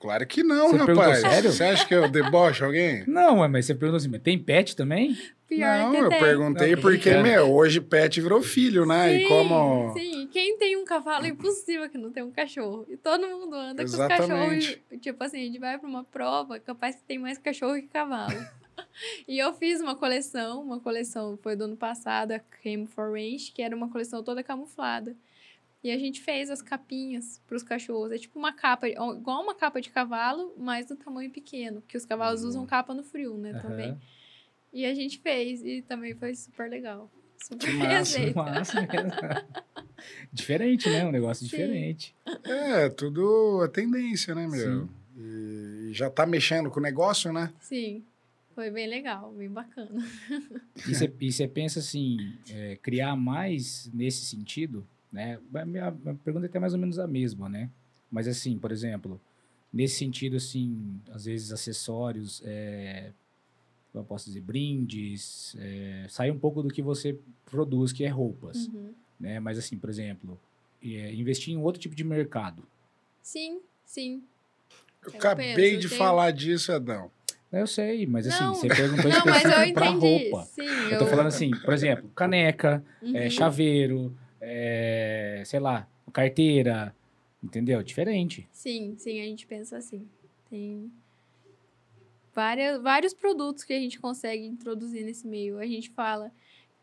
[0.00, 1.20] Claro que não, Você perguntou rapaz.
[1.20, 1.52] sério?
[1.52, 3.04] Você acha que eu debocho alguém?
[3.06, 5.14] Não, mas você perguntou assim: mas tem pet também?
[5.46, 6.18] Pior não, que eu tem.
[6.20, 9.10] perguntei Não, porque, meu, hoje pet virou filho, né?
[9.10, 9.92] Sim, e como.
[9.92, 12.86] Sim, quem tem um cavalo é impossível que não tenha um cachorro.
[12.88, 14.16] E todo mundo anda Exatamente.
[14.16, 15.02] com os cachorros.
[15.02, 18.32] Tipo assim, a gente vai pra uma prova, capaz que tem mais cachorro que cavalo.
[19.28, 23.52] e eu fiz uma coleção, uma coleção foi do ano passado, a Came for Range,
[23.52, 25.14] que era uma coleção toda camuflada.
[25.82, 28.12] E a gente fez as capinhas pros cachorros.
[28.12, 31.80] É tipo uma capa, igual uma capa de cavalo, mas do tamanho pequeno.
[31.80, 33.50] Porque os cavalos usam capa no frio, né?
[33.52, 33.60] Aham.
[33.62, 33.98] Também.
[34.72, 37.10] E a gente fez, e também foi super legal.
[37.42, 38.18] Super Que massa.
[38.34, 39.10] Massa mesmo.
[40.32, 41.04] diferente, né?
[41.06, 41.50] Um negócio Sim.
[41.50, 42.14] diferente.
[42.44, 44.86] É, tudo é tendência, né, meu?
[44.86, 44.90] Sim.
[45.16, 47.52] E, já tá mexendo com o negócio, né?
[47.60, 48.04] Sim,
[48.54, 49.90] foi bem legal, bem bacana.
[50.86, 52.16] E você- E você pensa assim,
[52.48, 55.38] é, criar mais nesse sentido, né?
[55.54, 55.92] A minha,
[56.24, 57.70] pergunta é até mais ou menos a mesma, né?
[58.10, 59.20] Mas assim, por exemplo,
[59.72, 63.12] nesse sentido, assim, às vezes acessórios, é,
[63.92, 67.16] como eu posso dizer, brindes, é, sai um pouco do que você
[67.46, 68.92] produz, que é roupas, Uhum.
[69.18, 69.40] né?
[69.40, 70.38] Mas assim, por exemplo,
[70.82, 72.62] é, investir em outro tipo de mercado.
[73.22, 74.22] Sim, sim.
[75.04, 77.10] Eu Eu acabei penso, de tem- falar disso, Adão.
[77.52, 78.54] Eu sei, mas assim, Não.
[78.54, 80.44] você perguntou Não, mas eu específico roupa.
[80.46, 83.30] Sim, Eu tô falando assim, por exemplo, caneca, é, Uhum.
[83.30, 86.94] chaveiro, é, sei lá, carteira,
[87.42, 87.82] Entendeu?
[87.82, 88.46] Diferente.
[88.52, 90.06] Sim, sim, a gente pensa assim.
[90.48, 90.92] Tem
[92.34, 95.58] várias, vários produtos que a gente consegue introduzir nesse meio.
[95.58, 96.30] A gente fala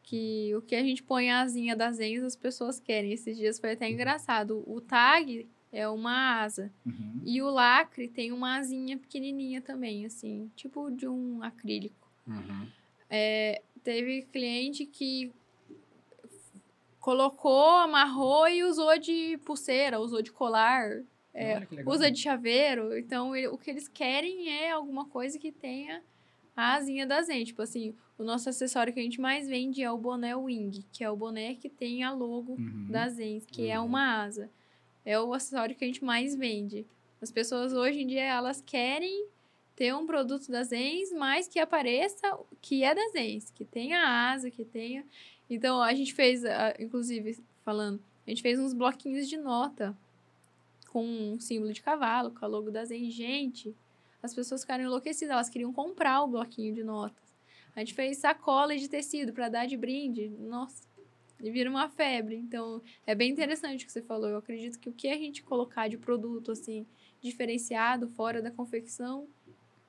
[0.02, 3.14] que o que a gente põe a asinha das enzas, as pessoas querem.
[3.14, 4.64] Esses dias foi até engraçado.
[4.66, 6.72] O tag é uma asa.
[6.84, 7.22] Uhum.
[7.24, 12.10] E o lacre tem uma asinha pequenininha também, assim, tipo de um acrílico.
[12.26, 12.68] Uhum.
[13.10, 15.32] É, teve cliente que
[17.00, 21.04] colocou, amarrou e usou de pulseira, usou de colar,
[21.34, 22.98] é, usa de chaveiro.
[22.98, 26.04] Então, ele- o que eles querem é alguma coisa que tenha
[26.56, 27.44] a asinha da Zen.
[27.44, 31.04] Tipo assim, o nosso acessório que a gente mais vende é o boné Wing, que
[31.04, 32.88] é o boné que tem a logo Uhum.
[32.90, 33.86] da Zen, que é Uhum.
[33.86, 34.50] uma asa.
[35.06, 36.86] É o acessório que a gente mais vende.
[37.22, 39.28] As pessoas hoje em dia, elas querem
[39.76, 44.00] ter um produto da Zens, mas que apareça que é da Zens, que tenha
[44.32, 45.06] asa, que tenha...
[45.50, 46.44] Então, a gente fez,
[46.80, 49.98] inclusive, falando, a gente fez uns bloquinhos de nota
[50.90, 53.10] com um símbolo de cavalo, com a logo da Zen.
[53.10, 53.76] Gente,
[54.22, 57.36] as pessoas ficaram enlouquecidas, elas queriam comprar o bloquinho de notas.
[57.76, 60.28] A gente fez sacolas de tecido para dar de brinde.
[60.28, 60.88] Nossa,
[61.40, 62.36] e vira uma febre.
[62.36, 64.28] Então, é bem interessante o que você falou.
[64.28, 66.86] Eu acredito que o que a gente colocar de produto, assim,
[67.22, 69.28] diferenciado, fora da confecção,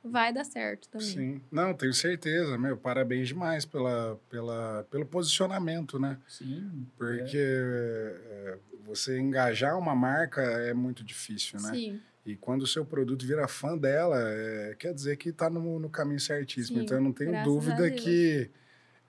[0.03, 1.07] vai dar certo também.
[1.07, 1.41] Sim.
[1.51, 2.77] Não, tenho certeza, meu.
[2.77, 6.19] Parabéns demais pela, pela, pelo posicionamento, né?
[6.27, 6.87] Sim.
[6.97, 11.71] Porque é, você engajar uma marca é muito difícil, né?
[11.71, 15.79] Sim, E quando o seu produto vira fã dela, é, quer dizer que está no,
[15.79, 16.79] no caminho certíssimo.
[16.79, 18.51] Sim, então eu não tenho dúvida que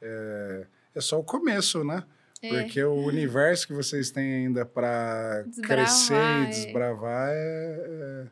[0.02, 2.03] é, é só o começo, né?
[2.41, 2.49] é.
[2.49, 6.44] Porque o universo que vocês têm ainda para crescer é.
[6.44, 8.28] e desbravar é,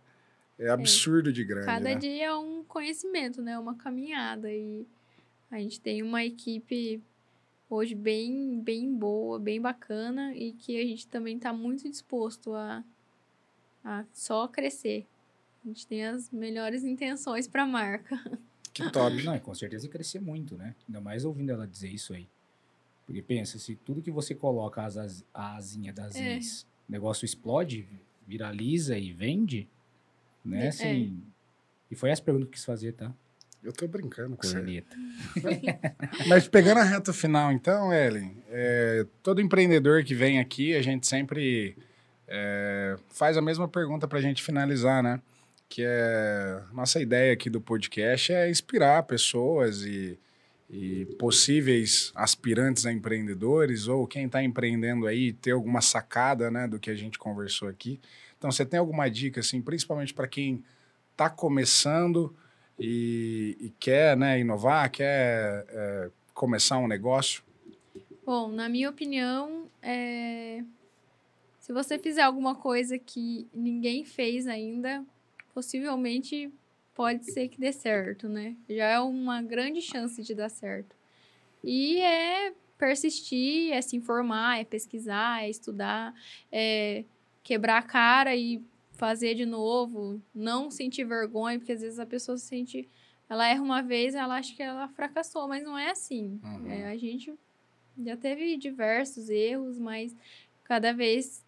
[0.60, 1.66] é, é absurdo de grande.
[1.66, 1.96] Cada né?
[1.96, 3.58] dia é um conhecimento, né?
[3.58, 4.52] Uma caminhada.
[4.52, 4.86] E
[5.52, 7.02] a gente tem uma equipe
[7.70, 12.84] hoje bem, bem boa, bem bacana e que a gente também está muito disposto a,
[13.84, 15.06] a só crescer.
[15.64, 18.20] A gente tem as melhores intenções para a marca.
[18.74, 19.24] Que top.
[19.24, 20.76] Não, e com certeza crescer muito, né?
[20.88, 22.28] Ainda mais ouvindo ela dizer isso aí.
[23.08, 26.38] Porque pensa, se tudo que você coloca as, as, a asinha das É.
[26.38, 27.88] ins, o negócio explode,
[28.28, 29.68] viraliza e vende,
[30.48, 30.66] né?
[30.66, 30.68] É.
[30.70, 31.22] Assim.
[31.90, 33.14] E foi essa pergunta que eu quis fazer, tá?
[33.64, 34.56] Eu tô brincando com você.
[34.56, 34.96] Corneta.
[36.28, 41.08] Mas pegando a reta final, então, Ellen, é, todo empreendedor que vem aqui, a gente
[41.08, 41.76] sempre
[42.28, 45.22] é, faz a mesma pergunta para a gente finalizar, né?
[45.70, 50.18] Que é nossa ideia aqui do podcast é inspirar pessoas e,
[50.70, 56.80] e possíveis aspirantes a empreendedores ou quem está empreendendo aí ter alguma sacada, né, do
[56.80, 58.00] que a gente conversou aqui.
[58.38, 60.64] Então, você tem alguma dica, assim, principalmente para quem
[61.12, 62.36] está começando
[62.80, 67.44] e, e quer, né, inovar, quer é, começar um negócio?
[68.24, 70.64] Bom, na minha opinião, é...
[71.60, 75.04] se você fizer alguma coisa que ninguém fez ainda,
[75.54, 76.52] possivelmente
[76.94, 78.56] pode ser que dê certo, né?
[78.70, 80.96] Já é uma grande chance de dar certo.
[81.64, 86.14] E é persistir, é se informar, é pesquisar, é estudar,
[86.52, 87.06] é
[87.48, 88.62] quebrar a cara e
[88.92, 92.90] fazer de novo, não sentir vergonha, porque às vezes a pessoa se sente.
[93.30, 96.42] Ela erra uma vez, ela acha que ela fracassou, mas não é assim.
[96.44, 96.70] Uhum.
[96.70, 97.34] É, a gente
[97.98, 100.14] já teve diversos erros, mas
[100.66, 101.46] cada vez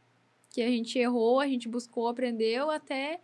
[0.49, 3.19] que a gente errou, a gente buscou, aprendeu até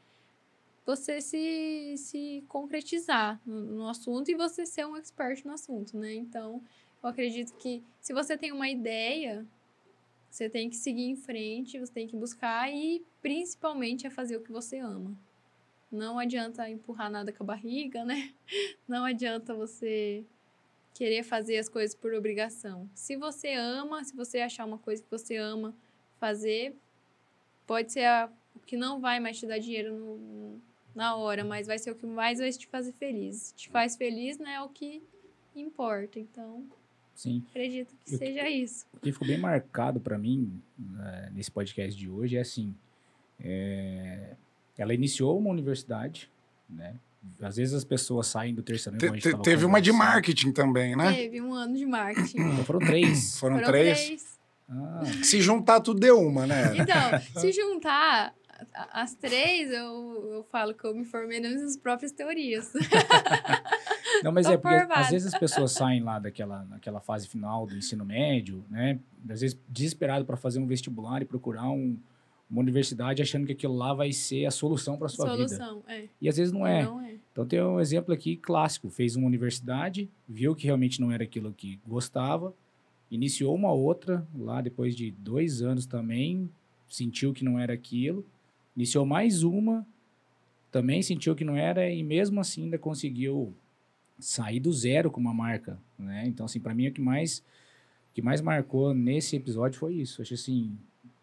[0.86, 6.14] você se, se concretizar no, no assunto e você ser um expert no assunto, né?
[6.14, 6.62] Então,
[7.02, 9.48] eu acredito que se você tem uma ideia,
[10.36, 14.42] você tem que seguir em frente, você tem que buscar e principalmente é fazer o
[14.42, 15.18] que você ama.
[15.90, 18.34] Não adianta empurrar nada com a barriga, né?
[18.86, 20.26] Não adianta você
[20.94, 22.90] querer fazer as coisas por obrigação.
[22.94, 25.74] Se você ama, se você achar uma coisa que você ama
[26.20, 26.76] fazer,
[27.66, 28.06] pode ser
[28.54, 30.62] o que não vai mais te dar dinheiro no-
[30.94, 33.54] na hora, mas vai ser o que mais vai te fazer feliz.
[33.56, 35.02] Te faz feliz, né, é o que
[35.56, 36.20] importa.
[36.20, 36.66] Então,
[37.16, 37.42] Sim.
[37.50, 38.86] acredito que Eu- seja isso.
[38.94, 42.76] O que ficou bem marcado para mim né, nesse podcast de hoje é assim:
[43.40, 44.36] é,
[44.78, 46.30] ela iniciou uma universidade,
[46.70, 46.96] né?
[47.42, 50.96] Às vezes as pessoas saem do terceiro ano, Te- te- teve uma de marketing também,
[50.96, 51.12] né?
[51.12, 52.38] Teve um ano de marketing.
[52.40, 53.38] Então foram três.
[53.40, 54.38] Foram, Foram três.
[54.70, 56.74] Ah, Se juntar, tudo deu uma, né?
[56.78, 58.34] Então, se juntar
[58.92, 62.72] as três, eu, eu falo que eu me formei nas minhas próprias teorias.
[64.24, 65.02] Não, mas é porque formada.
[65.02, 69.00] às vezes as pessoas saem lá daquela naquela fase final do ensino médio, né?
[69.30, 71.98] Às vezes desesperado para fazer um vestibular e procurar um-
[72.50, 75.48] uma universidade achando que aquilo lá vai ser a solução para sua vida.
[75.50, 76.06] Solução, é.
[76.22, 76.84] E às vezes não é.
[76.84, 77.16] Não é.
[77.32, 81.52] Então tem um exemplo aqui clássico, fez uma universidade, viu que realmente não era aquilo
[81.52, 82.54] que gostava,
[83.12, 86.50] iniciou uma outra lá depois de dois anos também,
[86.88, 88.26] sentiu que não era aquilo,
[88.76, 89.88] Iniciou mais uma,
[90.72, 93.54] também sentiu que não era e mesmo assim ainda conseguiu
[94.20, 96.24] sair do zero com uma marca, né?
[96.26, 97.44] Então, assim, para mim o que mais
[98.14, 100.22] que mais marcou nesse episódio foi isso.
[100.22, 100.78] Acho assim,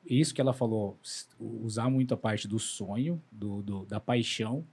[0.05, 0.99] isso que ela falou,
[1.39, 4.67] usar muito a parte do sonho, do, do da paixão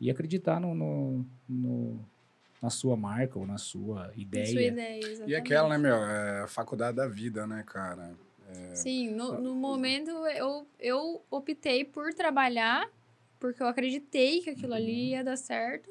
[0.00, 2.00] e acreditar no, no, no,
[2.62, 4.46] na sua marca ou na sua ideia.
[4.46, 5.24] Sua ideia.
[5.26, 8.14] E aquela, né, meu, é a faculdade da vida, né, cara?
[8.48, 8.74] É...
[8.74, 12.88] Sim, no, no momento eu, eu optei por trabalhar
[13.40, 15.90] porque eu acreditei que aquilo ali ia dar certo,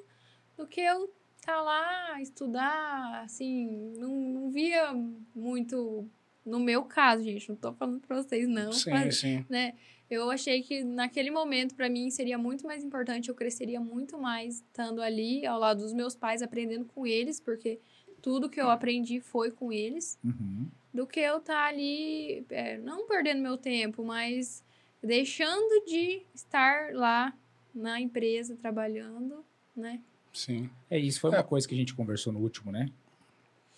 [0.56, 4.94] do que eu tá lá, estudar, assim, não, não via
[5.36, 6.08] muito.
[6.46, 8.72] No meu caso, gente, não tô falando pra vocês, não.
[8.72, 9.46] Sim, mas, sim.
[9.50, 9.76] Né,
[10.10, 14.56] eu achei que naquele momento, para mim, seria muito mais importante, eu cresceria muito mais
[14.56, 17.80] estando ali, ao lado dos meus pais, aprendendo com eles, porque
[18.22, 20.68] tudo que eu aprendi foi com eles, uhum.
[20.94, 24.64] do que eu estar tá ali, é, não perdendo meu tempo, mas
[25.02, 27.34] deixando de estar lá
[27.74, 29.46] na empresa trabalhando,
[29.76, 30.02] né?
[30.34, 30.70] Sim.
[30.90, 31.44] É, isso foi uma é.
[31.44, 32.90] coisa que a gente conversou no último, né?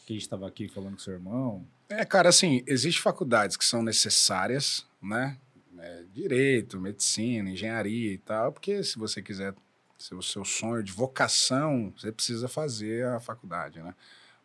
[0.05, 1.65] Que a gente estava aqui falando com seu irmão.
[1.89, 5.37] É, cara, assim, existem faculdades que são necessárias, né?
[5.77, 9.53] É, direito, medicina, engenharia e tal, porque se você quiser
[9.97, 13.95] ser o seu sonho de vocação, você precisa fazer a faculdade, né?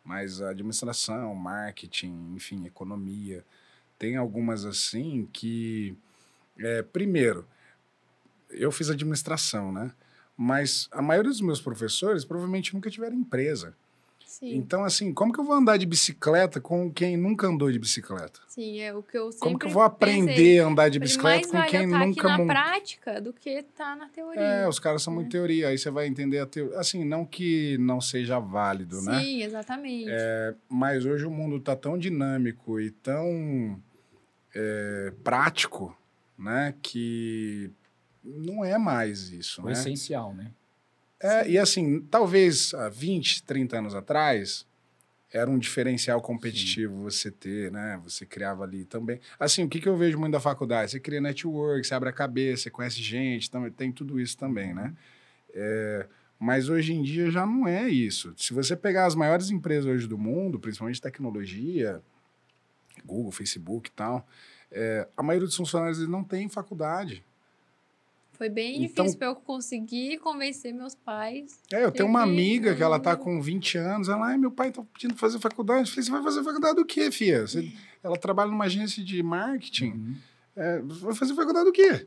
[0.03, 3.43] Mas a administração, marketing, enfim, economia,
[3.99, 5.95] tem algumas assim que,
[6.57, 7.47] é, primeiro,
[8.49, 9.91] eu fiz administração, né?
[10.37, 13.75] Mas a maioria dos meus professores provavelmente nunca tiveram empresa.
[14.23, 14.55] Sim.
[14.55, 18.39] Então, assim, como que eu vou andar de bicicleta com quem nunca andou de bicicleta?
[18.47, 20.99] Sim, é o que eu sempre Como que eu vou aprender pensei, a andar de
[20.99, 22.27] bicicleta com quem nunca...
[22.27, 24.39] Mais na prática do que tá na teoria.
[24.39, 25.31] É, os caras são muito é.
[25.31, 26.77] teoria, aí você vai entender a teoria.
[26.77, 29.19] Assim, não que não seja válido, Sim, né?
[29.23, 30.09] Sim, exatamente.
[30.11, 33.81] É, mas hoje o mundo tá tão dinâmico e tão
[34.53, 35.97] é, prático,
[36.37, 37.71] né, que
[38.27, 39.61] não é mais isso.
[39.61, 39.71] O né?
[39.71, 40.51] essencial, né?
[41.19, 44.67] É, e assim, talvez há 20, 30 anos atrás,
[45.31, 47.03] era um diferencial competitivo Sim.
[47.03, 47.99] você ter, né?
[48.03, 49.19] Você criava ali também.
[49.39, 50.91] Assim, o que, que eu vejo muito da faculdade?
[50.91, 54.73] Você cria network, você abre a cabeça, você conhece gente, também, tem tudo isso também,
[54.73, 54.93] né?
[55.53, 56.07] É,
[56.39, 58.33] mas hoje em dia já não é isso.
[58.37, 62.01] Se você pegar as maiores empresas hoje do mundo, principalmente tecnologia,
[63.03, 64.27] Google, Facebook e tal,
[64.71, 67.23] é, a maioria dos funcionários não tem faculdade.
[68.37, 71.59] Foi bem então, difícil para eu conseguir convencer meus pais.
[71.73, 74.71] É, eu tenho uma amiga que ela tá com 20 anos, ela, ai, meu pai
[74.71, 75.81] tá pedindo fazer faculdade.
[75.81, 77.47] Eu falei, você vai fazer faculdade do quê, filha?
[77.47, 77.71] Você,
[78.03, 79.91] ela trabalha numa agência de marketing.
[79.91, 80.15] Uhum.
[80.55, 82.05] É, vai fazer faculdade do quê?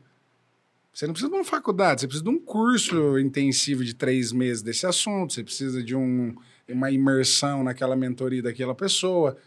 [0.93, 4.61] Você não precisa de uma faculdade, você precisa de um curso intensivo de três meses
[4.61, 6.35] desse assunto, você precisa de um,
[6.67, 9.37] uma imersão naquela mentoria daquela pessoa.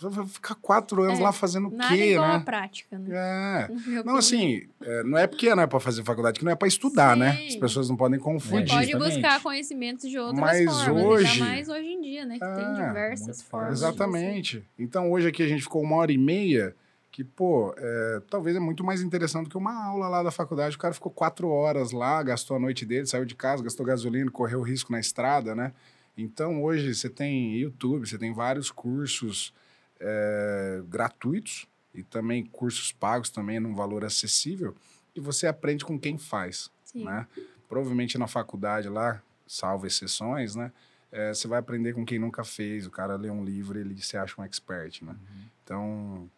[0.00, 2.34] Vai ficar quatro anos é, lá fazendo o nada quê, igual né?
[2.36, 3.08] a prática, né?
[3.12, 3.68] É.
[4.04, 6.68] Não, assim, é, não é porque não é para fazer faculdade, que não é para
[6.68, 7.32] estudar, né?
[7.32, 7.38] Sim.
[7.38, 7.46] né?
[7.48, 8.68] As pessoas não podem confundir.
[8.68, 12.38] Você pode buscar conhecimentos de outras Mas formas, hoje, ainda mais hoje em dia, né?
[12.38, 13.72] Que é, tem diversas formas.
[13.72, 14.64] Exatamente.
[14.78, 16.74] Então, hoje aqui a gente ficou uma hora e meia,
[17.10, 20.76] que, pô, é, talvez é muito mais interessante do que uma aula lá da faculdade.
[20.76, 24.30] O cara ficou quatro horas lá, gastou a noite dele, saiu de casa, gastou gasolina,
[24.30, 25.72] correu risco na estrada, né?
[26.16, 29.52] Então, hoje você tem YouTube, você tem vários cursos
[30.00, 34.74] é, gratuitos e também cursos pagos também num valor acessível
[35.14, 37.04] e você aprende com quem faz, Sim.
[37.04, 37.26] né?
[37.68, 40.72] Provavelmente na faculdade lá, salvo exceções, né?
[41.10, 42.86] É, você vai aprender com quem nunca fez.
[42.86, 45.12] O cara lê um livro, ele se acha um expert, né?
[45.12, 45.44] Uhum.
[45.64, 46.30] Então,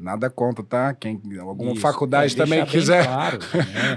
[0.00, 0.94] nada conta, tá?
[0.94, 3.04] Quem alguma Isso, faculdade também quiser.
[3.04, 3.96] Claro, né?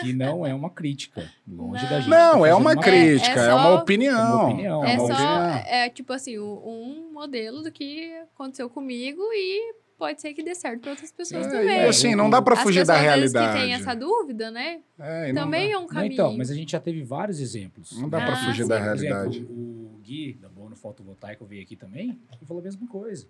[0.02, 1.90] que não é uma crítica, longe não.
[1.90, 2.10] da gente.
[2.10, 4.18] Não, tá é uma, uma crítica, é, é, é, uma opinião.
[4.18, 4.84] É, uma opinião.
[4.84, 5.48] é, é só, opinião.
[5.66, 10.80] é tipo assim, um modelo do que aconteceu comigo e pode ser que dê certo
[10.80, 11.78] para outras pessoas é, também.
[11.78, 13.52] É assim, não dá para fugir da realidade.
[13.52, 14.80] que tem essa dúvida, né?
[14.98, 16.16] É, também é um caminho.
[16.16, 17.96] Não, então, mas a gente já teve vários exemplos.
[18.00, 18.68] Não dá ah, para fugir sim.
[18.68, 19.38] da realidade.
[19.38, 23.28] Exemplo, o Gui, da Bono Fotovoltaico, veio aqui também e falou a mesma coisa,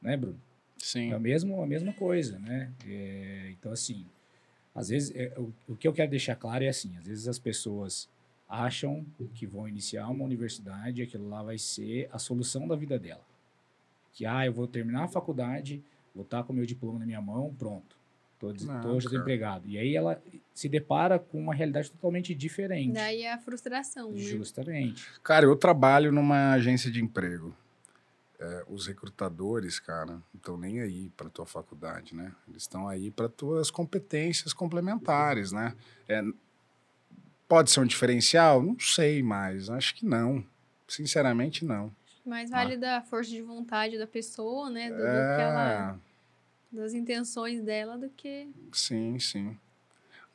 [0.00, 0.40] né, Bruno?
[0.78, 1.12] Sim.
[1.12, 2.72] É a mesma, a mesma coisa, né?
[2.86, 4.06] É, então, assim,
[4.74, 7.38] às vezes, é, o, o que eu quero deixar claro é assim, às vezes as
[7.38, 8.08] pessoas
[8.48, 12.98] acham que vão iniciar uma universidade e aquilo lá vai ser a solução da vida
[12.98, 13.24] dela
[14.14, 15.82] que ah, eu vou terminar a faculdade,
[16.14, 17.96] vou estar com o meu diploma na minha mão, pronto.
[18.34, 19.66] Estou desempregado.
[19.66, 20.22] E aí ela
[20.52, 22.92] se depara com uma realidade totalmente diferente.
[22.92, 24.18] Daí a frustração, né?
[24.18, 25.06] Justamente.
[25.22, 27.56] Cara, eu trabalho numa agência de emprego.
[28.44, 32.30] É, os recrutadores, cara, não estão nem aí para tua faculdade, né?
[32.46, 35.74] Eles estão aí para tuas competências complementares, né?
[36.06, 36.20] É,
[37.48, 38.62] pode ser um diferencial?
[38.62, 40.44] Não sei, mas acho que não.
[40.86, 41.90] Sinceramente, não.
[42.26, 42.78] Mais vale ah.
[42.78, 44.90] da força de vontade da pessoa, né?
[44.90, 45.30] Do, é...
[45.30, 46.00] do que ela.
[46.70, 48.50] Das intenções dela do que.
[48.72, 49.58] Sim, sim.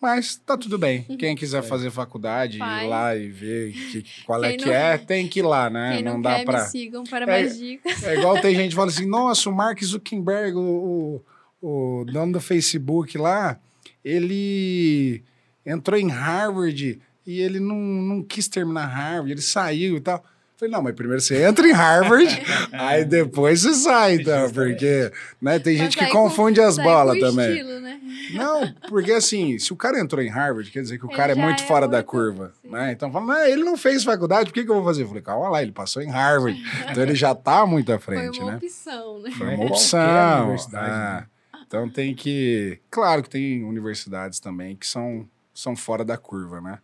[0.02, 1.06] Mas tá tudo bem.
[1.10, 1.18] Uhum.
[1.18, 1.62] Quem quiser É.
[1.62, 2.84] fazer faculdade, Faz.
[2.86, 5.70] ir lá e ver que, qual é Quem que não- é, tem que ir lá,
[5.70, 5.96] né?
[5.96, 6.62] Quem não, dá quer, pra.
[6.64, 8.04] me sigam para É- mais dicas.
[8.04, 11.22] É igual tem gente que fala assim: nossa, o Mark Zuckerberg, o,
[11.62, 13.60] o, o dono do Facebook lá,
[14.04, 15.24] ele
[15.66, 20.24] entrou em Harvard e ele não, não quis terminar Harvard, ele saiu e tal.
[20.60, 22.28] Eu Falei, não, mas primeiro você entra em Harvard,
[22.74, 25.10] aí depois você sai, então, porque
[25.42, 27.52] né, tem gente que confunde as sai bolas também.
[27.52, 28.00] Estilo, né?
[28.34, 31.32] Não, porque assim, se o cara entrou em Harvard, quer dizer que o Ele cara
[31.32, 32.92] é muito é fora da curva, né?
[32.92, 35.04] Então fala, "Mas ele não fez faculdade, por que, que eu vou fazer?
[35.04, 36.62] Eu falei, calma lá, ele passou em Harvard,
[36.92, 38.58] então ele já tá muito à Foi frente, uma né?
[38.58, 39.32] opção, né?
[39.32, 40.42] Foi Não é uma opção.
[40.44, 40.92] universidade, é.
[40.92, 41.26] né?
[41.66, 42.80] Então tem que.
[42.90, 46.80] Claro que tem universidades também que são, são fora da curva, né?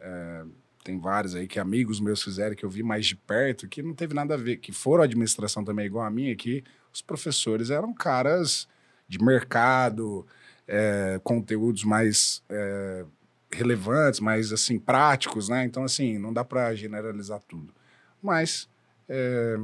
[0.00, 0.42] É,
[0.82, 3.94] tem vários aí que amigos meus fizeram que eu vi mais de perto que não
[3.94, 7.92] teve nada a ver, que foram administração também igual a minha, que os professores eram
[7.92, 8.66] caras
[9.06, 10.26] de mercado,
[10.66, 13.04] é, conteúdos mais é,
[13.50, 15.64] relevantes, mais assim, práticos, né?
[15.64, 17.74] Então, assim, não dá para generalizar tudo.
[18.22, 18.68] Mas
[19.08, 19.58] é,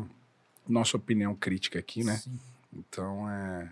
[0.69, 2.17] nossa opinião crítica aqui, né?
[2.17, 2.39] Sim.
[2.73, 3.69] Então, é,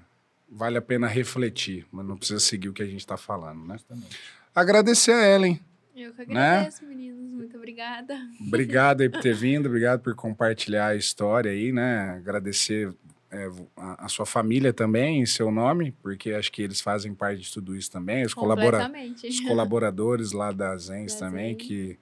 [0.48, 3.74] vale a pena refletir, mas não precisa seguir o que a gente está falando, né?
[3.74, 4.18] Justamente.
[4.54, 5.60] Agradecer a Ellen.
[5.94, 6.56] Eu que Né?
[6.58, 7.30] agradeço, meninos.
[7.30, 8.16] Muito obrigada.
[8.40, 12.10] Obrigado aí por ter vindo, obrigado por compartilhar a história aí, né?
[12.16, 12.92] Agradecer
[13.30, 17.42] é, a, a sua família também, em seu nome, porque acho que eles fazem parte
[17.42, 18.90] de tudo isso também, os, colabora
[19.28, 21.66] os colaboradores lá da Zens Da também, Zens.
[21.66, 21.98] que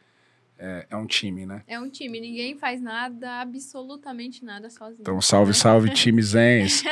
[0.58, 1.62] é, é um time, né?
[1.66, 5.00] É um time, ninguém faz nada, absolutamente nada sozinho.
[5.00, 6.84] Então, salve, salve, time Zens.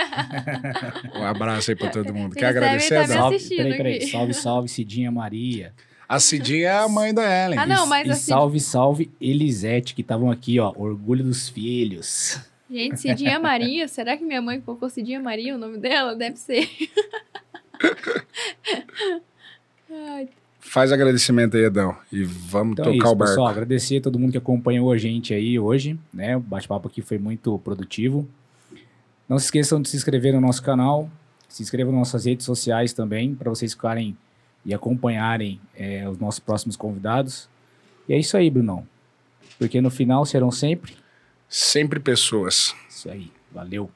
[1.14, 2.34] Um abraço aí para todo mundo.
[2.34, 3.16] Quer Eles agradecer, me Adão?
[3.16, 4.06] Salve, peraí, peraí.
[4.08, 5.72] Salve, salve, Cidinha Maria.
[6.10, 7.56] A Cidinha é a mãe da Ellen.
[7.58, 10.72] Ah, não, E- mas e assim- salve, salve, Elisete, que estavam aqui, ó.
[10.76, 12.40] Orgulho dos filhos.
[12.68, 16.16] Gente, Cidinha Maria, será que minha mãe colocou Cidinha Maria o nome dela?
[16.16, 16.68] Deve ser.
[19.90, 20.28] Ai,
[20.62, 21.96] Faz agradecimento aí, Adão.
[22.12, 23.32] E vamos Então é tocar isso, o barco.
[23.32, 23.48] pessoal.
[23.48, 26.36] Agradecer a todo mundo que acompanhou a gente aí hoje, né?
[26.36, 28.28] O bate-papo aqui foi muito produtivo.
[29.28, 31.08] Não se esqueçam de se inscrever no nosso canal,
[31.48, 34.16] se inscrevam nas nossas redes sociais também, para vocês ficarem
[34.64, 37.48] e acompanharem é, os nossos próximos convidados.
[38.08, 38.86] E é isso aí, Brunão.
[39.58, 40.94] Porque no final serão sempre
[41.50, 42.76] Sempre pessoas.
[42.88, 43.32] isso aí.
[43.50, 43.90] Valeu.